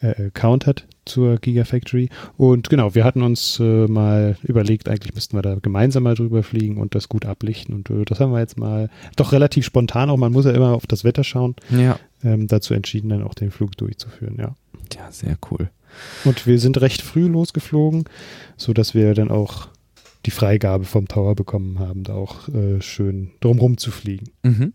äh, 0.00 0.26
Account 0.26 0.66
hat 0.66 0.86
zur 1.04 1.36
Gigafactory. 1.36 2.08
Und 2.36 2.68
genau, 2.70 2.94
wir 2.94 3.04
hatten 3.04 3.22
uns 3.22 3.60
äh, 3.60 3.86
mal 3.86 4.36
überlegt, 4.42 4.88
eigentlich 4.88 5.14
müssten 5.14 5.36
wir 5.36 5.42
da 5.42 5.56
gemeinsam 5.56 6.02
mal 6.02 6.14
drüber 6.14 6.42
fliegen 6.42 6.78
und 6.78 6.94
das 6.94 7.08
gut 7.08 7.24
ablichten. 7.26 7.74
Und 7.74 7.90
äh, 7.90 8.04
das 8.06 8.18
haben 8.18 8.32
wir 8.32 8.40
jetzt 8.40 8.58
mal 8.58 8.88
doch 9.16 9.32
relativ 9.32 9.64
spontan 9.66 10.10
auch, 10.10 10.16
man 10.16 10.32
muss 10.32 10.46
ja 10.46 10.52
immer 10.52 10.72
auf 10.74 10.86
das 10.86 11.04
Wetter 11.04 11.22
schauen, 11.22 11.54
Ja. 11.70 11.98
ähm, 12.24 12.48
dazu 12.48 12.74
entschieden, 12.74 13.10
dann 13.10 13.22
auch 13.22 13.34
den 13.34 13.50
Flug 13.50 13.76
durchzuführen, 13.76 14.36
ja. 14.38 14.54
Ja, 14.96 15.10
sehr 15.12 15.36
cool. 15.50 15.70
Und 16.24 16.46
wir 16.46 16.58
sind 16.58 16.80
recht 16.80 17.02
früh 17.02 17.26
losgeflogen, 17.26 18.04
sodass 18.56 18.94
wir 18.94 19.14
dann 19.14 19.30
auch 19.30 19.68
die 20.26 20.30
Freigabe 20.30 20.84
vom 20.84 21.08
Tower 21.08 21.34
bekommen 21.34 21.78
haben, 21.78 22.04
da 22.04 22.14
auch 22.14 22.48
äh, 22.48 22.80
schön 22.80 23.30
drumrum 23.40 23.78
zu 23.78 23.90
fliegen. 23.90 24.30
Mhm. 24.42 24.72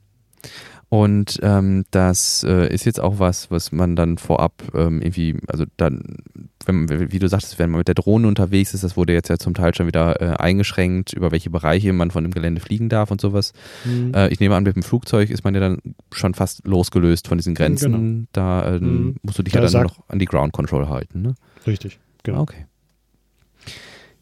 Und 0.90 1.40
ähm, 1.42 1.86
das 1.92 2.44
äh, 2.44 2.72
ist 2.74 2.86
jetzt 2.86 3.00
auch 3.00 3.20
was, 3.20 3.50
was 3.50 3.72
man 3.72 3.96
dann 3.96 4.18
vorab 4.18 4.54
ähm, 4.74 5.02
irgendwie, 5.02 5.38
also 5.48 5.66
dann, 5.78 6.18
wenn, 6.66 7.12
wie 7.12 7.20
du 7.20 7.28
sagtest, 7.28 7.58
wenn 7.58 7.72
man 7.72 7.80
mit 7.80 7.88
der 7.88 7.96
Drohne 7.96 8.28
unterwegs 8.28 8.74
ist, 8.74 8.84
das 8.84 8.96
wurde 8.96 9.14
jetzt 9.14 9.30
ja 9.30 9.38
zum 9.38 9.56
Teil 9.56 9.74
schon 9.74 9.88
wieder 9.88 10.22
äh, 10.22 10.36
eingeschränkt, 10.38 11.14
über 11.14 11.32
welche 11.32 11.50
Bereiche 11.50 11.92
man 11.92 12.12
von 12.12 12.24
dem 12.24 12.32
Gelände 12.32 12.62
fliegen 12.62 12.88
darf 12.90 13.10
und 13.10 13.20
sowas. 13.20 13.54
Mhm. 13.84 14.14
Äh, 14.14 14.30
ich 14.30 14.40
nehme 14.40 14.56
an, 14.56 14.64
mit 14.64 14.76
dem 14.76 14.84
Flugzeug 14.84 15.32
ist 15.32 15.44
man 15.44 15.56
ja 15.56 15.60
dann 15.60 15.80
schon 16.14 16.34
fast 16.34 16.68
losgelöst 16.68 17.28
von 17.28 17.40
diesen 17.40 17.56
Grenzen. 17.56 17.92
Genau. 17.92 18.28
Da 18.32 18.80
mhm. 18.80 19.16
musst 19.24 19.40
du 19.40 19.44
dich 19.44 19.54
da 19.54 19.64
ja 19.64 19.70
dann 19.70 19.84
noch 19.84 20.08
an 20.08 20.20
die 20.20 20.26
Ground 20.26 20.54
Control 20.54 20.88
halten. 20.88 21.22
Ne? 21.22 21.36
Richtig, 21.66 22.00
genau. 22.24 22.42
Okay. 22.42 22.68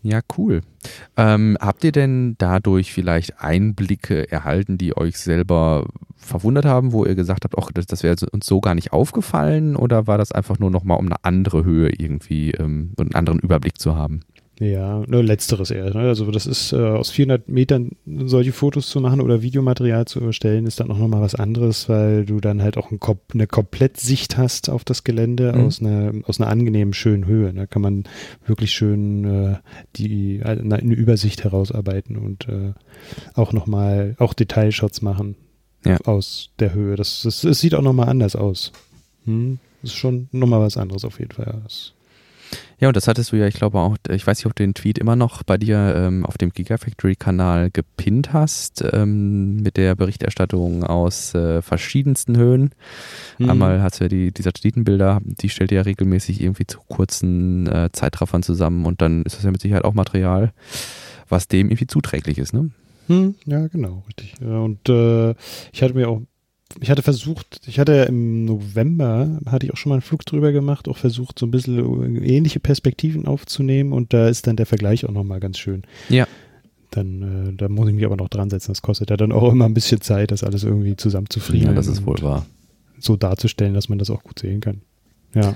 Ja, 0.04 0.20
cool. 0.38 0.62
Ähm, 1.16 1.58
habt 1.62 1.84
ihr 1.86 1.94
denn 1.94 2.36
dadurch 2.38 2.92
vielleicht 2.92 3.40
Einblicke 3.40 4.30
erhalten, 4.30 4.78
die 4.78 4.98
euch 4.98 5.18
selber 5.18 5.88
verwundert 6.18 6.66
haben, 6.66 6.92
wo 6.92 7.06
ihr 7.06 7.16
gesagt 7.16 7.46
habt, 7.46 7.58
ach, 7.58 7.72
das, 7.74 7.86
das 7.86 8.04
wäre 8.04 8.18
uns 8.32 8.46
so 8.46 8.60
gar 8.60 8.76
nicht 8.76 8.92
aufgefallen? 8.92 9.78
Oder 9.78 10.06
war 10.06 10.18
das 10.18 10.34
einfach 10.34 10.60
nur 10.60 10.72
nochmal, 10.72 11.00
um 11.00 11.06
eine 11.06 11.24
andere 11.24 11.64
Höhe 11.64 11.90
irgendwie, 11.90 12.52
ähm, 12.52 12.92
einen 13.00 13.16
anderen 13.16 13.40
Überblick 13.40 13.80
zu 13.80 13.96
haben? 13.96 14.22
Ja, 14.60 15.04
nur 15.08 15.24
letzteres 15.24 15.72
eher. 15.72 15.94
Ne? 15.96 16.02
Also 16.02 16.30
das 16.30 16.46
ist 16.46 16.74
äh, 16.74 16.78
aus 16.78 17.10
400 17.10 17.50
Metern 17.50 17.92
solche 18.06 18.54
Fotos 18.54 18.88
zu 18.88 19.02
machen 19.02 19.20
oder 19.20 19.42
Videomaterial 19.42 20.06
zu 20.06 20.22
erstellen, 20.22 20.68
ist 20.68 20.80
dann 20.80 20.92
auch 20.92 20.98
nochmal 21.00 21.22
was 21.22 21.34
anderes, 21.34 21.90
weil 21.90 22.26
du 22.26 22.40
dann 22.40 22.62
halt 22.62 22.78
auch 22.78 22.92
ein, 22.92 23.00
eine 23.34 23.48
Komplettsicht 23.48 24.38
hast 24.38 24.70
auf 24.70 24.84
das 24.84 25.04
Gelände 25.04 25.54
mhm. 25.54 25.66
aus, 25.66 25.82
einer, 25.82 26.12
aus 26.26 26.40
einer 26.40 26.52
angenehmen, 26.52 26.94
schönen 26.94 27.26
Höhe. 27.26 27.52
Da 27.52 27.66
kann 27.66 27.82
man 27.82 28.04
wirklich 28.46 28.72
schön 28.72 29.26
äh, 29.26 29.56
die, 29.96 30.42
eine, 30.44 30.76
eine 30.76 30.94
Übersicht 30.94 31.44
herausarbeiten 31.44 32.16
und 32.18 32.48
äh, 32.48 32.74
auch 33.34 33.54
nochmal, 33.54 34.16
auch 34.20 34.36
Detailshots 34.36 35.02
machen 35.02 35.36
ja. 35.84 35.98
aus 36.06 36.52
der 36.60 36.76
Höhe. 36.76 36.96
Das, 36.96 37.24
das, 37.24 37.42
das 37.42 37.60
sieht 37.60 37.74
auch 37.74 37.82
nochmal 37.82 38.08
anders 38.08 38.36
aus. 38.36 38.72
Hm? 39.26 39.58
Das 39.82 39.92
ist 39.92 39.98
schon 39.98 40.30
nochmal 40.32 40.62
was 40.62 40.78
anderes 40.78 41.06
auf 41.06 41.20
jeden 41.20 41.32
Fall. 41.32 41.62
Das 41.64 41.94
ja, 42.80 42.88
und 42.88 42.98
das 42.98 43.08
hattest 43.08 43.32
du 43.32 43.38
ja, 43.38 43.48
ich 43.48 43.56
glaube 43.56 43.80
auch, 43.80 43.98
ich 44.10 44.26
weiß 44.26 44.38
nicht, 44.38 44.46
ob 44.46 44.56
du 44.56 44.64
den 44.64 44.74
Tweet 44.74 44.98
immer 44.98 45.16
noch 45.16 45.44
bei 45.44 45.58
dir 45.58 45.94
ähm, 45.96 46.26
auf 46.26 46.38
dem 46.38 46.52
Gigafactory-Kanal 46.52 47.72
gepinnt 47.72 48.34
hast, 48.34 48.84
ähm, 48.94 49.58
mit 49.58 49.78
der 49.78 49.96
Berichterstattung 49.96 50.84
aus 50.84 51.34
äh, 51.34 51.62
verschiedensten 51.62 52.38
Höhen. 52.38 52.72
Mhm. 53.38 53.50
Einmal 53.50 53.82
hast 53.82 54.00
du 54.00 54.06
ja 54.06 54.10
die, 54.10 54.32
die 54.32 54.42
Satellitenbilder, 54.42 55.22
die 55.24 55.50
stellt 55.50 55.72
ihr 55.72 55.78
ja 55.78 55.82
regelmäßig 55.84 56.42
irgendwie 56.42 56.68
zu 56.68 56.80
kurzen 56.88 57.68
äh, 57.68 57.90
Zeitraffern 57.92 58.44
zusammen 58.44 58.86
und 58.86 59.02
dann 59.02 59.24
ist 59.24 59.38
das 59.38 59.44
ja 59.44 59.52
mit 59.52 59.62
Sicherheit 59.62 59.86
auch 59.86 59.94
Material, 59.94 60.52
was 61.30 61.48
dem 61.48 61.68
irgendwie 61.68 61.88
zuträglich 61.88 62.38
ist, 62.38 62.54
ne? 62.54 62.72
Hm, 63.08 63.36
ja, 63.46 63.68
genau, 63.68 64.04
richtig. 64.08 64.40
Und 64.42 64.88
äh, 64.88 65.32
ich 65.72 65.84
hatte 65.84 65.94
mir 65.94 66.10
auch 66.10 66.22
ich 66.82 66.90
hatte 66.90 67.02
versucht, 67.02 67.62
ich 67.68 67.80
hatte 67.80 68.06
im 68.08 68.46
November, 68.46 69.40
hatte 69.46 69.66
ich 69.66 69.74
auch 69.74 69.78
schon 69.78 69.90
mal 69.90 69.96
einen 69.96 70.02
Flug 70.02 70.26
drüber 70.26 70.52
gemacht, 70.52 70.88
auch 70.88 70.98
versucht, 70.98 71.40
so 71.40 71.46
ein 71.46 71.52
bisschen 71.52 72.24
ähnliche 72.24 72.60
Perspektiven 72.60 73.26
aufzunehmen 73.26 73.94
und 73.94 74.14
da 74.14 74.28
ist 74.28 74.48
dann 74.48 74.56
der 74.56 74.66
Vergleich 74.66 75.06
auch 75.06 75.12
nochmal 75.12 75.40
ganz 75.40 75.58
schön. 75.58 75.84
Ja. 76.10 76.28
Dann, 76.92 77.50
äh, 77.50 77.54
da 77.56 77.70
muss 77.70 77.88
ich 77.90 77.96
mich 77.96 78.06
aber 78.06 78.18
noch 78.18 78.30
dran 78.30 78.50
setzen. 78.50 78.72
Das 78.72 78.82
kostet 78.82 79.10
ja 79.10 79.18
dann 79.18 79.32
auch 79.32 79.52
immer 79.52 79.66
ein 79.66 79.74
bisschen 79.74 80.02
Zeit, 80.02 80.32
das 80.32 80.44
alles 80.44 80.64
irgendwie 80.64 80.96
zusammenzufrieden. 80.96 81.70
Ja, 81.70 81.74
das 81.74 81.88
ist 81.88 82.06
wohl 82.06 82.22
wahr. 82.22 82.46
So 83.00 83.16
darzustellen, 83.18 83.74
dass 83.74 83.90
man 83.90 83.98
das 83.98 84.10
auch 84.10 84.24
gut 84.24 84.40
sehen 84.40 84.62
kann. 84.62 84.82
Ja. 85.34 85.56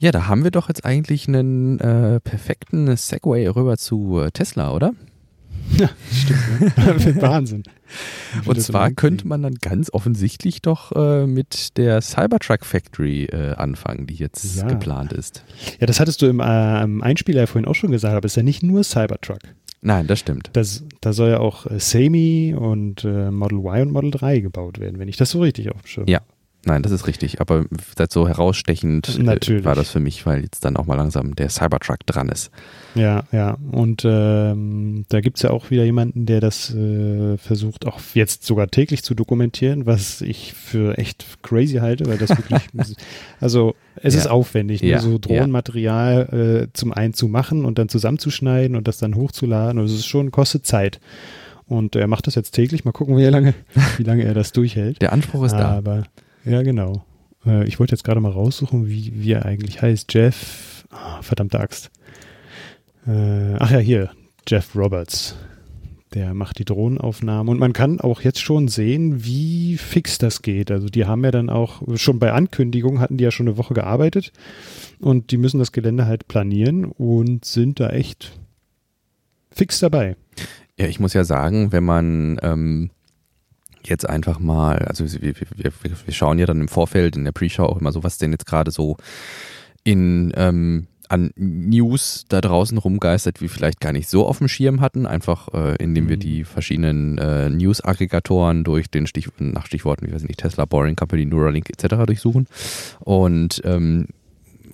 Ja, 0.00 0.12
da 0.12 0.28
haben 0.28 0.44
wir 0.44 0.52
doch 0.52 0.68
jetzt 0.68 0.84
eigentlich 0.84 1.26
einen 1.26 1.80
äh, 1.80 2.20
perfekten 2.20 2.94
Segway 2.96 3.48
rüber 3.48 3.76
zu 3.78 4.20
äh, 4.20 4.30
Tesla, 4.30 4.72
oder? 4.72 4.92
Ja, 5.76 5.90
stimmt. 6.12 6.76
Ne? 6.76 7.16
Wahnsinn. 7.22 7.62
Und 8.44 8.60
zwar 8.60 8.90
könnte 8.90 9.26
man 9.26 9.42
dann 9.42 9.54
ganz 9.56 9.90
offensichtlich 9.92 10.62
doch 10.62 10.92
äh, 10.92 11.26
mit 11.26 11.76
der 11.76 12.00
Cybertruck 12.00 12.64
Factory 12.64 13.24
äh, 13.24 13.54
anfangen, 13.54 14.06
die 14.06 14.14
jetzt 14.14 14.56
ja. 14.56 14.66
geplant 14.66 15.12
ist. 15.12 15.44
Ja, 15.80 15.86
das 15.86 16.00
hattest 16.00 16.22
du 16.22 16.26
im, 16.26 16.40
äh, 16.40 16.82
im 16.82 17.02
Einspieler 17.02 17.46
vorhin 17.46 17.68
auch 17.68 17.74
schon 17.74 17.90
gesagt, 17.90 18.14
aber 18.14 18.26
es 18.26 18.32
ist 18.32 18.36
ja 18.36 18.42
nicht 18.42 18.62
nur 18.62 18.84
Cybertruck. 18.84 19.40
Nein, 19.80 20.06
das 20.06 20.18
stimmt. 20.18 20.50
Das, 20.54 20.84
da 21.00 21.12
soll 21.12 21.30
ja 21.30 21.40
auch 21.40 21.66
äh, 21.66 21.78
Semi 21.78 22.54
und 22.56 23.04
äh, 23.04 23.30
Model 23.30 23.58
Y 23.58 23.82
und 23.82 23.92
Model 23.92 24.10
3 24.10 24.40
gebaut 24.40 24.80
werden, 24.80 24.98
wenn 24.98 25.08
ich 25.08 25.16
das 25.16 25.30
so 25.30 25.40
richtig 25.40 25.70
auf 25.70 25.82
dem 25.82 25.86
Schirm 25.86 26.06
Ja, 26.08 26.20
Nein, 26.64 26.82
das 26.82 26.92
ist 26.92 27.06
richtig. 27.06 27.40
Aber 27.40 27.64
so 28.10 28.26
herausstechend 28.26 29.16
äh, 29.18 29.22
Natürlich. 29.22 29.64
war 29.64 29.74
das 29.74 29.90
für 29.90 30.00
mich, 30.00 30.26
weil 30.26 30.42
jetzt 30.42 30.64
dann 30.64 30.76
auch 30.76 30.86
mal 30.86 30.96
langsam 30.96 31.34
der 31.36 31.48
Cybertruck 31.50 32.04
dran 32.04 32.28
ist. 32.28 32.50
Ja, 32.94 33.22
ja. 33.30 33.56
Und 33.70 34.02
ähm, 34.04 35.04
da 35.08 35.20
gibt 35.20 35.36
es 35.36 35.44
ja 35.44 35.50
auch 35.50 35.70
wieder 35.70 35.84
jemanden, 35.84 36.26
der 36.26 36.40
das 36.40 36.74
äh, 36.74 37.36
versucht, 37.38 37.86
auch 37.86 38.00
jetzt 38.14 38.44
sogar 38.44 38.68
täglich 38.68 39.04
zu 39.04 39.14
dokumentieren, 39.14 39.86
was 39.86 40.20
ich 40.20 40.52
für 40.52 40.98
echt 40.98 41.42
crazy 41.42 41.76
halte, 41.76 42.06
weil 42.06 42.18
das 42.18 42.30
wirklich, 42.30 42.62
also 43.40 43.74
es 43.96 44.14
ja. 44.14 44.20
ist 44.20 44.26
aufwendig, 44.26 44.82
ne? 44.82 44.88
ja. 44.88 44.98
so 44.98 45.18
Drohnenmaterial 45.18 46.66
äh, 46.66 46.72
zum 46.72 46.92
einen 46.92 47.14
zu 47.14 47.28
machen 47.28 47.64
und 47.64 47.78
dann 47.78 47.88
zusammenzuschneiden 47.88 48.76
und 48.76 48.88
das 48.88 48.98
dann 48.98 49.14
hochzuladen. 49.14 49.78
Und 49.78 49.86
es 49.86 49.92
ist 49.92 50.06
schon, 50.06 50.32
kostet 50.32 50.66
Zeit. 50.66 51.00
Und 51.66 51.94
er 51.96 52.06
macht 52.06 52.26
das 52.26 52.34
jetzt 52.34 52.52
täglich. 52.52 52.84
Mal 52.84 52.92
gucken, 52.92 53.16
wie 53.16 53.24
lange, 53.24 53.54
wie 53.96 54.02
lange 54.02 54.24
er 54.24 54.34
das 54.34 54.52
durchhält. 54.52 55.00
Der 55.00 55.12
Anspruch 55.12 55.44
ist 55.44 55.52
da. 55.52 55.82
Ja, 56.48 56.62
genau. 56.62 57.04
Äh, 57.44 57.66
ich 57.66 57.78
wollte 57.78 57.94
jetzt 57.94 58.04
gerade 58.04 58.20
mal 58.20 58.32
raussuchen, 58.32 58.88
wie, 58.88 59.12
wie 59.14 59.32
er 59.32 59.44
eigentlich 59.44 59.82
heißt. 59.82 60.12
Jeff, 60.12 60.86
oh, 60.92 61.22
verdammte 61.22 61.60
Axt. 61.60 61.90
Äh, 63.06 63.54
ach 63.58 63.70
ja, 63.70 63.78
hier, 63.78 64.10
Jeff 64.46 64.74
Roberts. 64.74 65.36
Der 66.14 66.32
macht 66.32 66.58
die 66.58 66.64
Drohnenaufnahmen 66.64 67.50
und 67.50 67.58
man 67.58 67.74
kann 67.74 68.00
auch 68.00 68.22
jetzt 68.22 68.40
schon 68.40 68.68
sehen, 68.68 69.26
wie 69.26 69.76
fix 69.76 70.16
das 70.16 70.40
geht. 70.40 70.70
Also 70.70 70.88
die 70.88 71.04
haben 71.04 71.22
ja 71.22 71.30
dann 71.30 71.50
auch, 71.50 71.82
schon 71.96 72.18
bei 72.18 72.32
Ankündigung 72.32 72.98
hatten 72.98 73.18
die 73.18 73.24
ja 73.24 73.30
schon 73.30 73.46
eine 73.46 73.58
Woche 73.58 73.74
gearbeitet 73.74 74.32
und 75.00 75.32
die 75.32 75.36
müssen 75.36 75.58
das 75.58 75.70
Gelände 75.70 76.06
halt 76.06 76.26
planieren 76.26 76.86
und 76.86 77.44
sind 77.44 77.78
da 77.78 77.90
echt 77.90 78.38
fix 79.50 79.80
dabei. 79.80 80.16
Ja, 80.78 80.86
ich 80.86 80.98
muss 80.98 81.12
ja 81.12 81.24
sagen, 81.24 81.72
wenn 81.72 81.84
man 81.84 82.38
ähm, 82.42 82.90
jetzt 83.88 84.08
einfach 84.08 84.38
mal, 84.38 84.78
also 84.78 85.04
wir, 85.20 85.34
wir, 85.34 85.72
wir 85.82 86.14
schauen 86.14 86.38
ja 86.38 86.46
dann 86.46 86.60
im 86.60 86.68
Vorfeld, 86.68 87.16
in 87.16 87.24
der 87.24 87.32
Pre-Show 87.32 87.64
auch 87.64 87.80
immer 87.80 87.92
so, 87.92 88.02
was 88.02 88.18
denn 88.18 88.32
jetzt 88.32 88.46
gerade 88.46 88.70
so 88.70 88.96
in 89.84 90.32
ähm, 90.36 90.86
an 91.08 91.30
News 91.36 92.26
da 92.28 92.40
draußen 92.40 92.76
rumgeistert, 92.78 93.40
wie 93.40 93.48
vielleicht 93.48 93.80
gar 93.80 93.92
nicht 93.92 94.08
so 94.08 94.26
auf 94.26 94.38
dem 94.38 94.48
Schirm 94.48 94.80
hatten, 94.80 95.06
einfach 95.06 95.48
äh, 95.54 95.76
indem 95.76 96.04
mhm. 96.04 96.08
wir 96.10 96.16
die 96.18 96.44
verschiedenen 96.44 97.18
äh, 97.18 97.48
News-Aggregatoren 97.48 98.64
durch 98.64 98.90
den 98.90 99.06
Stich 99.06 99.28
nach 99.38 99.66
Stichworten, 99.66 100.06
wie 100.06 100.12
weiß 100.12 100.22
ich 100.22 100.28
nicht, 100.28 100.40
Tesla, 100.40 100.66
Boring 100.66 100.96
Company, 100.96 101.24
Neuralink 101.24 101.70
etc. 101.70 102.04
durchsuchen. 102.06 102.46
Und 103.00 103.62
ähm, 103.64 104.08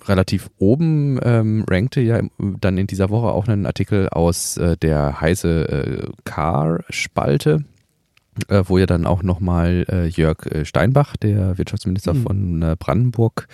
relativ 0.07 0.49
oben 0.59 1.19
ähm, 1.23 1.65
rankte 1.69 2.01
ja 2.01 2.21
dann 2.37 2.77
in 2.77 2.87
dieser 2.87 3.09
Woche 3.09 3.27
auch 3.27 3.47
ein 3.47 3.65
Artikel 3.65 4.09
aus 4.09 4.57
äh, 4.57 4.77
der 4.77 5.21
heiße 5.21 5.69
äh, 5.69 6.11
Car-Spalte 6.25 7.63
äh, 8.47 8.63
wo 8.65 8.77
ja 8.77 8.85
dann 8.85 9.05
auch 9.05 9.23
nochmal 9.23 9.85
äh, 9.89 10.07
Jörg 10.07 10.45
äh, 10.47 10.65
Steinbach, 10.65 11.17
der 11.17 11.57
Wirtschaftsminister 11.57 12.13
mhm. 12.13 12.23
von 12.23 12.61
äh, 12.61 12.75
Brandenburg, 12.77 13.47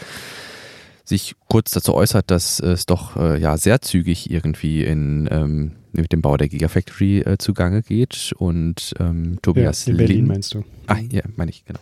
sich 1.04 1.36
kurz 1.48 1.72
dazu 1.72 1.94
äußert, 1.94 2.32
dass 2.32 2.60
es 2.60 2.86
doch 2.86 3.16
äh, 3.18 3.40
ja 3.40 3.58
sehr 3.58 3.82
zügig 3.82 4.32
irgendwie 4.32 4.84
in 4.84 5.28
ähm, 5.32 5.72
mit 5.92 6.14
dem 6.14 6.22
Bau 6.22 6.38
der 6.38 6.48
Gigafactory 6.48 7.20
äh, 7.20 7.38
zugange 7.38 7.82
geht 7.82 8.34
und 8.38 8.94
ähm, 9.00 9.40
Tobias 9.42 9.86
ja, 9.86 9.92
in 9.92 9.98
Berlin 9.98 10.18
Lin 10.18 10.28
meinst 10.28 10.54
du? 10.54 10.64
Ah, 10.88 10.98
ja, 11.10 11.22
meine 11.36 11.52
ich, 11.52 11.66
genau. 11.66 11.82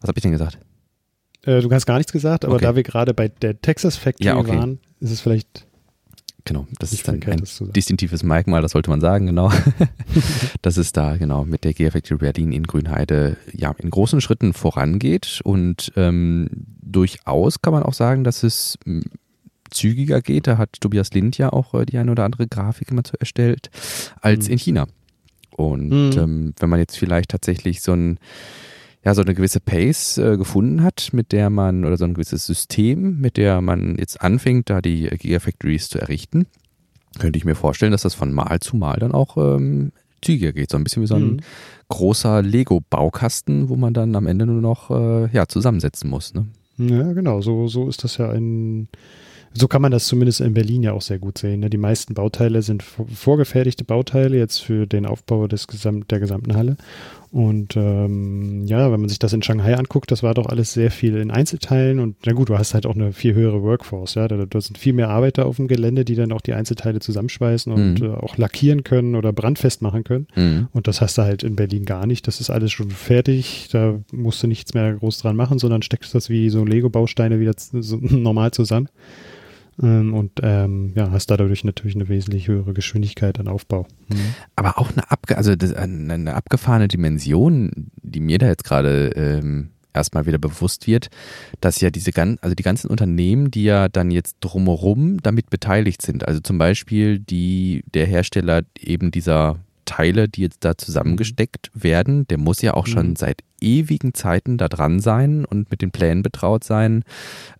Was 0.00 0.08
habe 0.08 0.18
ich 0.18 0.22
denn 0.22 0.32
gesagt? 0.32 0.58
Äh, 1.42 1.62
du 1.62 1.70
hast 1.70 1.86
gar 1.86 1.96
nichts 1.96 2.12
gesagt, 2.12 2.44
aber 2.44 2.56
okay. 2.56 2.64
da 2.64 2.76
wir 2.76 2.82
gerade 2.82 3.14
bei 3.14 3.28
der 3.28 3.60
Texas 3.60 3.96
Factory 3.96 4.26
ja, 4.26 4.36
okay. 4.36 4.56
waren, 4.56 4.80
ist 5.00 5.12
es 5.12 5.20
vielleicht 5.20 5.66
Genau, 6.48 6.66
das 6.78 6.94
ist 6.94 7.06
dann 7.06 7.22
ein 7.22 7.42
distinktives 7.74 8.22
Merkmal, 8.22 8.62
das 8.62 8.72
sollte 8.72 8.88
man 8.88 9.02
sagen, 9.02 9.26
genau. 9.26 9.52
dass 10.62 10.78
es 10.78 10.92
da 10.92 11.18
genau 11.18 11.44
mit 11.44 11.62
der 11.62 11.74
Gigafactory 11.74 12.16
Berlin 12.16 12.52
in 12.52 12.62
Grünheide 12.62 13.36
ja 13.52 13.74
in 13.76 13.90
großen 13.90 14.22
Schritten 14.22 14.54
vorangeht 14.54 15.42
und 15.44 15.92
ähm, 15.94 16.48
durchaus 16.80 17.60
kann 17.60 17.74
man 17.74 17.82
auch 17.82 17.92
sagen, 17.92 18.24
dass 18.24 18.44
es 18.44 18.78
hm, 18.86 19.04
zügiger 19.68 20.22
geht. 20.22 20.46
Da 20.46 20.56
hat 20.56 20.80
Tobias 20.80 21.12
Lind 21.12 21.36
ja 21.36 21.52
auch 21.52 21.74
äh, 21.74 21.84
die 21.84 21.98
eine 21.98 22.12
oder 22.12 22.24
andere 22.24 22.48
Grafik 22.48 22.90
immer 22.90 23.04
zu 23.04 23.20
erstellt 23.20 23.68
als 24.22 24.46
mhm. 24.46 24.52
in 24.52 24.58
China. 24.58 24.86
Und 25.50 25.90
mhm. 25.90 26.18
ähm, 26.18 26.54
wenn 26.58 26.70
man 26.70 26.78
jetzt 26.78 26.96
vielleicht 26.96 27.30
tatsächlich 27.30 27.82
so 27.82 27.92
ein 27.92 28.18
ja, 29.08 29.14
so 29.14 29.22
eine 29.22 29.34
gewisse 29.34 29.60
Pace 29.60 30.18
äh, 30.18 30.36
gefunden 30.36 30.82
hat, 30.82 31.14
mit 31.14 31.32
der 31.32 31.48
man, 31.48 31.86
oder 31.86 31.96
so 31.96 32.04
ein 32.04 32.12
gewisses 32.12 32.44
System, 32.44 33.18
mit 33.20 33.38
der 33.38 33.62
man 33.62 33.96
jetzt 33.98 34.20
anfängt, 34.20 34.68
da 34.68 34.82
die 34.82 35.08
Gigafactories 35.08 35.88
zu 35.88 35.98
errichten, 35.98 36.46
könnte 37.18 37.38
ich 37.38 37.46
mir 37.46 37.54
vorstellen, 37.54 37.92
dass 37.92 38.02
das 38.02 38.12
von 38.12 38.34
Mal 38.34 38.60
zu 38.60 38.76
Mal 38.76 38.98
dann 38.98 39.12
auch 39.12 39.38
ähm, 39.38 39.92
zügiger 40.20 40.52
geht. 40.52 40.70
So 40.70 40.76
ein 40.76 40.84
bisschen 40.84 41.02
wie 41.02 41.06
so 41.06 41.14
ein 41.14 41.22
mhm. 41.22 41.40
großer 41.88 42.42
Lego-Baukasten, 42.42 43.70
wo 43.70 43.76
man 43.76 43.94
dann 43.94 44.14
am 44.14 44.26
Ende 44.26 44.44
nur 44.44 44.60
noch 44.60 44.90
äh, 44.90 45.30
ja, 45.32 45.48
zusammensetzen 45.48 46.10
muss. 46.10 46.34
Ne? 46.34 46.46
Ja, 46.76 47.10
genau, 47.14 47.40
so, 47.40 47.66
so 47.66 47.88
ist 47.88 48.04
das 48.04 48.18
ja 48.18 48.30
in, 48.32 48.88
so 49.54 49.68
kann 49.68 49.80
man 49.80 49.90
das 49.90 50.06
zumindest 50.06 50.42
in 50.42 50.52
Berlin 50.52 50.82
ja 50.82 50.92
auch 50.92 51.00
sehr 51.00 51.18
gut 51.18 51.38
sehen. 51.38 51.60
Ne? 51.60 51.70
Die 51.70 51.78
meisten 51.78 52.12
Bauteile 52.12 52.60
sind 52.60 52.82
vorgefertigte 52.82 53.84
Bauteile 53.84 54.36
jetzt 54.36 54.58
für 54.58 54.86
den 54.86 55.06
Aufbau 55.06 55.46
des 55.46 55.66
Gesamt, 55.66 56.10
der 56.10 56.20
gesamten 56.20 56.54
Halle. 56.54 56.76
Und 57.30 57.76
ähm, 57.76 58.64
ja, 58.66 58.90
wenn 58.90 59.00
man 59.00 59.08
sich 59.08 59.18
das 59.18 59.32
in 59.32 59.42
Shanghai 59.42 59.74
anguckt, 59.76 60.10
das 60.10 60.22
war 60.22 60.32
doch 60.32 60.46
alles 60.46 60.72
sehr 60.72 60.90
viel 60.90 61.16
in 61.16 61.30
Einzelteilen 61.30 61.98
und 61.98 62.16
na 62.24 62.32
gut, 62.32 62.48
du 62.48 62.56
hast 62.56 62.72
halt 62.72 62.86
auch 62.86 62.94
eine 62.94 63.12
viel 63.12 63.34
höhere 63.34 63.62
Workforce, 63.62 64.14
ja. 64.14 64.28
Da, 64.28 64.46
da 64.46 64.60
sind 64.60 64.78
viel 64.78 64.94
mehr 64.94 65.10
Arbeiter 65.10 65.46
auf 65.46 65.56
dem 65.56 65.68
Gelände, 65.68 66.04
die 66.04 66.14
dann 66.14 66.32
auch 66.32 66.40
die 66.40 66.54
Einzelteile 66.54 67.00
zusammenschweißen 67.00 67.72
und 67.72 68.00
mhm. 68.00 68.06
äh, 68.06 68.14
auch 68.14 68.38
lackieren 68.38 68.82
können 68.82 69.14
oder 69.14 69.32
brandfest 69.32 69.82
machen 69.82 70.04
können. 70.04 70.26
Mhm. 70.34 70.68
Und 70.72 70.88
das 70.88 71.00
hast 71.00 71.18
du 71.18 71.22
halt 71.22 71.42
in 71.42 71.56
Berlin 71.56 71.84
gar 71.84 72.06
nicht. 72.06 72.26
Das 72.26 72.40
ist 72.40 72.50
alles 72.50 72.72
schon 72.72 72.90
fertig, 72.90 73.68
da 73.72 73.98
musst 74.12 74.42
du 74.42 74.46
nichts 74.46 74.72
mehr 74.72 74.94
groß 74.94 75.18
dran 75.18 75.36
machen, 75.36 75.58
sondern 75.58 75.82
steckst 75.82 76.14
das 76.14 76.30
wie 76.30 76.48
so 76.48 76.64
Lego-Bausteine 76.64 77.40
wieder 77.40 77.52
so 77.56 77.96
normal 78.00 78.52
zusammen. 78.52 78.88
Ähm, 79.82 80.14
und 80.14 80.32
ähm, 80.42 80.92
ja, 80.94 81.10
hast 81.10 81.30
dadurch 81.30 81.64
natürlich 81.64 81.94
eine 81.94 82.08
wesentlich 82.08 82.48
höhere 82.48 82.74
Geschwindigkeit 82.74 83.38
an 83.38 83.48
Aufbau. 83.48 83.86
Mhm. 84.08 84.34
Aber 84.56 84.78
auch 84.78 84.90
eine, 84.90 85.10
abge 85.10 85.36
also 85.36 85.54
das, 85.54 85.72
eine 85.72 86.34
abgefahrene 86.34 86.88
Dimension, 86.88 87.90
die 88.02 88.20
mir 88.20 88.38
da 88.38 88.46
jetzt 88.46 88.64
gerade 88.64 89.10
ähm, 89.14 89.70
erstmal 89.94 90.26
wieder 90.26 90.38
bewusst 90.38 90.86
wird, 90.86 91.08
dass 91.60 91.80
ja 91.80 91.90
diese 91.90 92.12
ganzen, 92.12 92.38
also 92.42 92.54
die 92.54 92.62
ganzen 92.62 92.88
Unternehmen, 92.88 93.50
die 93.50 93.64
ja 93.64 93.88
dann 93.88 94.10
jetzt 94.10 94.36
drumherum 94.40 95.20
damit 95.22 95.50
beteiligt 95.50 96.02
sind, 96.02 96.26
also 96.26 96.40
zum 96.40 96.58
Beispiel 96.58 97.18
die, 97.18 97.84
der 97.94 98.06
Hersteller 98.06 98.62
eben 98.78 99.10
dieser 99.10 99.56
Teile, 99.84 100.28
die 100.28 100.42
jetzt 100.42 100.64
da 100.64 100.76
zusammengesteckt 100.76 101.70
werden, 101.74 102.26
der 102.28 102.38
muss 102.38 102.60
ja 102.62 102.74
auch 102.74 102.86
schon 102.86 103.10
mhm. 103.10 103.16
seit 103.16 103.42
ewigen 103.60 104.14
Zeiten 104.14 104.58
da 104.58 104.68
dran 104.68 105.00
sein 105.00 105.44
und 105.44 105.70
mit 105.70 105.82
den 105.82 105.90
Plänen 105.90 106.22
betraut 106.22 106.64
sein, 106.64 107.04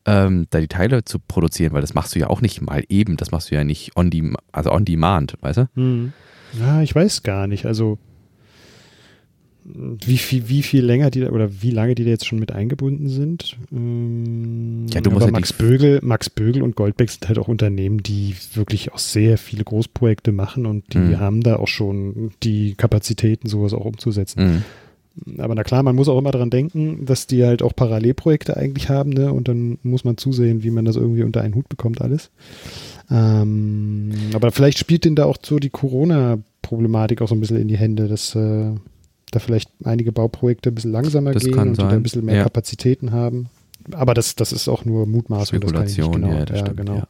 ähm, 0.05 0.47
da 0.51 0.61
die 0.61 0.69
Teile 0.69 1.05
zu 1.05 1.19
produzieren, 1.19 1.73
weil 1.73 1.81
das 1.81 1.95
machst 1.95 2.15
du 2.15 2.19
ja 2.19 2.29
auch 2.29 2.41
nicht 2.41 2.61
mal 2.61 2.85
eben, 2.89 3.17
das 3.17 3.31
machst 3.31 3.51
du 3.51 3.55
ja 3.55 3.65
nicht 3.65 3.97
on, 3.97 4.11
die, 4.11 4.33
also 4.53 4.73
on 4.73 4.85
demand, 4.85 5.37
weißt 5.41 5.59
du? 5.59 5.69
Mhm. 5.75 6.13
Ja, 6.59 6.83
ich 6.83 6.95
weiß 6.95 7.23
gar 7.23 7.47
nicht. 7.47 7.67
Also 7.67 7.99
wie 9.71 10.19
viel, 10.19 10.49
wie 10.49 10.63
viel 10.63 10.85
länger 10.85 11.11
die 11.11 11.25
oder 11.25 11.63
wie 11.63 11.71
lange 11.71 11.95
die 11.95 12.05
da 12.05 12.11
jetzt 12.11 12.27
schon 12.27 12.39
mit 12.39 12.53
eingebunden 12.53 13.09
sind. 13.09 13.57
Ähm, 13.73 14.87
ja, 14.93 15.01
du 15.01 15.11
musst 15.11 15.25
aber 15.25 15.33
Max 15.33 15.53
Bögel, 15.53 16.01
Max 16.03 16.31
Bögel 16.31 16.63
und 16.63 16.77
Goldbeck 16.77 17.11
sind 17.11 17.29
halt 17.29 17.39
auch 17.39 17.49
Unternehmen, 17.49 18.03
die 18.03 18.35
wirklich 18.55 18.93
auch 18.93 18.99
sehr 18.99 19.37
viele 19.37 19.65
Großprojekte 19.65 20.33
machen 20.33 20.67
und 20.67 20.93
die 20.95 20.99
mhm. 20.99 21.21
haben 21.21 21.43
da 21.43 21.57
auch 21.57 21.69
schon 21.69 22.31
die 22.43 22.75
Kapazitäten, 22.75 23.49
sowas 23.49 23.75
auch 23.75 23.85
umzusetzen. 23.85 24.45
Mhm. 24.45 24.65
Aber 25.39 25.55
na 25.55 25.65
klar, 25.65 25.83
man 25.83 25.97
muss 25.97 26.09
auch 26.09 26.19
immer 26.19 26.31
daran 26.31 26.51
denken, 26.51 27.05
dass 27.07 27.27
die 27.27 27.45
halt 27.45 27.63
auch 27.63 27.75
Parallelprojekte 27.75 28.57
eigentlich 28.57 28.89
haben, 28.89 29.11
ne? 29.11 29.33
Und 29.33 29.49
dann 29.49 29.79
muss 29.83 30.05
man 30.05 30.17
zusehen, 30.17 30.63
wie 30.63 30.71
man 30.71 30.85
das 30.85 30.97
irgendwie 30.97 31.23
unter 31.23 31.43
einen 31.43 31.55
Hut 31.55 31.69
bekommt, 31.69 32.01
alles. 32.01 32.31
Ähm, 33.11 34.13
aber 34.35 34.51
vielleicht 34.51 34.79
spielt 34.79 35.05
denen 35.05 35.17
da 35.17 35.25
auch 35.25 35.37
so 35.43 35.59
die 35.59 35.71
Corona-Problematik 35.71 37.23
auch 37.23 37.29
so 37.29 37.35
ein 37.35 37.41
bisschen 37.41 37.59
in 37.59 37.69
die 37.69 37.79
Hände, 37.79 38.09
dass 38.09 38.35
äh, 38.35 38.73
da 39.31 39.39
vielleicht 39.39 39.71
einige 39.85 40.13
Bauprojekte 40.13 40.71
ein 40.71 40.75
bisschen 40.75 40.93
langsamer 40.93 41.33
das 41.33 41.45
gehen 41.45 41.59
und 41.59 41.75
sein. 41.75 41.87
die 41.87 41.91
da 41.91 41.97
ein 41.97 42.03
bisschen 42.03 42.25
mehr 42.25 42.37
ja. 42.37 42.43
Kapazitäten 42.45 43.13
haben. 43.13 43.49
Aber 43.93 44.15
das, 44.15 44.35
das 44.35 44.53
ist 44.53 44.69
auch 44.69 44.85
nur 44.85 45.07
Mutmaßung. 45.07 45.61
Spekulation, 45.61 46.13
genau, 46.13 46.33
ja, 46.33 46.45
das 46.45 46.59
ja, 46.59 46.67
stimmt, 46.67 46.77
genau. 46.79 46.97
Ja. 46.97 47.09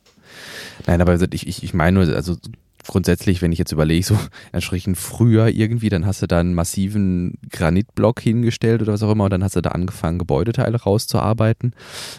Nein, 0.87 1.01
aber 1.01 1.21
ich, 1.33 1.47
ich, 1.47 1.63
ich 1.63 1.75
meine 1.75 2.05
nur, 2.05 2.15
also 2.15 2.37
grundsätzlich, 2.87 3.43
wenn 3.43 3.53
ich 3.53 3.59
jetzt 3.59 3.72
überlege, 3.72 4.05
so 4.05 4.18
entsprechend 4.53 4.97
früher 4.97 5.49
irgendwie, 5.49 5.89
dann 5.89 6.07
hast 6.07 6.22
du 6.22 6.26
da 6.26 6.39
einen 6.39 6.55
massiven 6.55 7.35
Granitblock 7.51 8.20
hingestellt 8.20 8.83
oder 8.83 8.93
was 8.93 9.03
auch 9.03 9.12
immer 9.12 9.24
und 9.24 9.33
dann 9.33 9.45
hast 9.45 9.57
du 9.57 9.61
da 9.61 9.70
angefangen, 9.70 10.18
Gebäudeteile 10.18 10.81
rauszuarbeiten. 10.81 11.74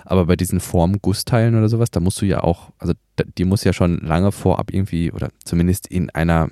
Aber 0.06 0.26
bei 0.26 0.36
diesen 0.36 0.60
Formgussteilen 0.60 1.56
oder 1.56 1.70
sowas, 1.70 1.92
da 1.92 2.00
musst 2.00 2.22
du 2.22 2.26
ja 2.26 2.44
auch, 2.44 2.72
also 2.78 2.94
die 3.38 3.46
muss 3.46 3.64
ja 3.64 3.74
schon 3.74 4.00
lange 4.00 4.32
vorab 4.32 4.74
irgendwie 4.74 5.12
oder 5.12 5.30
zumindest 5.44 5.88
in 5.88 6.10
einer 6.10 6.50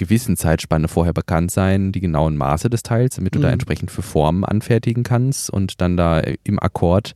gewissen 0.00 0.38
Zeitspanne 0.38 0.88
vorher 0.88 1.12
bekannt 1.12 1.50
sein, 1.50 1.92
die 1.92 2.00
genauen 2.00 2.34
Maße 2.34 2.70
des 2.70 2.82
Teils, 2.82 3.16
damit 3.16 3.34
du 3.34 3.38
mhm. 3.38 3.42
da 3.42 3.50
entsprechend 3.50 3.90
für 3.90 4.00
Formen 4.00 4.46
anfertigen 4.46 5.02
kannst 5.02 5.50
und 5.50 5.82
dann 5.82 5.98
da 5.98 6.20
im 6.42 6.58
Akkord 6.58 7.12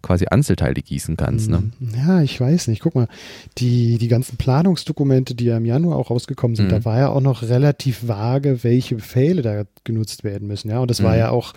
quasi 0.00 0.24
Einzelteile 0.26 0.80
gießen 0.80 1.18
kannst. 1.18 1.50
Ne? 1.50 1.70
Mhm. 1.78 1.94
Ja, 1.94 2.22
ich 2.22 2.40
weiß 2.40 2.68
nicht. 2.68 2.80
Guck 2.80 2.94
mal, 2.94 3.06
die, 3.58 3.98
die 3.98 4.08
ganzen 4.08 4.38
Planungsdokumente, 4.38 5.34
die 5.34 5.44
ja 5.44 5.58
im 5.58 5.66
Januar 5.66 5.98
auch 5.98 6.08
rausgekommen 6.10 6.56
sind, 6.56 6.66
mhm. 6.66 6.70
da 6.70 6.84
war 6.86 6.98
ja 6.98 7.08
auch 7.10 7.20
noch 7.20 7.42
relativ 7.42 8.08
vage, 8.08 8.64
welche 8.64 8.94
Befehle 8.94 9.42
da 9.42 9.64
genutzt 9.84 10.24
werden 10.24 10.48
müssen. 10.48 10.70
Ja, 10.70 10.78
und 10.78 10.90
das 10.90 11.02
war 11.02 11.12
mhm. 11.12 11.18
ja 11.18 11.30
auch 11.30 11.52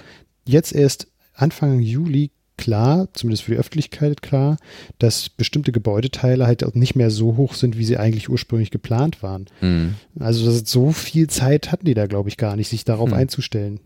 jetzt 0.45 0.76
erst 0.76 1.07
Anfang 1.34 1.80
Juli 1.80 2.32
klar, 2.58 3.08
zumindest 3.14 3.43
für 3.43 3.51
die 3.51 3.58
Öffentlichkeit 3.58 4.22
klar, 4.22 4.58
dass 4.99 5.30
bestimmte 5.30 5.72
Gebäudeteile 5.72 6.47
halt 6.47 6.64
auch 6.64 6.74
nicht 6.74 6.95
mehr 6.95 7.10
so 7.10 7.38
hoch 7.38 7.53
sind, 7.53 7.78
wie 7.78 7.86
sie 7.86 7.97
eigentlich 7.97 8.30
ursprünglich 8.30 8.72
geplant 8.72 9.22
waren. 9.24 9.45
Mhm. 9.62 9.95
Also 10.20 10.51
so 10.51 10.91
viel 10.91 11.28
Zeit 11.28 11.72
hatten 11.72 11.86
die 11.86 11.93
da, 11.93 12.08
glaube 12.08 12.30
ich, 12.30 12.38
gar 12.38 12.56
nicht, 12.56 12.70
sich 12.70 12.86
darauf 12.86 13.10
mhm. 13.10 13.16
einzustellen. 13.16 13.80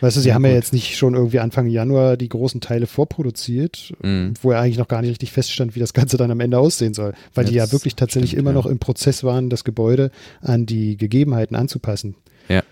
Weißt 0.00 0.16
du, 0.16 0.20
sie 0.20 0.28
ja, 0.28 0.34
haben 0.34 0.42
gut. 0.42 0.50
ja 0.50 0.56
jetzt 0.56 0.72
nicht 0.72 0.96
schon 0.96 1.14
irgendwie 1.14 1.38
Anfang 1.38 1.66
Januar 1.66 2.16
die 2.16 2.28
großen 2.28 2.60
Teile 2.60 2.86
vorproduziert, 2.86 3.92
mhm. 4.02 4.34
wo 4.42 4.52
ja 4.52 4.60
eigentlich 4.60 4.78
noch 4.78 4.88
gar 4.88 5.02
nicht 5.02 5.10
richtig 5.10 5.32
feststand, 5.32 5.74
wie 5.74 5.80
das 5.80 5.92
Ganze 5.92 6.16
dann 6.16 6.30
am 6.30 6.40
Ende 6.40 6.58
aussehen 6.58 6.94
soll. 6.94 7.12
Weil 7.34 7.44
jetzt 7.44 7.52
die 7.52 7.56
ja 7.56 7.70
wirklich 7.70 7.94
tatsächlich 7.94 8.30
stimmt, 8.30 8.40
immer 8.40 8.50
ja. 8.50 8.54
noch 8.54 8.66
im 8.66 8.78
Prozess 8.78 9.24
waren, 9.24 9.50
das 9.50 9.64
Gebäude 9.64 10.10
an 10.40 10.66
die 10.66 10.96
Gegebenheiten 10.96 11.54
anzupassen. 11.54 12.16
Ja. 12.48 12.62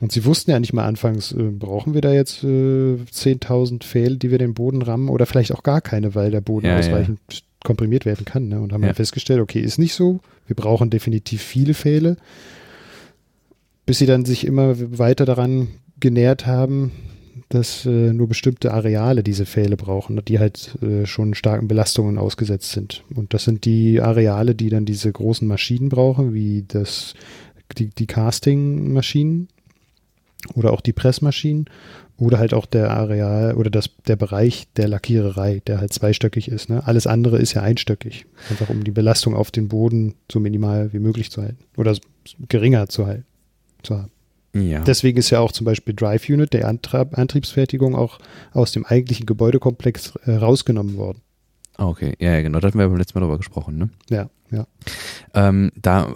Und 0.00 0.12
sie 0.12 0.24
wussten 0.24 0.50
ja 0.50 0.58
nicht 0.58 0.72
mal 0.72 0.86
anfangs, 0.86 1.32
äh, 1.32 1.42
brauchen 1.42 1.92
wir 1.92 2.00
da 2.00 2.12
jetzt 2.12 2.42
äh, 2.42 2.46
10.000 2.96 3.84
Pfähle, 3.84 4.16
die 4.16 4.30
wir 4.30 4.38
den 4.38 4.54
Boden 4.54 4.80
rammen 4.80 5.10
oder 5.10 5.26
vielleicht 5.26 5.52
auch 5.52 5.62
gar 5.62 5.82
keine, 5.82 6.14
weil 6.14 6.30
der 6.30 6.40
Boden 6.40 6.66
ja, 6.66 6.78
ausreichend 6.78 7.20
ja. 7.30 7.38
komprimiert 7.62 8.06
werden 8.06 8.24
kann. 8.24 8.48
Ne? 8.48 8.60
Und 8.60 8.72
haben 8.72 8.82
ja. 8.82 8.88
dann 8.88 8.96
festgestellt, 8.96 9.40
okay, 9.40 9.60
ist 9.60 9.78
nicht 9.78 9.94
so. 9.94 10.20
Wir 10.46 10.56
brauchen 10.56 10.88
definitiv 10.88 11.42
viele 11.42 11.74
Pfähle. 11.74 12.16
Bis 13.84 13.98
sie 13.98 14.06
dann 14.06 14.24
sich 14.24 14.46
immer 14.46 14.74
weiter 14.98 15.26
daran 15.26 15.68
genährt 15.98 16.46
haben, 16.46 16.92
dass 17.50 17.84
äh, 17.84 18.12
nur 18.12 18.28
bestimmte 18.28 18.72
Areale 18.72 19.22
diese 19.22 19.44
Pfähle 19.44 19.76
brauchen, 19.76 20.20
die 20.26 20.38
halt 20.38 20.78
äh, 20.82 21.04
schon 21.04 21.34
starken 21.34 21.68
Belastungen 21.68 22.16
ausgesetzt 22.16 22.72
sind. 22.72 23.04
Und 23.14 23.34
das 23.34 23.44
sind 23.44 23.64
die 23.64 24.00
Areale, 24.00 24.54
die 24.54 24.70
dann 24.70 24.86
diese 24.86 25.12
großen 25.12 25.46
Maschinen 25.46 25.88
brauchen, 25.88 26.32
wie 26.32 26.64
das, 26.66 27.14
die, 27.76 27.88
die 27.88 28.06
Casting-Maschinen, 28.06 29.48
oder 30.54 30.72
auch 30.72 30.80
die 30.80 30.92
Pressmaschinen 30.92 31.66
oder 32.16 32.38
halt 32.38 32.54
auch 32.54 32.66
der 32.66 32.90
Areal 32.90 33.54
oder 33.54 33.70
das, 33.70 33.90
der 34.06 34.16
Bereich 34.16 34.68
der 34.76 34.88
Lackiererei, 34.88 35.62
der 35.66 35.80
halt 35.80 35.92
zweistöckig 35.92 36.48
ist. 36.48 36.68
Ne? 36.68 36.86
Alles 36.86 37.06
andere 37.06 37.38
ist 37.38 37.54
ja 37.54 37.62
einstöckig, 37.62 38.26
einfach 38.50 38.68
um 38.68 38.84
die 38.84 38.90
Belastung 38.90 39.34
auf 39.34 39.50
den 39.50 39.68
Boden 39.68 40.14
so 40.30 40.38
minimal 40.40 40.92
wie 40.92 40.98
möglich 40.98 41.30
zu 41.30 41.42
halten 41.42 41.64
oder 41.76 41.96
geringer 42.48 42.88
zu 42.88 43.06
halten. 43.06 43.24
Zu 43.82 43.96
haben. 43.96 44.10
Ja. 44.52 44.80
Deswegen 44.80 45.18
ist 45.18 45.30
ja 45.30 45.40
auch 45.40 45.52
zum 45.52 45.64
Beispiel 45.64 45.94
Drive 45.94 46.28
Unit, 46.28 46.52
der 46.52 46.68
Antrieb, 46.68 47.16
Antriebsfertigung, 47.16 47.94
auch 47.94 48.18
aus 48.52 48.72
dem 48.72 48.84
eigentlichen 48.84 49.24
Gebäudekomplex 49.24 50.14
äh, 50.26 50.32
rausgenommen 50.32 50.96
worden. 50.96 51.22
Okay, 51.78 52.14
ja, 52.18 52.32
ja, 52.34 52.42
genau, 52.42 52.60
da 52.60 52.68
hatten 52.68 52.78
wir 52.78 52.88
beim 52.88 52.98
letzten 52.98 53.18
Mal 53.18 53.24
drüber 53.24 53.38
gesprochen, 53.38 53.78
ne? 53.78 53.90
Ja, 54.10 54.28
ja. 54.50 54.66
Ähm, 55.34 55.70
da, 55.76 56.14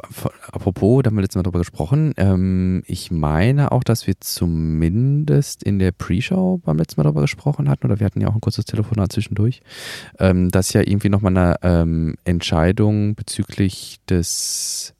apropos, 0.51 1.03
da 1.03 1.09
haben 1.09 1.17
wir 1.17 1.23
letztes 1.23 1.37
Mal 1.37 1.43
drüber 1.45 1.61
gesprochen. 1.61 2.13
Ähm, 2.17 2.83
ich 2.87 3.11
meine 3.11 3.73
auch, 3.73 3.85
dass 3.85 4.07
wir 4.07 4.15
zumindest 4.21 5.63
in 5.63 5.79
der 5.79 5.93
Pre-Show 5.93 6.61
beim 6.65 6.77
letzten 6.77 7.01
Mal 7.01 7.05
drüber 7.05 7.21
gesprochen 7.23 7.69
hatten, 7.69 7.87
oder 7.87 8.01
wir 8.01 8.07
hatten 8.07 8.21
ja 8.21 8.29
auch 8.29 8.35
ein 8.35 8.41
kurzes 8.41 8.65
Telefonat 8.65 9.13
zwischendurch, 9.13 9.63
ähm, 10.19 10.51
dass 10.51 10.73
ja 10.73 10.81
irgendwie 10.81 11.09
nochmal 11.09 11.37
eine 11.37 11.57
ähm, 11.63 12.17
Entscheidung 12.25 13.15
bezüglich 13.15 14.01
des 14.09 14.95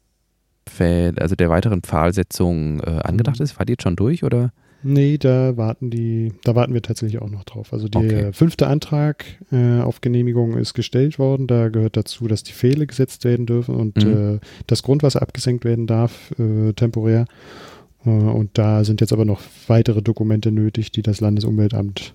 Pfähl, 0.67 1.19
also 1.19 1.35
der 1.35 1.51
weiteren 1.51 1.83
Pfahlsetzung 1.83 2.81
äh, 2.81 3.01
angedacht 3.03 3.39
mhm. 3.39 3.45
ist. 3.45 3.59
War 3.59 3.67
die 3.67 3.73
jetzt 3.73 3.83
schon 3.83 3.97
durch, 3.97 4.25
oder? 4.25 4.53
Nee, 4.87 5.17
da 5.17 5.57
warten 5.57 5.91
die, 5.91 6.33
da 6.45 6.55
warten 6.55 6.75
wir 6.75 6.83
tatsächlich 6.83 7.21
auch 7.23 7.31
noch 7.31 7.45
drauf. 7.45 7.73
Also 7.73 7.89
der 7.89 8.03
okay. 8.03 8.33
fünfte 8.33 8.67
Antrag 8.67 9.25
äh, 9.51 9.81
auf 9.81 10.03
Genehmigung 10.03 10.59
ist 10.59 10.75
gestellt 10.75 11.19
worden. 11.19 11.47
Da 11.47 11.71
gehört 11.71 11.97
dazu, 11.97 12.29
dass 12.29 12.43
die 12.43 12.53
Pfähle 12.53 12.87
gesetzt 12.87 13.25
werden 13.25 13.47
dürfen 13.47 13.75
und 13.75 14.05
mhm. 14.05 14.37
äh, 14.37 14.41
das 14.67 14.83
Grundwasser 14.83 15.23
abgesenkt 15.23 15.65
werden 15.65 15.87
darf, 15.87 16.33
äh, 16.39 16.75
temporär. 16.75 17.25
Äh, 18.05 18.11
und 18.11 18.51
da 18.59 18.85
sind 18.85 19.01
jetzt 19.01 19.15
aber 19.15 19.25
noch 19.25 19.41
weitere 19.69 20.03
Dokumente 20.03 20.53
nötig, 20.53 20.93
die 20.93 21.03
das 21.03 21.21
Landesumweltamt 21.21 22.15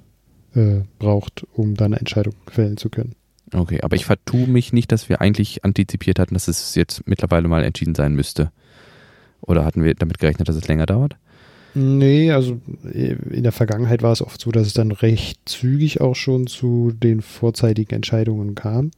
äh, 0.53 0.81
braucht, 0.99 1.47
um 1.53 1.73
dann 1.73 1.87
eine 1.87 1.99
Entscheidung 1.99 2.35
fällen 2.47 2.77
zu 2.77 2.89
können. 2.89 3.15
Okay, 3.51 3.81
aber 3.81 3.95
ich 3.95 4.05
vertue 4.05 4.47
mich 4.47 4.73
nicht, 4.73 4.91
dass 4.91 5.09
wir 5.09 5.21
eigentlich 5.21 5.65
antizipiert 5.65 6.19
hatten, 6.19 6.35
dass 6.35 6.47
es 6.47 6.75
jetzt 6.75 7.07
mittlerweile 7.07 7.47
mal 7.47 7.63
entschieden 7.63 7.95
sein 7.95 8.13
müsste. 8.13 8.51
Oder 9.41 9.65
hatten 9.65 9.83
wir 9.83 9.95
damit 9.95 10.19
gerechnet, 10.19 10.47
dass 10.47 10.55
es 10.55 10.67
länger 10.67 10.85
dauert? 10.85 11.15
Nee, 11.73 12.31
also 12.31 12.59
äh, 12.91 13.15
in 13.29 13.43
der 13.43 13.51
Vergangenheit 13.51 14.01
war 14.01 14.11
es 14.11 14.21
oft 14.21 14.41
so, 14.41 14.51
dass 14.51 14.67
es 14.67 14.73
dann 14.73 14.91
recht 14.91 15.39
zügig 15.45 16.01
auch 16.01 16.15
schon 16.15 16.47
zu 16.47 16.91
den 16.91 17.21
vorzeitigen 17.21 17.95
Entscheidungen 17.95 18.55
kam. 18.55 18.91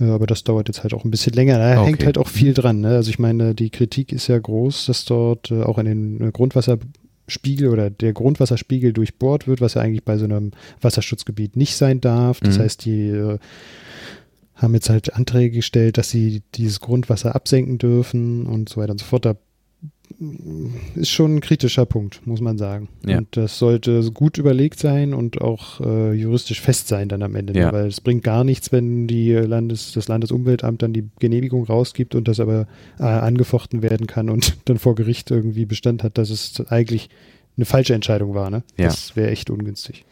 Äh, 0.00 0.04
aber 0.04 0.26
das 0.26 0.44
dauert 0.44 0.68
jetzt 0.68 0.82
halt 0.82 0.94
auch 0.94 1.04
ein 1.04 1.10
bisschen 1.10 1.34
länger. 1.34 1.58
Da 1.58 1.80
okay. 1.80 1.86
hängt 1.86 2.04
halt 2.04 2.18
auch 2.18 2.28
viel 2.28 2.54
dran. 2.54 2.80
Ne? 2.80 2.88
Also 2.88 3.10
ich 3.10 3.18
meine, 3.18 3.54
die 3.54 3.70
Kritik 3.70 4.12
ist 4.12 4.28
ja 4.28 4.38
groß, 4.38 4.86
dass 4.86 5.04
dort 5.04 5.50
äh, 5.50 5.62
auch 5.62 5.78
in 5.78 5.86
den 5.86 6.32
Grundwasser 6.32 6.78
Spiegel 7.26 7.68
oder 7.68 7.90
der 7.90 8.14
Grundwasserspiegel 8.14 8.94
durchbohrt 8.94 9.46
wird, 9.46 9.60
was 9.60 9.74
ja 9.74 9.82
eigentlich 9.82 10.04
bei 10.04 10.16
so 10.16 10.24
einem 10.24 10.52
Wasserschutzgebiet 10.80 11.56
nicht 11.56 11.76
sein 11.76 12.00
darf. 12.00 12.40
Das 12.40 12.56
mhm. 12.56 12.62
heißt, 12.62 12.84
die 12.86 13.36
haben 14.54 14.72
jetzt 14.72 14.88
halt 14.88 15.14
Anträge 15.14 15.56
gestellt, 15.56 15.98
dass 15.98 16.08
sie 16.08 16.42
dieses 16.54 16.80
Grundwasser 16.80 17.34
absenken 17.34 17.76
dürfen 17.76 18.46
und 18.46 18.70
so 18.70 18.80
weiter 18.80 18.92
und 18.92 19.00
so 19.00 19.04
fort. 19.04 19.26
Da 19.26 19.36
ist 20.96 21.10
schon 21.10 21.36
ein 21.36 21.40
kritischer 21.40 21.86
Punkt, 21.86 22.26
muss 22.26 22.40
man 22.40 22.58
sagen. 22.58 22.88
Ja. 23.06 23.18
Und 23.18 23.36
das 23.36 23.58
sollte 23.58 24.10
gut 24.12 24.36
überlegt 24.36 24.80
sein 24.80 25.14
und 25.14 25.40
auch 25.40 25.80
äh, 25.80 26.12
juristisch 26.12 26.60
fest 26.60 26.88
sein 26.88 27.08
dann 27.08 27.22
am 27.22 27.36
Ende. 27.36 27.52
Ne? 27.52 27.60
Ja. 27.60 27.72
Weil 27.72 27.86
es 27.86 28.00
bringt 28.00 28.24
gar 28.24 28.42
nichts, 28.42 28.72
wenn 28.72 29.06
die 29.06 29.32
Landes, 29.32 29.92
das 29.92 30.08
Landesumweltamt 30.08 30.82
dann 30.82 30.92
die 30.92 31.08
Genehmigung 31.20 31.64
rausgibt 31.64 32.16
und 32.16 32.26
das 32.26 32.40
aber 32.40 32.66
äh, 32.98 33.04
angefochten 33.04 33.82
werden 33.82 34.08
kann 34.08 34.28
und 34.28 34.56
dann 34.64 34.78
vor 34.78 34.96
Gericht 34.96 35.30
irgendwie 35.30 35.66
Bestand 35.66 36.02
hat, 36.02 36.18
dass 36.18 36.30
es 36.30 36.66
eigentlich 36.68 37.10
eine 37.56 37.64
falsche 37.64 37.94
Entscheidung 37.94 38.34
war. 38.34 38.50
Ne? 38.50 38.62
Ja. 38.76 38.86
Das 38.86 39.14
wäre 39.14 39.30
echt 39.30 39.50
ungünstig. 39.50 40.04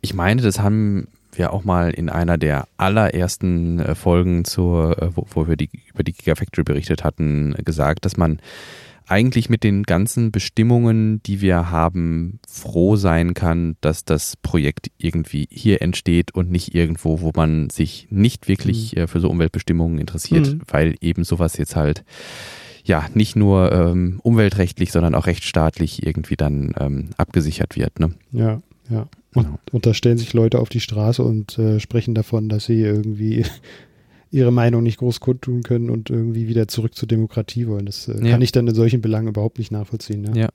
Ich 0.00 0.14
meine, 0.14 0.42
das 0.42 0.58
haben 0.58 1.08
wir 1.32 1.52
auch 1.52 1.64
mal 1.64 1.90
in 1.90 2.08
einer 2.08 2.38
der 2.38 2.66
allerersten 2.76 3.78
äh, 3.78 3.94
Folgen 3.94 4.44
zur, 4.44 5.00
äh, 5.00 5.16
wo, 5.16 5.26
wo 5.30 5.48
wir 5.48 5.56
die, 5.56 5.70
über 5.92 6.02
die 6.02 6.12
Gigafactory 6.12 6.64
berichtet 6.64 7.04
hatten, 7.04 7.54
gesagt, 7.64 8.04
dass 8.04 8.16
man 8.16 8.40
eigentlich 9.06 9.50
mit 9.50 9.64
den 9.64 9.82
ganzen 9.82 10.32
Bestimmungen, 10.32 11.22
die 11.24 11.40
wir 11.40 11.70
haben, 11.70 12.40
froh 12.48 12.96
sein 12.96 13.34
kann, 13.34 13.76
dass 13.80 14.04
das 14.04 14.36
Projekt 14.36 14.90
irgendwie 14.98 15.46
hier 15.50 15.82
entsteht 15.82 16.34
und 16.34 16.50
nicht 16.50 16.74
irgendwo, 16.74 17.20
wo 17.20 17.32
man 17.34 17.70
sich 17.70 18.06
nicht 18.10 18.48
wirklich 18.48 18.94
mhm. 18.94 19.02
äh, 19.02 19.06
für 19.06 19.20
so 19.20 19.28
Umweltbestimmungen 19.28 19.98
interessiert, 19.98 20.46
mhm. 20.46 20.60
weil 20.68 20.94
eben 21.00 21.24
sowas 21.24 21.56
jetzt 21.56 21.76
halt 21.76 22.04
ja 22.84 23.06
nicht 23.14 23.36
nur 23.36 23.72
ähm, 23.72 24.20
umweltrechtlich, 24.22 24.92
sondern 24.92 25.14
auch 25.14 25.26
rechtsstaatlich 25.26 26.06
irgendwie 26.06 26.36
dann 26.36 26.74
ähm, 26.78 27.10
abgesichert 27.16 27.76
wird. 27.76 27.98
Ne? 27.98 28.14
Ja, 28.32 28.60
ja. 28.90 29.08
Und, 29.34 29.44
genau. 29.44 29.58
und 29.72 29.86
da 29.86 29.94
stellen 29.94 30.18
sich 30.18 30.32
Leute 30.32 30.60
auf 30.60 30.68
die 30.68 30.80
Straße 30.80 31.22
und 31.22 31.58
äh, 31.58 31.80
sprechen 31.80 32.14
davon, 32.14 32.48
dass 32.48 32.66
sie 32.66 32.80
irgendwie 32.80 33.44
ihre 34.34 34.52
Meinung 34.52 34.82
nicht 34.82 34.98
groß 34.98 35.20
kundtun 35.20 35.62
können 35.62 35.90
und 35.90 36.10
irgendwie 36.10 36.48
wieder 36.48 36.66
zurück 36.66 36.94
zur 36.94 37.06
Demokratie 37.06 37.68
wollen. 37.68 37.86
Das 37.86 38.08
äh, 38.08 38.22
ja. 38.22 38.32
kann 38.32 38.42
ich 38.42 38.52
dann 38.52 38.66
in 38.66 38.74
solchen 38.74 39.00
Belangen 39.00 39.28
überhaupt 39.28 39.58
nicht 39.58 39.70
nachvollziehen. 39.70 40.24
Ja. 40.24 40.34
ja. 40.34 40.48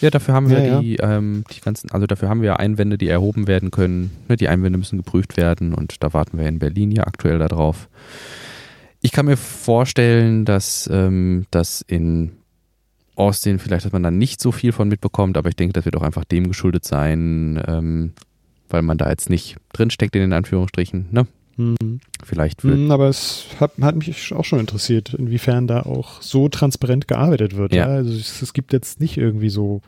ja 0.00 0.10
dafür 0.10 0.34
haben 0.34 0.50
wir 0.50 0.62
ja, 0.62 0.80
die, 0.80 0.96
ähm, 0.96 1.44
die 1.56 1.60
ganzen, 1.60 1.90
also 1.90 2.06
dafür 2.06 2.28
haben 2.28 2.42
wir 2.42 2.60
Einwände, 2.60 2.98
die 2.98 3.08
erhoben 3.08 3.46
werden 3.46 3.70
können. 3.70 4.10
Ne, 4.28 4.36
die 4.36 4.48
Einwände 4.48 4.78
müssen 4.78 4.98
geprüft 4.98 5.38
werden 5.38 5.72
und 5.72 6.02
da 6.04 6.12
warten 6.12 6.38
wir 6.38 6.46
in 6.46 6.58
Berlin 6.58 6.90
ja 6.90 7.06
aktuell 7.06 7.38
darauf. 7.38 7.88
Ich 9.00 9.12
kann 9.12 9.24
mir 9.24 9.38
vorstellen, 9.38 10.44
dass 10.44 10.88
ähm, 10.92 11.46
das 11.50 11.80
in 11.80 12.32
Austin 13.16 13.58
vielleicht, 13.58 13.86
dass 13.86 13.92
man 13.92 14.02
da 14.02 14.10
nicht 14.10 14.42
so 14.42 14.52
viel 14.52 14.72
von 14.72 14.88
mitbekommt, 14.88 15.38
aber 15.38 15.48
ich 15.48 15.56
denke, 15.56 15.72
das 15.72 15.86
wird 15.86 15.96
auch 15.96 16.02
einfach 16.02 16.24
dem 16.24 16.48
geschuldet 16.48 16.84
sein, 16.84 17.62
ähm, 17.66 18.12
weil 18.68 18.82
man 18.82 18.98
da 18.98 19.08
jetzt 19.08 19.30
nicht 19.30 19.56
drinsteckt 19.72 20.14
in 20.14 20.20
den 20.20 20.32
Anführungsstrichen. 20.34 21.08
Ne? 21.10 21.26
Hm. 21.60 22.00
Vielleicht 22.24 22.64
wird. 22.64 22.74
Hm, 22.74 22.90
aber 22.90 23.08
es 23.08 23.46
hat, 23.58 23.72
hat, 23.80 23.96
mich 23.96 24.32
auch 24.32 24.44
schon 24.44 24.60
interessiert, 24.60 25.14
inwiefern 25.14 25.66
da 25.66 25.82
auch 25.82 26.22
so 26.22 26.48
transparent 26.48 27.08
gearbeitet 27.08 27.56
wird. 27.56 27.74
Ja. 27.74 27.88
ja? 27.88 27.94
Also 27.96 28.12
es, 28.12 28.42
es, 28.42 28.52
gibt 28.52 28.72
jetzt 28.72 29.00
nicht 29.00 29.16
irgendwie 29.16 29.50
so 29.50 29.82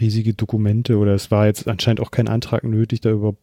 riesige 0.00 0.34
Dokumente 0.34 0.96
oder 0.98 1.14
es 1.14 1.30
war 1.30 1.46
jetzt 1.46 1.68
anscheinend 1.68 2.00
auch 2.00 2.10
kein 2.10 2.28
Antrag 2.28 2.64
nötig, 2.64 3.00
da 3.00 3.10
überhaupt 3.10 3.42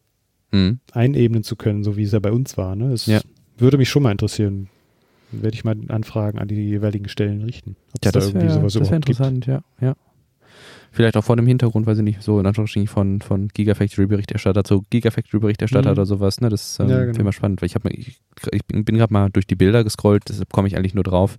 hm. 0.52 0.80
einebnen 0.92 1.42
zu 1.42 1.56
können, 1.56 1.84
so 1.84 1.96
wie 1.96 2.02
es 2.02 2.12
ja 2.12 2.18
bei 2.18 2.32
uns 2.32 2.56
war. 2.56 2.76
Ne? 2.76 2.92
Es 2.92 3.06
ja. 3.06 3.20
würde 3.58 3.78
mich 3.78 3.88
schon 3.88 4.02
mal 4.02 4.12
interessieren. 4.12 4.68
Werde 5.32 5.56
ich 5.56 5.64
mal 5.64 5.76
Anfragen 5.88 6.38
an 6.38 6.46
die 6.46 6.54
jeweiligen 6.54 7.08
Stellen 7.08 7.42
richten. 7.42 7.76
Ja, 8.04 8.12
das 8.12 8.32
da 8.32 8.34
wäre 8.34 8.62
wär 8.62 8.92
interessant, 8.92 9.44
gibt. 9.44 9.46
ja. 9.46 9.62
ja. 9.80 9.96
Vielleicht 10.92 11.16
auch 11.16 11.24
vor 11.24 11.36
dem 11.36 11.46
Hintergrund, 11.46 11.86
weiß 11.86 11.98
ich 11.98 12.04
nicht, 12.04 12.22
so 12.22 12.40
in 12.40 12.46
Anführungsstrichen 12.46 12.88
von, 12.88 13.20
von 13.20 13.48
Gigafactory-Berichterstatter 13.48 14.64
zu 14.64 14.84
Gigafactory-Berichterstatter 14.90 15.90
mhm. 15.90 15.92
oder 15.92 16.06
sowas, 16.06 16.40
ne? 16.40 16.48
Das 16.48 16.78
ähm, 16.80 16.88
ja, 16.88 17.04
genau. 17.04 17.18
immer 17.18 17.32
spannend, 17.32 17.60
weil 17.60 17.66
ich, 17.66 17.74
hab, 17.74 17.84
ich, 17.86 18.20
ich 18.50 18.64
bin, 18.66 18.84
gerade 18.96 19.12
mal 19.12 19.30
durch 19.30 19.46
die 19.46 19.56
Bilder 19.56 19.84
gescrollt, 19.84 20.24
deshalb 20.28 20.52
komme 20.52 20.68
ich 20.68 20.76
eigentlich 20.76 20.94
nur 20.94 21.04
drauf. 21.04 21.36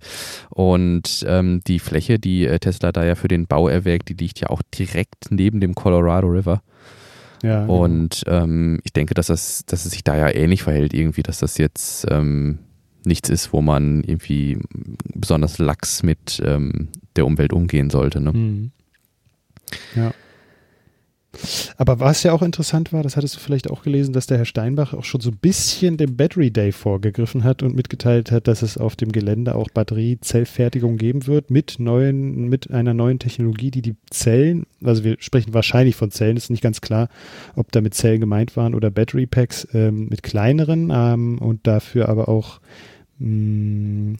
Und 0.50 1.24
ähm, 1.26 1.60
die 1.66 1.78
Fläche, 1.78 2.18
die 2.18 2.46
äh, 2.46 2.58
Tesla 2.58 2.92
da 2.92 3.04
ja 3.04 3.14
für 3.14 3.28
den 3.28 3.46
Bau 3.46 3.68
erwägt, 3.68 4.08
die 4.08 4.14
liegt 4.14 4.40
ja 4.40 4.50
auch 4.50 4.62
direkt 4.76 5.30
neben 5.30 5.60
dem 5.60 5.74
Colorado 5.74 6.28
River. 6.28 6.62
Ja, 7.42 7.62
genau. 7.62 7.84
und 7.84 8.24
ähm, 8.26 8.80
ich 8.84 8.92
denke, 8.92 9.14
dass 9.14 9.28
das, 9.28 9.64
dass 9.66 9.84
es 9.84 9.92
sich 9.92 10.02
da 10.02 10.16
ja 10.16 10.34
ähnlich 10.34 10.62
verhält, 10.62 10.92
irgendwie, 10.92 11.22
dass 11.22 11.38
das 11.38 11.56
jetzt 11.58 12.06
ähm, 12.10 12.58
nichts 13.04 13.28
ist, 13.28 13.52
wo 13.52 13.60
man 13.60 14.02
irgendwie 14.04 14.58
besonders 15.14 15.58
lax 15.58 16.02
mit 16.02 16.40
ähm, 16.44 16.88
der 17.16 17.26
Umwelt 17.26 17.52
umgehen 17.52 17.90
sollte. 17.90 18.20
Ne? 18.20 18.32
Mhm. 18.32 18.70
Ja. 19.94 20.12
Aber 21.76 22.00
was 22.00 22.22
ja 22.22 22.32
auch 22.32 22.42
interessant 22.42 22.92
war, 22.92 23.02
das 23.02 23.16
hattest 23.16 23.36
du 23.36 23.40
vielleicht 23.40 23.70
auch 23.70 23.82
gelesen, 23.82 24.12
dass 24.12 24.26
der 24.26 24.38
Herr 24.38 24.44
Steinbach 24.44 24.94
auch 24.94 25.04
schon 25.04 25.20
so 25.20 25.30
ein 25.30 25.36
bisschen 25.36 25.96
dem 25.96 26.16
Battery 26.16 26.50
Day 26.50 26.72
vorgegriffen 26.72 27.44
hat 27.44 27.62
und 27.62 27.76
mitgeteilt 27.76 28.32
hat, 28.32 28.48
dass 28.48 28.62
es 28.62 28.78
auf 28.78 28.96
dem 28.96 29.12
Gelände 29.12 29.54
auch 29.54 29.68
Batteriezellfertigung 29.68 30.96
geben 30.96 31.26
wird 31.26 31.50
mit 31.50 31.78
neuen, 31.78 32.48
mit 32.48 32.70
einer 32.70 32.94
neuen 32.94 33.18
Technologie, 33.18 33.70
die 33.70 33.82
die 33.82 33.96
Zellen, 34.10 34.66
also 34.82 35.04
wir 35.04 35.16
sprechen 35.20 35.54
wahrscheinlich 35.54 35.96
von 35.96 36.10
Zellen, 36.10 36.36
ist 36.36 36.50
nicht 36.50 36.62
ganz 36.62 36.80
klar, 36.80 37.08
ob 37.54 37.70
damit 37.72 37.94
Zellen 37.94 38.20
gemeint 38.20 38.56
waren 38.56 38.74
oder 38.74 38.90
Battery 38.90 39.26
Packs 39.26 39.68
ähm, 39.74 40.08
mit 40.08 40.22
kleineren 40.22 40.90
ähm, 40.92 41.38
und 41.38 41.66
dafür 41.66 42.08
aber 42.08 42.28
auch 42.28 42.60
mh, 43.18 43.28
mm, 43.28 44.18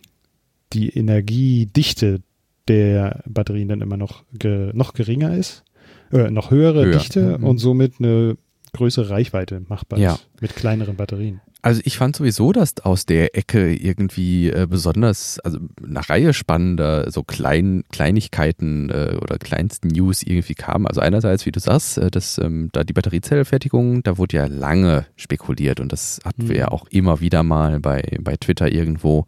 die 0.74 0.90
Energiedichte 0.90 2.20
der 2.68 3.22
Batterien 3.26 3.68
dann 3.68 3.80
immer 3.80 3.96
noch, 3.96 4.24
ge, 4.32 4.70
noch 4.74 4.92
geringer 4.92 5.34
ist, 5.34 5.64
äh, 6.12 6.30
noch 6.30 6.50
höhere 6.50 6.84
Höher. 6.84 6.92
Dichte 6.92 7.38
mhm. 7.38 7.44
und 7.44 7.58
somit 7.58 7.94
eine 7.98 8.36
größere 8.72 9.10
Reichweite 9.10 9.62
machbar 9.66 9.98
ja. 9.98 10.14
ist 10.14 10.28
mit 10.40 10.54
kleineren 10.54 10.96
Batterien. 10.96 11.40
Also 11.68 11.82
ich 11.84 11.98
fand 11.98 12.16
sowieso, 12.16 12.52
dass 12.52 12.80
aus 12.80 13.04
der 13.04 13.36
Ecke 13.36 13.74
irgendwie 13.74 14.48
äh, 14.48 14.66
besonders, 14.66 15.38
also 15.40 15.58
eine 15.86 16.08
Reihe 16.08 16.32
spannender 16.32 17.10
so 17.10 17.22
Klein, 17.22 17.84
Kleinigkeiten 17.92 18.88
äh, 18.88 19.18
oder 19.20 19.36
kleinsten 19.36 19.88
News 19.88 20.22
irgendwie 20.22 20.54
kamen. 20.54 20.86
Also 20.86 21.02
einerseits, 21.02 21.44
wie 21.44 21.52
du 21.52 21.60
sagst, 21.60 21.98
äh, 21.98 22.10
dass 22.10 22.38
ähm, 22.38 22.70
da 22.72 22.84
die 22.84 22.94
Batteriezellfertigung, 22.94 24.02
da 24.02 24.16
wurde 24.16 24.38
ja 24.38 24.46
lange 24.46 25.04
spekuliert 25.16 25.78
und 25.78 25.92
das 25.92 26.20
hatten 26.24 26.44
mhm. 26.44 26.48
wir 26.48 26.56
ja 26.56 26.68
auch 26.68 26.86
immer 26.88 27.20
wieder 27.20 27.42
mal 27.42 27.80
bei, 27.80 28.16
bei 28.18 28.36
Twitter 28.38 28.72
irgendwo 28.72 29.26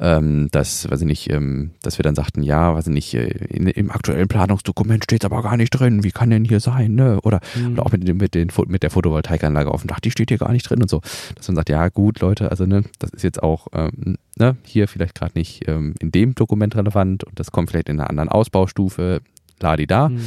ähm, 0.00 0.48
dass, 0.50 0.90
weiß 0.90 1.02
ich 1.02 1.06
nicht, 1.06 1.30
ähm, 1.30 1.72
dass 1.82 1.98
wir 1.98 2.02
dann 2.02 2.14
sagten, 2.14 2.42
ja, 2.42 2.74
weiß 2.74 2.86
ich 2.86 2.92
nicht, 2.92 3.14
in, 3.14 3.66
im 3.66 3.90
aktuellen 3.90 4.28
Planungsdokument 4.28 5.04
steht 5.04 5.22
es 5.22 5.30
aber 5.30 5.42
gar 5.42 5.58
nicht 5.58 5.70
drin, 5.70 6.02
wie 6.02 6.10
kann 6.10 6.30
denn 6.30 6.44
hier 6.44 6.60
sein, 6.60 6.94
ne? 6.94 7.20
Oder, 7.22 7.40
mhm. 7.54 7.72
oder 7.72 7.84
auch 7.84 7.92
mit, 7.92 8.14
mit, 8.14 8.34
den, 8.34 8.48
mit 8.66 8.82
der 8.82 8.90
Photovoltaikanlage 8.90 9.70
auf 9.70 9.82
dem 9.82 9.88
Dach, 9.88 10.00
die 10.00 10.10
steht 10.10 10.30
hier 10.30 10.38
gar 10.38 10.52
nicht 10.52 10.68
drin 10.68 10.80
und 10.80 10.88
so. 10.88 11.02
Dass 11.34 11.48
man 11.48 11.56
sagt, 11.60 11.68
ja, 11.68 11.88
gut, 11.88 12.20
Leute, 12.20 12.50
also 12.50 12.66
ne, 12.66 12.84
das 12.98 13.10
ist 13.10 13.22
jetzt 13.22 13.42
auch 13.42 13.68
ähm, 13.72 14.16
ne, 14.36 14.56
hier 14.64 14.88
vielleicht 14.88 15.14
gerade 15.14 15.32
nicht 15.34 15.68
ähm, 15.68 15.94
in 16.00 16.10
dem 16.10 16.34
Dokument 16.34 16.74
relevant 16.74 17.24
und 17.24 17.38
das 17.38 17.50
kommt 17.50 17.70
vielleicht 17.70 17.88
in 17.88 18.00
einer 18.00 18.10
anderen 18.10 18.28
Ausbaustufe, 18.28 19.20
ladi 19.60 19.86
da. 19.86 20.08
Mhm. 20.08 20.20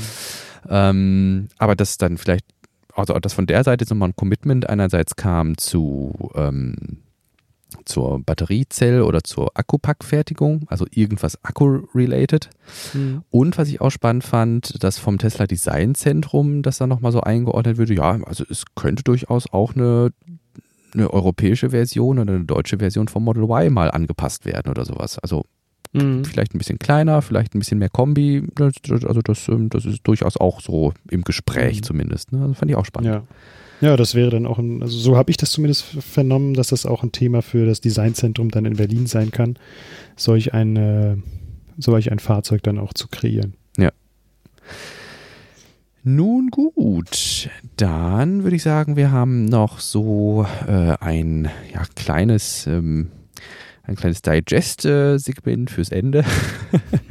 Ähm, 0.69 1.47
aber 1.57 1.75
das 1.75 1.97
dann 1.97 2.17
vielleicht 2.17 2.45
also 2.95 3.13
dass 3.15 3.33
von 3.33 3.47
der 3.47 3.63
Seite 3.63 3.83
jetzt 3.83 3.89
nochmal 3.89 4.09
ein 4.09 4.15
Commitment 4.15 4.69
einerseits 4.69 5.15
kam 5.15 5.57
zu 5.57 6.31
ähm, 6.35 6.99
zur 7.85 8.19
Batteriezell- 8.19 9.01
oder 9.01 9.23
zur 9.23 9.51
Akkupackfertigung, 9.55 10.65
also 10.67 10.85
irgendwas 10.91 11.43
Akku-related. 11.43 12.49
Mhm. 12.93 13.23
Und 13.29 13.57
was 13.57 13.67
ich 13.67 13.81
auch 13.81 13.89
spannend 13.89 14.23
fand, 14.23 14.83
dass 14.83 14.97
vom 14.97 15.17
Tesla 15.17 15.47
Design 15.47 15.95
Zentrum, 15.95 16.61
das 16.61 16.77
da 16.77 16.87
nochmal 16.87 17.11
so 17.11 17.21
eingeordnet 17.21 17.77
würde, 17.77 17.95
ja, 17.95 18.19
also 18.23 18.43
es 18.49 18.65
könnte 18.75 19.03
durchaus 19.03 19.51
auch 19.51 19.75
eine, 19.75 20.13
eine 20.93 21.11
europäische 21.11 21.71
Version 21.71 22.19
oder 22.19 22.33
eine 22.33 22.45
deutsche 22.45 22.77
Version 22.77 23.07
vom 23.07 23.23
Model 23.23 23.43
Y 23.43 23.73
mal 23.73 23.91
angepasst 23.91 24.45
werden 24.45 24.69
oder 24.69 24.85
sowas. 24.85 25.19
Also 25.19 25.45
mhm. 25.93 26.25
vielleicht 26.25 26.53
ein 26.53 26.57
bisschen 26.57 26.79
kleiner, 26.79 27.21
vielleicht 27.21 27.55
ein 27.55 27.59
bisschen 27.59 27.79
mehr 27.79 27.89
Kombi. 27.89 28.43
Also 28.59 29.21
das, 29.21 29.47
ähm, 29.47 29.69
das 29.69 29.85
ist 29.85 30.01
durchaus 30.03 30.37
auch 30.37 30.61
so 30.61 30.93
im 31.09 31.23
Gespräch 31.23 31.77
mhm. 31.77 31.83
zumindest. 31.83 32.31
Ne? 32.31 32.41
Also 32.41 32.53
fand 32.53 32.71
ich 32.71 32.77
auch 32.77 32.85
spannend. 32.85 33.13
Ja. 33.13 33.23
Ja, 33.81 33.97
das 33.97 34.15
wäre 34.15 34.29
dann 34.29 34.45
auch 34.45 34.59
ein, 34.59 34.81
also 34.81 34.97
so 34.97 35.17
habe 35.17 35.29
ich 35.29 35.35
das 35.35 35.51
zumindest 35.51 35.83
vernommen, 35.83 36.53
dass 36.53 36.67
das 36.67 36.85
auch 36.85 37.03
ein 37.03 37.11
Thema 37.11 37.41
für 37.41 37.65
das 37.65 37.81
Designzentrum 37.81 38.49
dann 38.49 38.63
in 38.63 38.77
Berlin 38.77 39.07
sein 39.07 39.31
kann, 39.31 39.57
solch 40.15 40.53
ein, 40.53 41.21
solch 41.77 42.09
ein 42.09 42.19
Fahrzeug 42.19 42.63
dann 42.63 42.79
auch 42.79 42.93
zu 42.93 43.09
kreieren. 43.09 43.55
Nun 46.05 46.49
gut, 46.49 47.49
dann 47.77 48.43
würde 48.43 48.57
ich 48.57 48.63
sagen, 48.63 48.97
wir 48.97 49.11
haben 49.11 49.45
noch 49.45 49.79
so 49.79 50.45
äh, 50.67 50.97
ein 50.99 51.49
ja, 51.73 51.83
kleines, 51.95 52.67
ähm, 52.67 53.09
ein 53.83 53.95
kleines 53.95 54.21
Digest-Segment 54.21 55.71
fürs 55.71 55.93
Ende. 55.93 56.25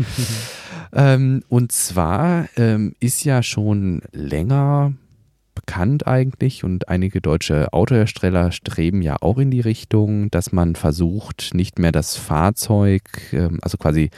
ähm, 0.93 1.43
und 1.49 1.73
zwar 1.73 2.51
ähm, 2.59 2.95
ist 3.01 3.25
ja 3.25 3.43
schon 3.43 4.03
länger 4.13 4.93
bekannt 5.55 6.07
eigentlich 6.07 6.63
und 6.63 6.91
einige 6.91 7.23
deutsche 7.23 7.73
Autohersteller 7.73 8.53
streben 8.53 9.01
ja 9.01 9.17
auch 9.23 9.39
in 9.39 9.51
die 9.51 9.61
Richtung, 9.61 10.31
dass 10.31 10.53
man 10.53 10.77
versucht, 10.77 11.55
nicht 11.55 11.79
mehr 11.79 11.93
das 11.93 12.17
Fahrzeug, 12.17 13.05
ähm, 13.33 13.59
also 13.63 13.79
quasi 13.79 14.11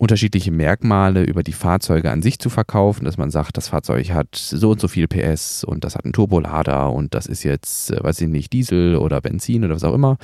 unterschiedliche 0.00 0.50
Merkmale 0.50 1.24
über 1.24 1.42
die 1.42 1.52
Fahrzeuge 1.52 2.10
an 2.10 2.22
sich 2.22 2.38
zu 2.38 2.48
verkaufen, 2.48 3.04
dass 3.04 3.18
man 3.18 3.30
sagt, 3.30 3.58
das 3.58 3.68
Fahrzeug 3.68 4.10
hat 4.12 4.34
so 4.34 4.70
und 4.70 4.80
so 4.80 4.88
viel 4.88 5.06
PS 5.06 5.62
und 5.62 5.84
das 5.84 5.94
hat 5.94 6.06
einen 6.06 6.14
Turbolader 6.14 6.90
und 6.90 7.14
das 7.14 7.26
ist 7.26 7.42
jetzt, 7.42 7.90
äh, 7.90 8.02
weiß 8.02 8.22
ich 8.22 8.28
nicht, 8.28 8.50
Diesel 8.54 8.96
oder 8.96 9.20
Benzin 9.20 9.62
oder 9.62 9.74
was 9.74 9.84
auch 9.84 9.92
immer 9.92 10.16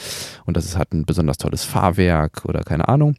und 0.46 0.56
das 0.56 0.78
hat 0.78 0.94
ein 0.94 1.04
besonders 1.04 1.36
tolles 1.36 1.64
Fahrwerk 1.64 2.46
oder 2.46 2.62
keine 2.62 2.88
Ahnung. 2.88 3.16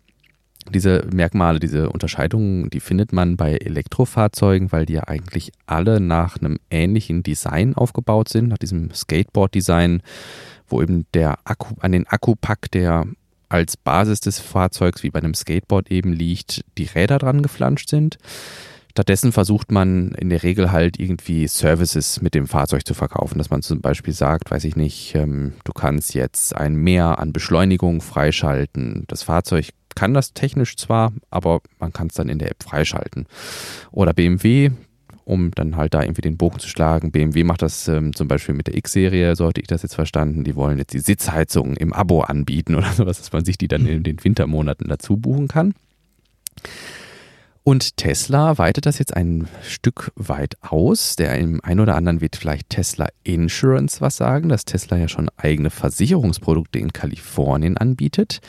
Diese 0.73 1.05
Merkmale, 1.13 1.59
diese 1.59 1.91
Unterscheidungen, 1.91 2.71
die 2.71 2.79
findet 2.79 3.13
man 3.13 3.37
bei 3.37 3.53
Elektrofahrzeugen, 3.57 4.71
weil 4.71 4.87
die 4.87 4.93
ja 4.93 5.03
eigentlich 5.03 5.51
alle 5.67 5.99
nach 5.99 6.37
einem 6.39 6.57
ähnlichen 6.71 7.21
Design 7.21 7.75
aufgebaut 7.75 8.29
sind, 8.29 8.47
nach 8.47 8.57
diesem 8.57 8.91
Skateboard-Design, 8.91 10.01
wo 10.67 10.81
eben 10.81 11.05
der 11.13 11.37
Akku, 11.43 11.75
an 11.79 11.91
den 11.91 12.07
Akkupack, 12.07 12.71
der 12.71 13.05
als 13.49 13.77
Basis 13.77 14.19
des 14.19 14.39
Fahrzeugs 14.39 15.03
wie 15.03 15.09
bei 15.09 15.19
einem 15.19 15.33
Skateboard 15.33 15.91
eben 15.91 16.13
liegt, 16.13 16.63
die 16.77 16.85
Räder 16.85 17.17
dran 17.17 17.41
geflanscht 17.41 17.89
sind. 17.89 18.17
Stattdessen 18.91 19.31
versucht 19.31 19.71
man 19.71 20.13
in 20.13 20.29
der 20.29 20.41
Regel 20.41 20.71
halt 20.71 20.99
irgendwie 20.99 21.47
Services 21.47 22.19
mit 22.19 22.33
dem 22.33 22.47
Fahrzeug 22.47 22.83
zu 22.83 22.95
verkaufen, 22.95 23.37
dass 23.37 23.51
man 23.51 23.61
zum 23.61 23.79
Beispiel 23.79 24.13
sagt, 24.13 24.49
weiß 24.49 24.63
ich 24.63 24.75
nicht, 24.75 25.13
ähm, 25.13 25.53
du 25.65 25.71
kannst 25.71 26.15
jetzt 26.15 26.55
ein 26.55 26.75
Mehr 26.75 27.19
an 27.19 27.31
Beschleunigung 27.31 28.01
freischalten. 28.01 29.03
Das 29.07 29.21
Fahrzeug 29.21 29.69
kann 29.93 30.15
das 30.15 30.33
technisch 30.33 30.77
zwar, 30.77 31.13
aber 31.29 31.61
man 31.79 31.93
kann 31.93 32.07
es 32.07 32.15
dann 32.15 32.27
in 32.27 32.39
der 32.39 32.49
App 32.49 32.63
freischalten. 32.63 33.27
Oder 33.91 34.13
BMW, 34.13 34.71
um 35.27 35.51
dann 35.51 35.75
halt 35.75 35.93
da 35.93 36.01
irgendwie 36.01 36.21
den 36.21 36.37
Bogen 36.37 36.59
zu 36.59 36.69
schlagen. 36.69 37.11
BMW 37.11 37.43
macht 37.43 37.61
das 37.61 37.89
ähm, 37.89 38.15
zum 38.15 38.29
Beispiel 38.29 38.55
mit 38.55 38.67
der 38.67 38.77
X-Serie, 38.77 39.35
so 39.35 39.45
hatte 39.45 39.59
ich 39.59 39.67
das 39.67 39.83
jetzt 39.83 39.95
verstanden. 39.95 40.45
Die 40.45 40.55
wollen 40.55 40.77
jetzt 40.77 40.93
die 40.93 40.99
Sitzheizung 40.99 41.75
im 41.75 41.91
Abo 41.91 42.21
anbieten 42.21 42.75
oder 42.75 42.91
sowas, 42.95 43.17
dass 43.17 43.33
man 43.33 43.43
sich 43.43 43.57
die 43.57 43.67
dann 43.67 43.85
in 43.85 44.03
den 44.03 44.23
Wintermonaten 44.23 44.87
dazu 44.87 45.17
buchen 45.17 45.49
kann. 45.49 45.73
Und 47.63 47.97
Tesla 47.97 48.57
weitet 48.57 48.85
das 48.85 48.99
jetzt 48.99 49.17
ein 49.17 49.49
Stück 49.61 50.13
weit 50.15 50.55
aus. 50.61 51.17
Der 51.17 51.37
im 51.37 51.61
einen 51.61 51.81
oder 51.81 51.95
anderen 51.95 52.21
wird 52.21 52.37
vielleicht 52.37 52.69
Tesla 52.69 53.09
Insurance 53.25 53.99
was 53.99 54.15
sagen, 54.15 54.47
dass 54.47 54.63
Tesla 54.63 54.95
ja 54.95 55.09
schon 55.09 55.27
eigene 55.35 55.71
Versicherungsprodukte 55.71 56.79
in 56.79 56.93
Kalifornien 56.93 57.75
anbietet. 57.75 58.39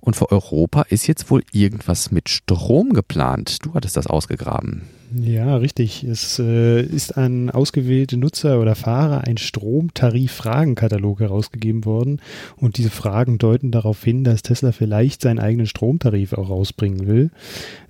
Und 0.00 0.16
für 0.16 0.30
Europa 0.30 0.82
ist 0.82 1.06
jetzt 1.06 1.30
wohl 1.30 1.42
irgendwas 1.52 2.10
mit 2.10 2.28
Strom 2.28 2.92
geplant. 2.92 3.64
Du 3.64 3.72
hattest 3.72 3.96
das 3.96 4.06
ausgegraben. 4.06 4.97
Ja, 5.14 5.56
richtig. 5.56 6.04
Es 6.04 6.38
äh, 6.38 6.82
ist 6.82 7.16
an 7.16 7.48
ausgewählte 7.48 8.18
Nutzer 8.18 8.60
oder 8.60 8.74
Fahrer 8.74 9.24
ein 9.24 9.38
Stromtarif-Fragenkatalog 9.38 11.20
herausgegeben 11.20 11.86
worden. 11.86 12.20
Und 12.56 12.76
diese 12.76 12.90
Fragen 12.90 13.38
deuten 13.38 13.70
darauf 13.70 14.04
hin, 14.04 14.22
dass 14.22 14.42
Tesla 14.42 14.72
vielleicht 14.72 15.22
seinen 15.22 15.38
eigenen 15.38 15.66
Stromtarif 15.66 16.34
auch 16.34 16.50
rausbringen 16.50 17.06
will. 17.06 17.30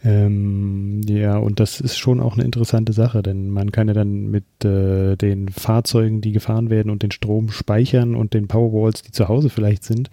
Ähm, 0.04 1.00
ja, 1.08 1.38
und 1.38 1.58
das 1.58 1.80
ist 1.80 1.98
schon 1.98 2.20
auch 2.20 2.34
eine 2.34 2.44
interessante 2.44 2.92
Sache, 2.92 3.22
denn 3.22 3.50
man 3.50 3.72
kann 3.72 3.88
ja 3.88 3.94
dann 3.94 4.30
mit 4.30 4.44
äh, 4.64 5.16
den 5.16 5.48
Fahrzeugen, 5.48 6.20
die 6.20 6.32
gefahren 6.32 6.70
werden 6.70 6.90
und 6.90 7.02
den 7.02 7.10
Strom 7.10 7.50
speichern 7.50 8.14
und 8.14 8.32
den 8.32 8.46
Powerwalls, 8.46 9.02
die 9.02 9.10
zu 9.10 9.26
Hause 9.26 9.50
vielleicht 9.50 9.82
sind, 9.82 10.08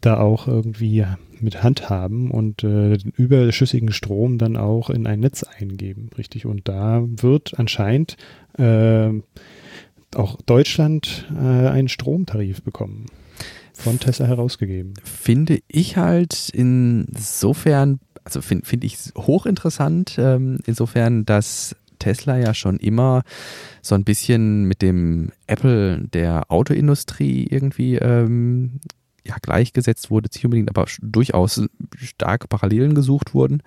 da 0.00 0.18
auch 0.18 0.48
irgendwie 0.48 1.04
mit 1.42 1.62
handhaben 1.62 2.30
und 2.30 2.64
äh, 2.64 2.96
den 2.96 3.12
überschüssigen 3.16 3.92
Strom 3.92 4.38
dann 4.38 4.56
auch 4.56 4.90
in 4.90 5.06
ein 5.06 5.20
Netz 5.20 5.42
eingeben, 5.42 6.10
richtig. 6.16 6.46
Und 6.46 6.68
da 6.68 7.02
wird 7.04 7.58
anscheinend 7.58 8.16
äh, 8.58 9.10
auch 10.14 10.40
Deutschland 10.42 11.28
äh, 11.34 11.68
einen 11.68 11.88
Stromtarif 11.88 12.62
bekommen. 12.62 13.06
Von 13.74 13.98
Tesla 13.98 14.26
herausgegeben. 14.26 14.92
Finde 15.02 15.60
ich 15.68 15.96
halt 15.96 16.50
insofern, 16.52 18.00
also 18.24 18.42
finde 18.42 18.66
find 18.66 18.84
ich 18.84 18.98
hochinteressant, 19.16 20.16
ähm, 20.18 20.58
insofern, 20.66 21.24
dass 21.24 21.76
Tesla 21.98 22.38
ja 22.38 22.52
schon 22.52 22.76
immer 22.78 23.22
so 23.80 23.94
ein 23.94 24.04
bisschen 24.04 24.64
mit 24.64 24.82
dem 24.82 25.30
Apple 25.46 26.08
der 26.12 26.50
Autoindustrie 26.50 27.46
irgendwie 27.48 27.96
ähm, 27.96 28.80
ja, 29.24 29.36
gleichgesetzt 29.40 30.10
wurde, 30.10 30.28
nicht 30.32 30.44
unbedingt, 30.44 30.70
aber 30.70 30.86
durchaus 31.02 31.62
stark 31.96 32.48
Parallelen 32.48 32.94
gesucht 32.94 33.34
wurden. 33.34 33.62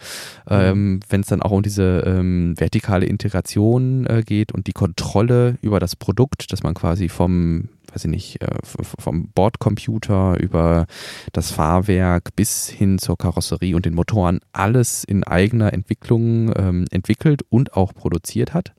Ähm, 0.47 0.99
Wenn 1.09 1.21
es 1.21 1.27
dann 1.27 1.41
auch 1.41 1.51
um 1.51 1.63
diese 1.63 2.03
ähm, 2.05 2.53
vertikale 2.57 3.05
Integration 3.05 4.05
äh, 4.05 4.23
geht 4.25 4.51
und 4.51 4.67
die 4.67 4.73
Kontrolle 4.73 5.57
über 5.61 5.79
das 5.79 5.95
Produkt, 5.95 6.51
dass 6.51 6.63
man 6.63 6.73
quasi 6.73 7.09
vom 7.09 7.69
weiß 7.93 8.05
ich 8.05 8.11
nicht, 8.11 8.41
äh, 8.41 8.47
vom 8.63 9.29
Bordcomputer 9.35 10.39
über 10.39 10.87
das 11.31 11.51
Fahrwerk 11.51 12.35
bis 12.35 12.67
hin 12.67 12.97
zur 12.97 13.17
Karosserie 13.17 13.75
und 13.75 13.85
den 13.85 13.93
Motoren 13.93 14.39
alles 14.51 15.03
in 15.03 15.23
eigener 15.23 15.73
Entwicklung 15.73 16.51
ähm, 16.55 16.85
entwickelt 16.91 17.43
und 17.49 17.73
auch 17.77 17.93
produziert 17.93 18.53
hat. 18.53 18.73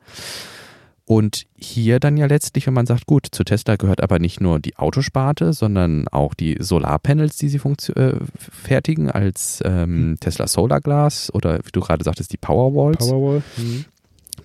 Und 1.07 1.45
hier 1.57 2.01
dann 2.01 2.17
ja 2.17 2.27
letztlich, 2.27 2.67
wenn 2.67 2.73
man 2.73 2.87
sagt, 2.87 3.07
gut, 3.07 3.27
zu 3.31 3.45
Tesla 3.45 3.77
gehört 3.77 4.03
aber 4.03 4.19
nicht 4.19 4.41
nur 4.41 4.59
die 4.59 4.77
Autosparte, 4.77 5.53
sondern 5.53 6.09
auch 6.09 6.33
die 6.33 6.57
Solarpanels, 6.59 7.37
die 7.37 7.51
sie 7.51 7.61
äh, 7.95 8.15
fertigen, 8.39 9.11
als 9.11 9.61
ähm, 9.65 10.11
mhm. 10.11 10.21
Tesla 10.21 10.47
Solar 10.47 10.81
Glass 10.81 11.33
oder 11.35 11.59
wie 11.59 11.73
du 11.73 11.81
gerade 11.81 12.05
sagtest, 12.05 12.33
die 12.33 12.39
Powerwalls. 12.39 13.07
Powerwall. 13.07 13.43
Mhm. 13.59 13.85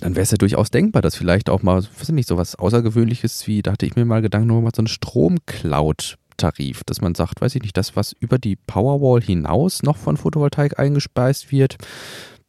Dann 0.01 0.15
wäre 0.15 0.23
es 0.23 0.31
ja 0.31 0.37
durchaus 0.37 0.69
denkbar, 0.69 1.01
dass 1.01 1.15
vielleicht 1.15 1.49
auch 1.49 1.61
mal, 1.61 1.77
weiß 1.77 2.09
ich 2.09 2.15
nicht, 2.15 2.27
so 2.27 2.37
was 2.37 2.55
Außergewöhnliches 2.55 3.47
wie, 3.47 3.61
da 3.61 3.71
hatte 3.71 3.85
ich 3.85 3.95
mir 3.95 4.05
mal 4.05 4.21
Gedanken, 4.21 4.47
nur 4.47 4.61
mal 4.61 4.71
so 4.75 4.81
ein 4.81 4.87
Stromcloud 4.87 6.17
Tarif, 6.39 6.83
dass 6.85 7.01
man 7.01 7.15
sagt, 7.15 7.41
weiß 7.41 7.55
ich 7.55 7.61
nicht, 7.61 7.77
das, 7.77 7.95
was 7.95 8.13
über 8.13 8.37
die 8.37 8.55
Powerwall 8.55 9.21
hinaus 9.21 9.83
noch 9.83 9.97
von 9.97 10.17
Photovoltaik 10.17 10.79
eingespeist 10.79 11.51
wird, 11.51 11.77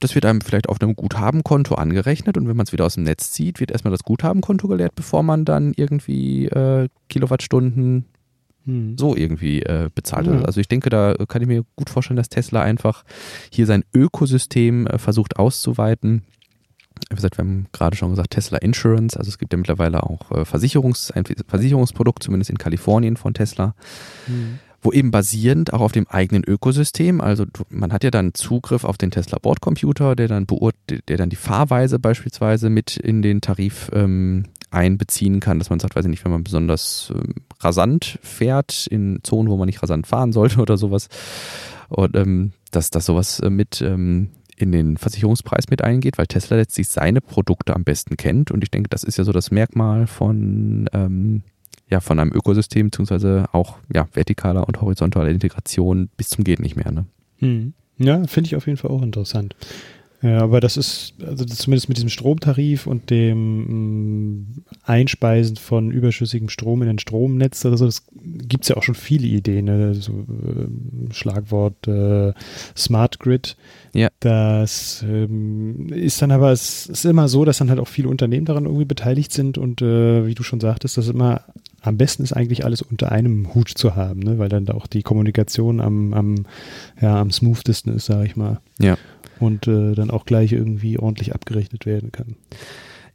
das 0.01 0.14
wird 0.14 0.24
einem 0.24 0.40
vielleicht 0.40 0.68
auf 0.68 0.80
einem 0.80 0.96
Guthabenkonto 0.96 1.74
angerechnet 1.74 2.36
und 2.36 2.48
wenn 2.48 2.57
man 2.57 2.66
es 2.66 2.72
wieder 2.72 2.86
aus 2.86 2.94
dem 2.94 3.05
Netz 3.05 3.30
zieht, 3.32 3.61
wird 3.61 3.70
erstmal 3.70 3.92
das 3.92 4.03
Guthabenkonto 4.03 4.66
geleert, 4.66 4.94
bevor 4.94 5.22
man 5.22 5.44
dann 5.44 5.72
irgendwie 5.76 6.46
äh, 6.46 6.88
Kilowattstunden 7.09 8.07
hm. 8.64 8.96
so 8.98 9.14
irgendwie 9.14 9.62
äh, 9.62 9.90
bezahlt. 9.94 10.26
Ja. 10.26 10.42
Also 10.42 10.61
ich 10.61 10.68
denke, 10.68 10.90
da 10.90 11.14
kann 11.28 11.42
ich 11.42 11.48
mir 11.48 11.64
gut 11.76 11.90
vorstellen, 11.90 12.16
dass 12.16 12.30
Tesla 12.30 12.62
einfach 12.62 13.05
hier 13.51 13.66
sein 13.66 13.84
Ökosystem 13.94 14.86
äh, 14.86 14.98
versucht 14.98 15.38
auszuweiten. 15.38 16.22
Wie 17.09 17.16
gesagt, 17.16 17.38
wir 17.38 17.44
haben 17.44 17.66
gerade 17.72 17.96
schon 17.96 18.11
gesagt, 18.11 18.30
Tesla 18.30 18.59
Insurance, 18.59 19.18
also 19.18 19.28
es 19.28 19.38
gibt 19.38 19.53
ja 19.53 19.59
mittlerweile 19.59 20.03
auch 20.03 20.30
äh, 20.32 20.44
Versicherungs, 20.44 21.11
ein 21.11 21.24
Versicherungsprodukt, 21.46 22.22
zumindest 22.22 22.51
in 22.51 22.59
Kalifornien 22.59 23.16
von 23.16 23.34
Tesla. 23.34 23.74
Hm 24.26 24.59
wo 24.83 24.93
eben 24.93 25.11
basierend 25.11 25.72
auch 25.72 25.81
auf 25.81 25.93
dem 25.93 26.09
eigenen 26.09 26.45
Ökosystem, 26.45 27.20
also 27.20 27.45
man 27.68 27.93
hat 27.93 28.05
ja 28.05 28.11
dann 28.11 28.35
Zugriff 28.35 28.85
auf 28.85 28.97
den 28.97 29.11
Tesla 29.11 29.39
Bordcomputer, 29.39 30.16
der 30.16 30.28
dann 30.28 30.47
der 31.09 31.16
dann 31.16 31.31
die 31.31 31.37
Fahrweise 31.37 31.99
beispielsweise 31.99 32.70
mit 32.70 32.97
in 32.97 33.22
den 33.22 33.41
Tarif 33.41 33.91
ähm, 33.93 34.47
einbeziehen 34.70 35.41
kann, 35.41 35.59
dass 35.59 35.70
man 35.70 35.81
sagt, 35.81 35.97
weiß 35.97 36.05
ich 36.05 36.11
nicht, 36.11 36.24
wenn 36.24 36.33
man 36.33 36.45
besonders 36.45 37.12
ähm, 37.14 37.35
rasant 37.61 38.18
fährt 38.22 38.87
in 38.87 39.20
Zonen, 39.22 39.51
wo 39.51 39.57
man 39.57 39.66
nicht 39.66 39.83
rasant 39.83 40.07
fahren 40.07 40.33
sollte 40.33 40.61
oder 40.61 40.76
sowas, 40.76 41.09
und 41.89 42.16
ähm, 42.16 42.53
dass 42.70 42.91
das 42.91 43.07
sowas 43.07 43.41
äh, 43.41 43.51
mit 43.51 43.83
ähm, 43.83 44.31
in 44.57 44.72
den 44.72 44.97
Versicherungspreis 44.97 45.68
mit 45.70 45.83
eingeht, 45.83 46.18
weil 46.18 46.26
Tesla 46.26 46.57
letztlich 46.57 46.89
seine 46.89 47.20
Produkte 47.20 47.74
am 47.74 47.85
besten 47.85 48.16
kennt. 48.16 48.51
Und 48.51 48.62
ich 48.62 48.70
denke, 48.70 48.91
das 48.91 49.05
ist 49.05 49.16
ja 49.16 49.24
so 49.24 49.33
das 49.33 49.51
Merkmal 49.51 50.07
von 50.07 50.89
ähm, 50.93 51.43
ja, 51.91 52.01
von 52.01 52.18
einem 52.18 52.32
Ökosystem, 52.32 52.86
beziehungsweise 52.86 53.47
auch 53.53 53.76
ja, 53.93 54.07
vertikaler 54.11 54.66
und 54.66 54.80
horizontaler 54.80 55.28
Integration 55.28 56.09
bis 56.16 56.30
zum 56.30 56.45
geht 56.45 56.61
nicht 56.61 56.76
mehr. 56.76 56.93
Ne? 56.93 57.05
Hm. 57.38 57.72
Ja, 57.99 58.26
finde 58.26 58.49
ich 58.49 58.57
auf 58.57 58.66
jeden 58.66 58.78
Fall 58.78 58.91
auch 58.91 59.03
interessant. 59.03 59.55
Ja, 60.22 60.43
aber 60.43 60.61
das 60.61 60.76
ist, 60.76 61.14
also 61.26 61.47
zumindest 61.47 61.88
mit 61.88 61.97
diesem 61.97 62.11
Stromtarif 62.11 62.86
und 62.86 63.09
dem 63.09 64.43
mm, 64.43 64.64
Einspeisen 64.82 65.57
von 65.57 65.91
überschüssigem 65.91 66.51
Strom 66.51 66.82
in 66.82 66.91
ein 66.91 66.99
Stromnetz 66.99 67.64
oder 67.64 67.78
so, 67.78 67.86
das 67.86 68.05
gibt 68.12 68.64
es 68.64 68.68
ja 68.68 68.76
auch 68.76 68.82
schon 68.82 68.95
viele 68.95 69.26
Ideen. 69.26 69.64
Ne? 69.64 69.95
So, 69.95 70.12
äh, 70.12 71.14
Schlagwort 71.14 71.88
äh, 71.88 72.34
Smart 72.76 73.18
Grid. 73.18 73.57
Ja. 73.95 74.09
Das 74.20 75.03
ähm, 75.09 75.88
ist 75.88 76.20
dann 76.20 76.32
aber, 76.32 76.53
es 76.53 76.86
ist 76.86 77.07
immer 77.07 77.28
so, 77.28 77.47
dass 77.47 77.57
dann 77.57 77.70
halt 77.70 77.80
auch 77.80 77.88
viele 77.88 78.11
Unternehmen 78.11 78.45
daran 78.45 78.66
irgendwie 78.66 78.84
beteiligt 78.84 79.32
sind 79.32 79.57
und 79.57 79.80
äh, 79.80 80.26
wie 80.26 80.34
du 80.34 80.43
schon 80.43 80.61
sagtest, 80.61 80.99
dass 80.99 81.09
immer 81.09 81.45
am 81.83 81.97
besten 81.97 82.22
ist 82.22 82.33
eigentlich 82.33 82.64
alles 82.64 82.83
unter 82.83 83.12
einem 83.12 83.55
Hut 83.55 83.68
zu 83.68 83.97
haben, 83.97 84.20
ne? 84.20 84.39
weil 84.39 84.49
dann 84.49 84.66
da 84.66 84.74
auch 84.74 84.87
die 84.87 85.03
Kommunikation 85.03 85.81
am, 85.81 86.12
am, 86.12 86.47
ja, 87.01 87.20
am 87.20 87.31
smoothesten 87.31 87.95
ist, 87.95 88.07
sage 88.07 88.26
ich 88.26 88.37
mal. 88.37 88.61
Ja. 88.78 88.97
Und 89.39 89.66
äh, 89.66 89.95
dann 89.95 90.11
auch 90.11 90.26
gleich 90.26 90.53
irgendwie 90.53 90.99
ordentlich 90.99 91.35
abgerechnet 91.35 91.87
werden 91.87 92.12
kann. 92.12 92.37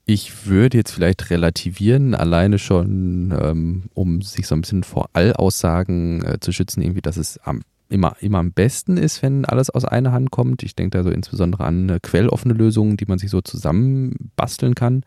Ich 0.07 0.45
würde 0.45 0.77
jetzt 0.77 0.91
vielleicht 0.91 1.31
relativieren, 1.31 2.13
alleine 2.13 2.59
schon, 2.59 3.33
ähm, 3.39 3.83
um 3.93 4.21
sich 4.21 4.45
so 4.45 4.55
ein 4.55 4.61
bisschen 4.61 4.83
vor 4.83 5.09
Allaussagen 5.13 6.23
äh, 6.23 6.39
zu 6.39 6.51
schützen, 6.51 6.81
irgendwie, 6.81 7.01
dass 7.01 7.17
es 7.17 7.39
am, 7.39 7.61
immer, 7.89 8.15
immer 8.19 8.37
am 8.37 8.51
besten 8.51 8.97
ist, 8.97 9.23
wenn 9.23 9.45
alles 9.45 9.71
aus 9.71 9.83
einer 9.83 10.11
Hand 10.11 10.29
kommt. 10.29 10.61
Ich 10.61 10.75
denke 10.75 10.97
da 10.97 11.03
so 11.03 11.09
insbesondere 11.09 11.63
an 11.63 11.89
äh, 11.89 11.99
quelloffene 11.99 12.53
Lösungen, 12.53 12.97
die 12.97 13.05
man 13.05 13.17
sich 13.17 13.31
so 13.31 13.41
zusammenbasteln 13.41 14.75
kann. 14.75 15.03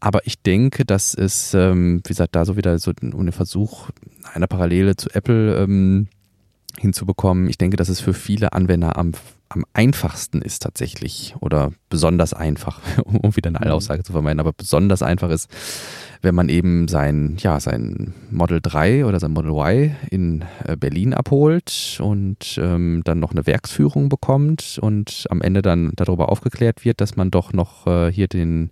Aber 0.00 0.26
ich 0.26 0.42
denke, 0.42 0.84
dass 0.84 1.14
es, 1.14 1.54
ähm, 1.54 2.00
wie 2.04 2.08
gesagt, 2.08 2.36
da 2.36 2.44
so 2.44 2.56
wieder 2.56 2.78
so 2.78 2.92
ein 3.00 3.32
Versuch 3.32 3.90
einer 4.32 4.46
Parallele 4.46 4.96
zu 4.96 5.10
Apple 5.10 5.56
ähm, 5.56 6.08
hinzubekommen. 6.78 7.48
Ich 7.48 7.58
denke, 7.58 7.76
dass 7.76 7.88
es 7.88 8.00
für 8.00 8.14
viele 8.14 8.52
Anwender 8.52 8.96
am 8.96 9.12
am 9.48 9.64
einfachsten 9.72 10.42
ist 10.42 10.62
tatsächlich 10.62 11.34
oder 11.40 11.72
besonders 11.88 12.34
einfach, 12.34 12.80
um 13.04 13.34
wieder 13.36 13.48
eine 13.48 13.60
Allaussage 13.60 14.02
zu 14.02 14.12
vermeiden, 14.12 14.40
aber 14.40 14.52
besonders 14.52 15.02
einfach 15.02 15.30
ist, 15.30 15.48
wenn 16.22 16.34
man 16.34 16.48
eben 16.48 16.88
sein, 16.88 17.36
ja, 17.38 17.60
sein 17.60 18.14
Model 18.30 18.60
3 18.60 19.04
oder 19.04 19.20
sein 19.20 19.32
Model 19.32 19.52
Y 19.52 19.96
in 20.10 20.44
äh, 20.64 20.76
Berlin 20.76 21.14
abholt 21.14 21.98
und 22.02 22.58
ähm, 22.60 23.02
dann 23.04 23.20
noch 23.20 23.30
eine 23.30 23.46
Werksführung 23.46 24.08
bekommt 24.08 24.78
und 24.80 25.26
am 25.30 25.40
Ende 25.40 25.62
dann 25.62 25.92
darüber 25.96 26.30
aufgeklärt 26.30 26.84
wird, 26.84 27.00
dass 27.00 27.16
man 27.16 27.30
doch 27.30 27.52
noch 27.52 27.86
äh, 27.86 28.12
hier 28.12 28.28
den 28.28 28.70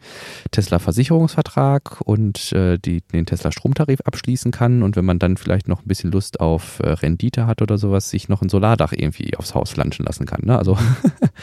Tesla 0.51 0.79
Versicherungsvertrag 0.79 2.01
und 2.05 2.53
äh, 2.53 2.79
die, 2.79 3.03
den 3.03 3.27
Tesla 3.27 3.53
Stromtarif 3.53 4.01
abschließen 4.03 4.51
kann 4.51 4.83
und 4.83 4.97
wenn 4.97 5.05
man 5.05 5.19
dann 5.19 5.37
vielleicht 5.37 5.69
noch 5.69 5.83
ein 5.83 5.89
bisschen 5.89 6.11
Lust 6.11 6.41
auf 6.41 6.81
äh, 6.81 6.89
Rendite 6.89 7.47
hat 7.47 7.63
oder 7.63 7.79
sowas, 7.79 8.11
sich 8.11 8.29
noch 8.29 8.43
ein 8.43 8.49
Solardach 8.49 8.93
irgendwie 8.93 9.37
aufs 9.37 9.55
Haus 9.55 9.71
flanschen 9.71 10.05
lassen 10.05 10.27
kann. 10.27 10.43
Ne? 10.45 10.59
Also 10.59 10.77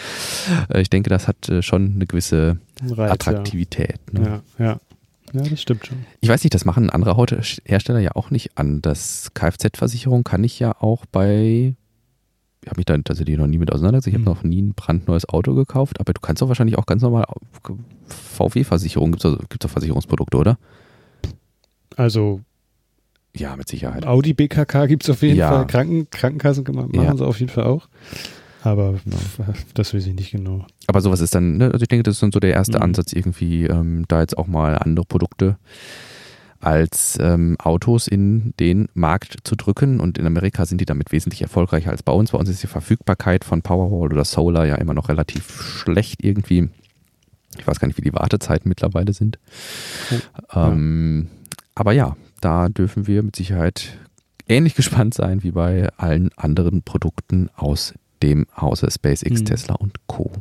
ich 0.75 0.89
denke, 0.89 1.09
das 1.09 1.27
hat 1.27 1.47
äh, 1.49 1.61
schon 1.61 1.93
eine 1.95 2.05
gewisse 2.05 2.57
Reiz, 2.89 3.11
Attraktivität. 3.11 3.99
Ja. 4.11 4.19
Ne? 4.19 4.41
ja, 4.59 4.65
ja. 4.65 4.79
Ja, 5.33 5.41
das 5.41 5.61
stimmt 5.61 5.85
schon. 5.85 6.05
Ich 6.21 6.29
weiß 6.29 6.43
nicht, 6.43 6.53
das 6.53 6.65
machen 6.65 6.89
andere 6.89 7.15
Autohersteller 7.15 7.99
ja 7.99 8.11
auch 8.15 8.29
nicht 8.29 8.57
an. 8.57 8.81
Das 8.81 9.31
Kfz-Versicherung 9.33 10.23
kann 10.23 10.43
ich 10.43 10.59
ja 10.59 10.75
auch 10.79 11.05
bei 11.05 11.75
ich 12.63 12.69
habe 12.69 12.79
mich 12.79 12.85
da 12.85 12.97
tatsächlich 12.97 13.37
noch 13.37 13.47
nie 13.47 13.57
mit 13.57 13.73
auseinandergesetzt. 13.73 14.07
Ich 14.07 14.13
habe 14.13 14.21
mhm. 14.21 14.37
noch 14.37 14.43
nie 14.43 14.61
ein 14.61 14.73
brandneues 14.73 15.27
Auto 15.27 15.53
gekauft, 15.53 15.99
aber 15.99 16.13
du 16.13 16.21
kannst 16.21 16.41
doch 16.41 16.47
wahrscheinlich 16.47 16.77
auch 16.77 16.85
ganz 16.85 17.01
normal 17.01 17.25
VW-Versicherung, 18.07 19.11
gibt 19.11 19.25
es 19.25 19.59
doch 19.59 19.69
Versicherungsprodukte, 19.69 20.37
oder? 20.37 20.57
Also. 21.97 22.41
Ja, 23.35 23.55
mit 23.55 23.67
Sicherheit. 23.67 24.05
Audi 24.05 24.33
BKK 24.33 24.85
gibt 24.85 25.03
es 25.03 25.09
auf 25.09 25.23
jeden 25.23 25.37
ja. 25.37 25.49
Fall. 25.49 25.67
Kranken, 25.67 26.09
Krankenkassen 26.09 26.63
machen 26.71 26.91
ja. 26.93 27.17
sie 27.17 27.25
auf 27.25 27.39
jeden 27.39 27.51
Fall 27.51 27.63
auch. 27.63 27.89
Aber 28.63 28.93
ja. 29.05 29.53
das 29.73 29.93
weiß 29.93 30.07
ich 30.07 30.15
nicht 30.15 30.31
genau. 30.31 30.65
Aber 30.87 31.01
sowas 31.01 31.19
ist 31.19 31.35
dann, 31.35 31.57
ne? 31.57 31.71
also 31.71 31.83
ich 31.83 31.89
denke, 31.89 32.03
das 32.03 32.15
ist 32.15 32.23
dann 32.23 32.31
so 32.31 32.39
der 32.39 32.53
erste 32.53 32.77
mhm. 32.77 32.83
Ansatz, 32.83 33.13
irgendwie 33.13 33.65
ähm, 33.65 34.05
da 34.07 34.21
jetzt 34.21 34.37
auch 34.37 34.47
mal 34.47 34.77
andere 34.77 35.05
Produkte 35.05 35.57
als 36.61 37.17
ähm, 37.19 37.57
Autos 37.59 38.07
in 38.07 38.53
den 38.57 38.87
Markt 38.93 39.39
zu 39.43 39.57
drücken. 39.57 39.99
Und 39.99 40.17
in 40.17 40.25
Amerika 40.25 40.65
sind 40.65 40.79
die 40.79 40.85
damit 40.85 41.11
wesentlich 41.11 41.41
erfolgreicher 41.41 41.91
als 41.91 42.03
bei 42.03 42.13
uns. 42.13 42.31
Bei 42.31 42.37
uns 42.37 42.49
ist 42.49 42.63
die 42.63 42.67
Verfügbarkeit 42.67 43.43
von 43.43 43.61
Powerwall 43.61 44.13
oder 44.13 44.23
Solar 44.23 44.65
ja 44.65 44.75
immer 44.75 44.93
noch 44.93 45.09
relativ 45.09 45.61
schlecht 45.61 46.23
irgendwie. 46.23 46.69
Ich 47.57 47.67
weiß 47.67 47.79
gar 47.79 47.87
nicht, 47.87 47.97
wie 47.97 48.03
die 48.03 48.13
Wartezeiten 48.13 48.69
mittlerweile 48.69 49.13
sind. 49.13 49.39
Oh, 50.55 50.59
ähm, 50.59 51.27
ja. 51.27 51.57
Aber 51.75 51.91
ja, 51.91 52.15
da 52.39 52.69
dürfen 52.69 53.07
wir 53.07 53.23
mit 53.23 53.35
Sicherheit 53.35 53.97
ähnlich 54.47 54.75
gespannt 54.75 55.13
sein 55.13 55.43
wie 55.43 55.51
bei 55.51 55.89
allen 55.97 56.29
anderen 56.37 56.81
Produkten 56.81 57.49
aus 57.55 57.93
dem 58.23 58.47
Hause 58.59 58.89
SpaceX, 58.89 59.41
mhm. 59.41 59.45
Tesla 59.45 59.75
und 59.75 60.07
Co. 60.07 60.31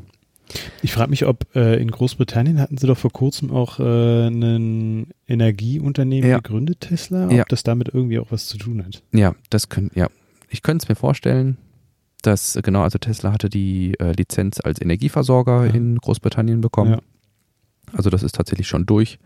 Ich 0.82 0.92
frage 0.92 1.10
mich, 1.10 1.26
ob 1.26 1.46
äh, 1.54 1.80
in 1.80 1.90
Großbritannien 1.90 2.60
hatten 2.60 2.76
sie 2.76 2.86
doch 2.86 2.98
vor 2.98 3.10
kurzem 3.12 3.50
auch 3.50 3.78
äh, 3.78 4.28
ein 4.28 5.08
Energieunternehmen 5.26 6.28
ja. 6.28 6.36
gegründet, 6.36 6.80
Tesla, 6.80 7.26
ob 7.26 7.32
ja. 7.32 7.44
das 7.48 7.62
damit 7.62 7.88
irgendwie 7.88 8.18
auch 8.18 8.30
was 8.30 8.46
zu 8.46 8.58
tun 8.58 8.84
hat. 8.84 9.02
Ja, 9.12 9.34
das 9.50 9.68
können, 9.68 9.90
ja. 9.94 10.08
Ich 10.48 10.62
könnte 10.62 10.84
es 10.84 10.88
mir 10.88 10.94
vorstellen, 10.94 11.56
dass, 12.22 12.56
äh, 12.56 12.62
genau, 12.62 12.82
also 12.82 12.98
Tesla 12.98 13.32
hatte 13.32 13.48
die 13.48 13.98
äh, 13.98 14.12
Lizenz 14.12 14.60
als 14.60 14.80
Energieversorger 14.80 15.66
ja. 15.66 15.72
in 15.72 15.96
Großbritannien 15.96 16.60
bekommen. 16.60 16.98
Also 17.92 18.10
das 18.10 18.22
ist 18.22 18.34
tatsächlich 18.34 18.68
schon 18.68 18.86
durch. 18.86 19.18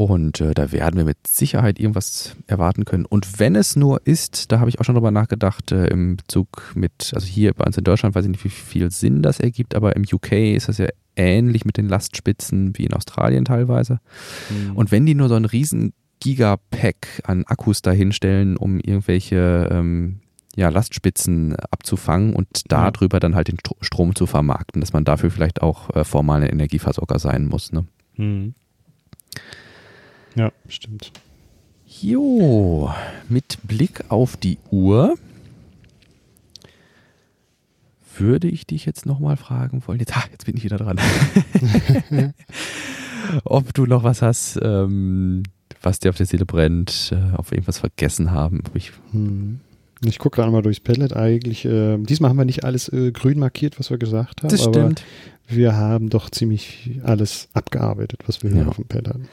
Und 0.00 0.40
äh, 0.40 0.54
da 0.54 0.72
werden 0.72 0.96
wir 0.96 1.04
mit 1.04 1.26
Sicherheit 1.26 1.78
irgendwas 1.78 2.34
erwarten 2.46 2.86
können. 2.86 3.04
Und 3.04 3.38
wenn 3.38 3.54
es 3.54 3.76
nur 3.76 4.00
ist, 4.06 4.50
da 4.50 4.58
habe 4.58 4.70
ich 4.70 4.80
auch 4.80 4.84
schon 4.86 4.94
drüber 4.94 5.10
nachgedacht, 5.10 5.72
äh, 5.72 5.88
im 5.88 6.16
Bezug 6.16 6.72
mit, 6.74 7.12
also 7.14 7.26
hier 7.26 7.52
bei 7.52 7.66
uns 7.66 7.76
in 7.76 7.84
Deutschland 7.84 8.14
weiß 8.14 8.24
ich 8.24 8.30
nicht, 8.30 8.42
wie 8.42 8.48
viel 8.48 8.90
Sinn 8.90 9.20
das 9.20 9.40
ergibt, 9.40 9.74
aber 9.74 9.94
im 9.96 10.06
UK 10.10 10.32
ist 10.32 10.70
das 10.70 10.78
ja 10.78 10.86
ähnlich 11.16 11.66
mit 11.66 11.76
den 11.76 11.86
Lastspitzen 11.86 12.78
wie 12.78 12.86
in 12.86 12.94
Australien 12.94 13.44
teilweise. 13.44 14.00
Mhm. 14.48 14.74
Und 14.74 14.90
wenn 14.90 15.04
die 15.04 15.14
nur 15.14 15.28
so 15.28 15.34
einen 15.34 15.44
riesen 15.44 15.92
Gigapack 16.20 17.20
an 17.24 17.44
Akkus 17.44 17.82
dahinstellen, 17.82 18.56
um 18.56 18.80
irgendwelche 18.80 19.68
ähm, 19.70 20.20
ja, 20.56 20.70
Lastspitzen 20.70 21.56
abzufangen 21.56 22.32
und 22.32 22.72
darüber 22.72 23.16
ja. 23.16 23.20
dann 23.20 23.34
halt 23.34 23.48
den 23.48 23.58
Strom 23.82 24.14
zu 24.14 24.24
vermarkten, 24.24 24.80
dass 24.80 24.94
man 24.94 25.04
dafür 25.04 25.30
vielleicht 25.30 25.60
auch 25.60 25.94
äh, 25.94 26.04
formal 26.04 26.40
ein 26.42 26.48
Energieversorger 26.48 27.18
sein 27.18 27.48
muss. 27.48 27.70
Ne? 27.70 27.84
Mhm. 28.16 28.54
Ja, 30.34 30.52
stimmt. 30.68 31.12
Jo, 31.86 32.90
mit 33.28 33.58
Blick 33.64 34.04
auf 34.08 34.36
die 34.36 34.58
Uhr 34.70 35.16
würde 38.16 38.48
ich 38.48 38.66
dich 38.66 38.84
jetzt 38.84 39.06
nochmal 39.06 39.36
fragen 39.36 39.82
wollen. 39.86 39.98
Jetzt, 39.98 40.16
ah, 40.16 40.24
jetzt 40.30 40.44
bin 40.46 40.56
ich 40.56 40.64
wieder 40.64 40.76
dran. 40.76 40.98
Ob 43.44 43.74
du 43.74 43.86
noch 43.86 44.04
was 44.04 44.22
hast, 44.22 44.58
ähm, 44.62 45.42
was 45.82 45.98
dir 45.98 46.10
auf 46.10 46.16
der 46.16 46.26
Seele 46.26 46.46
brennt, 46.46 47.12
äh, 47.12 47.16
wir 47.16 47.52
irgendwas 47.52 47.78
vergessen 47.78 48.30
haben. 48.30 48.62
Ich, 48.74 48.92
hm. 49.12 49.60
ich 50.04 50.18
gucke 50.18 50.36
gerade 50.36 50.52
mal 50.52 50.62
durchs 50.62 50.80
Pallet 50.80 51.14
eigentlich. 51.14 51.64
Äh, 51.64 51.98
diesmal 51.98 52.30
haben 52.30 52.38
wir 52.38 52.44
nicht 52.44 52.64
alles 52.64 52.88
äh, 52.88 53.10
grün 53.12 53.38
markiert, 53.38 53.78
was 53.78 53.90
wir 53.90 53.98
gesagt 53.98 54.42
haben. 54.42 54.50
Das 54.50 54.62
stimmt. 54.62 55.02
wir 55.48 55.76
haben 55.76 56.10
doch 56.10 56.30
ziemlich 56.30 57.00
alles 57.02 57.48
abgearbeitet, 57.52 58.20
was 58.26 58.42
wir 58.42 58.50
hier 58.50 58.62
ja. 58.62 58.68
auf 58.68 58.76
dem 58.76 58.86
Pallet 58.86 59.08
haben. 59.08 59.28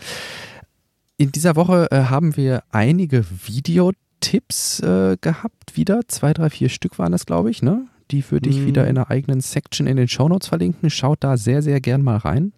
In 1.19 1.31
dieser 1.31 1.55
Woche 1.55 1.87
äh, 1.89 2.03
haben 2.03 2.37
wir 2.37 2.63
einige 2.69 3.25
Videotipps 3.47 4.81
äh, 4.81 5.17
gehabt, 5.19 5.75
wieder. 5.75 6.01
Zwei, 6.07 6.31
drei, 6.31 6.51
vier 6.51 6.69
Stück 6.69 6.99
waren 6.99 7.11
das, 7.11 7.25
glaube 7.25 7.49
ich, 7.49 7.63
ne? 7.63 7.87
Die 8.11 8.29
würde 8.31 8.49
ich 8.49 8.65
wieder 8.65 8.87
in 8.87 8.97
einer 8.97 9.09
eigenen 9.09 9.41
Section 9.41 9.87
in 9.87 9.97
den 9.97 10.07
Shownotes 10.07 10.47
verlinken. 10.47 10.89
Schaut 10.89 11.23
da 11.23 11.37
sehr, 11.37 11.61
sehr 11.61 11.81
gern 11.81 12.01
mal 12.01 12.17
rein. 12.17 12.53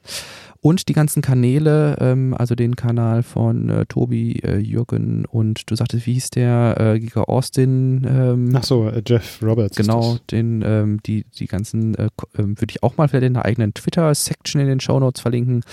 Und 0.62 0.90
die 0.90 0.94
ganzen 0.94 1.22
Kanäle, 1.22 1.96
ähm, 2.02 2.36
also 2.38 2.54
den 2.54 2.76
Kanal 2.76 3.24
von 3.24 3.70
äh, 3.70 3.86
Tobi, 3.86 4.40
äh, 4.44 4.58
Jürgen 4.58 5.26
und 5.26 5.72
du 5.72 5.76
sagtest, 5.76 6.06
wie 6.06 6.14
hieß 6.14 6.32
der, 6.32 6.76
äh, 6.78 7.00
Giga 7.00 7.24
Austin? 7.24 8.06
Ähm, 8.06 8.52
Ach 8.54 8.64
so, 8.66 8.90
äh, 8.90 9.02
Jeff 9.06 9.42
Roberts. 9.42 9.78
Genau, 9.78 10.18
den, 10.32 10.62
ähm, 10.66 11.00
die, 11.06 11.26
die 11.40 11.46
ganzen 11.46 11.96
äh, 11.96 12.10
ähm, 12.38 12.60
würde 12.60 12.72
ich 12.72 12.84
auch 12.84 12.98
mal 12.98 13.08
vielleicht 13.08 13.28
in 13.28 13.36
der 13.36 13.46
eigenen 13.46 13.74
Twitter-Section 13.74 14.60
in 14.60 14.68
den 14.68 14.80
Show 14.82 15.00
Notes 15.00 15.22
verlinken. 15.22 15.64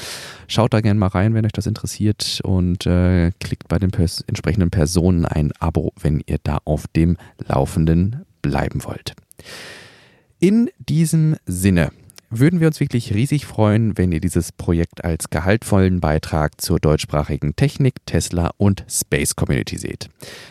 Schaut 0.46 0.72
da 0.72 0.80
gerne 0.80 1.00
mal 1.00 1.08
rein, 1.08 1.34
wenn 1.34 1.44
euch 1.44 1.52
das 1.52 1.66
interessiert 1.66 2.40
und 2.44 2.86
äh, 2.86 3.32
klickt 3.40 3.66
bei 3.66 3.80
den 3.80 3.90
pers 3.90 4.20
entsprechenden 4.28 4.70
Personen 4.70 5.24
ein 5.24 5.50
Abo, 5.58 5.94
wenn 6.00 6.22
ihr 6.26 6.38
da 6.44 6.58
auf 6.64 6.86
dem 6.94 7.16
Laufenden 7.44 8.24
bleiben 8.40 8.84
wollt. 8.84 9.16
In 10.38 10.70
diesem 10.78 11.36
Sinne 11.46 11.90
würden 12.30 12.60
wir 12.60 12.66
uns 12.66 12.80
wirklich 12.80 13.14
riesig 13.14 13.46
freuen, 13.46 13.96
wenn 13.96 14.12
ihr 14.12 14.20
dieses 14.20 14.52
Projekt 14.52 15.04
als 15.04 15.30
gehaltvollen 15.30 16.00
Beitrag 16.00 16.60
zur 16.60 16.80
deutschsprachigen 16.80 17.56
Technik, 17.56 18.04
Tesla 18.06 18.50
und 18.56 18.84
Space 18.88 19.36
Community 19.36 19.78
seht. 19.78 20.08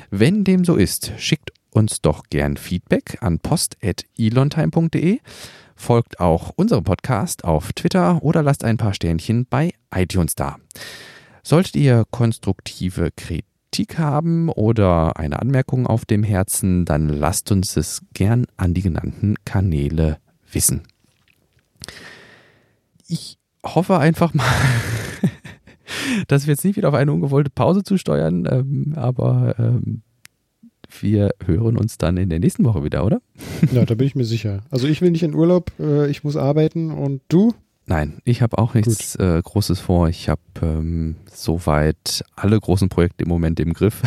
Wenn 0.09 0.43
dem 0.43 0.65
so 0.65 0.75
ist, 0.75 1.11
schickt 1.17 1.51
uns 1.71 2.01
doch 2.01 2.23
gern 2.29 2.57
Feedback 2.57 3.17
an 3.21 3.39
post.elontime.de, 3.39 5.19
folgt 5.75 6.19
auch 6.19 6.53
unserem 6.55 6.85
Podcast 6.85 7.43
auf 7.43 7.73
Twitter 7.73 8.23
oder 8.23 8.41
lasst 8.41 8.63
ein 8.63 8.77
paar 8.77 8.93
Sternchen 8.93 9.45
bei 9.49 9.73
iTunes 9.93 10.35
da. 10.35 10.57
Solltet 11.43 11.75
ihr 11.75 12.05
konstruktive 12.09 13.11
Kritik 13.75 13.97
haben 13.97 14.49
oder 14.49 15.17
eine 15.17 15.41
Anmerkung 15.41 15.85
auf 15.87 16.05
dem 16.05 16.23
Herzen, 16.23 16.85
dann 16.85 17.09
lasst 17.09 17.51
uns 17.51 17.75
es 17.75 18.03
gern 18.13 18.45
an 18.57 18.73
die 18.73 18.81
genannten 18.81 19.35
Kanäle 19.43 20.17
wissen 20.51 20.83
ich 23.07 23.37
hoffe 23.63 23.97
einfach 23.97 24.33
mal, 24.33 24.45
dass 26.27 26.45
wir 26.47 26.53
jetzt 26.53 26.65
nicht 26.65 26.77
wieder 26.77 26.89
auf 26.89 26.95
eine 26.95 27.11
ungewollte 27.11 27.49
Pause 27.49 27.83
zusteuern, 27.83 28.47
ähm, 28.49 28.93
aber 28.95 29.55
ähm, 29.59 30.01
wir 30.99 31.31
hören 31.45 31.77
uns 31.77 31.97
dann 31.97 32.17
in 32.17 32.29
der 32.29 32.39
nächsten 32.39 32.63
Woche 32.63 32.83
wieder, 32.83 33.05
oder? 33.05 33.21
Ja, 33.71 33.85
da 33.85 33.95
bin 33.95 34.07
ich 34.07 34.15
mir 34.15 34.23
sicher. 34.23 34.63
Also 34.69 34.87
ich 34.87 35.01
will 35.01 35.11
nicht 35.11 35.23
in 35.23 35.35
Urlaub, 35.35 35.71
äh, 35.79 36.09
ich 36.09 36.23
muss 36.23 36.37
arbeiten 36.37 36.91
und 36.91 37.21
du? 37.27 37.53
Nein, 37.87 38.19
ich 38.23 38.41
habe 38.41 38.57
auch 38.57 38.73
nichts 38.73 39.15
äh, 39.15 39.41
Großes 39.43 39.79
vor. 39.79 40.09
Ich 40.09 40.27
habe 40.27 40.41
ähm, 40.61 41.15
soweit 41.31 42.23
alle 42.35 42.59
großen 42.59 42.89
Projekte 42.89 43.23
im 43.23 43.29
Moment 43.29 43.59
im 43.59 43.73
Griff. 43.73 44.01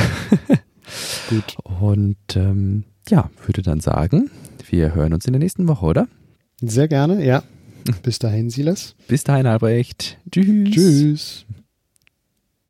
Gut. 1.31 1.57
Und 1.81 2.17
ähm, 2.35 2.85
ja, 3.09 3.31
würde 3.47 3.63
dann 3.63 3.81
sagen, 3.81 4.31
wir 4.69 4.95
hören 4.95 5.15
uns 5.15 5.27
in 5.27 5.33
der 5.33 5.41
nächsten 5.41 5.69
Woche, 5.69 5.87
oder? 5.87 6.09
Sehr 6.61 6.89
gerne, 6.89 7.25
ja. 7.25 7.43
Bis 8.03 8.19
dahin, 8.19 8.51
Silas. 8.51 8.97
Bis 9.07 9.25
dahin, 9.25 9.47
Albrecht. 9.47 10.19
Tschüss. 10.31 10.71
Tschüss. 10.71 11.47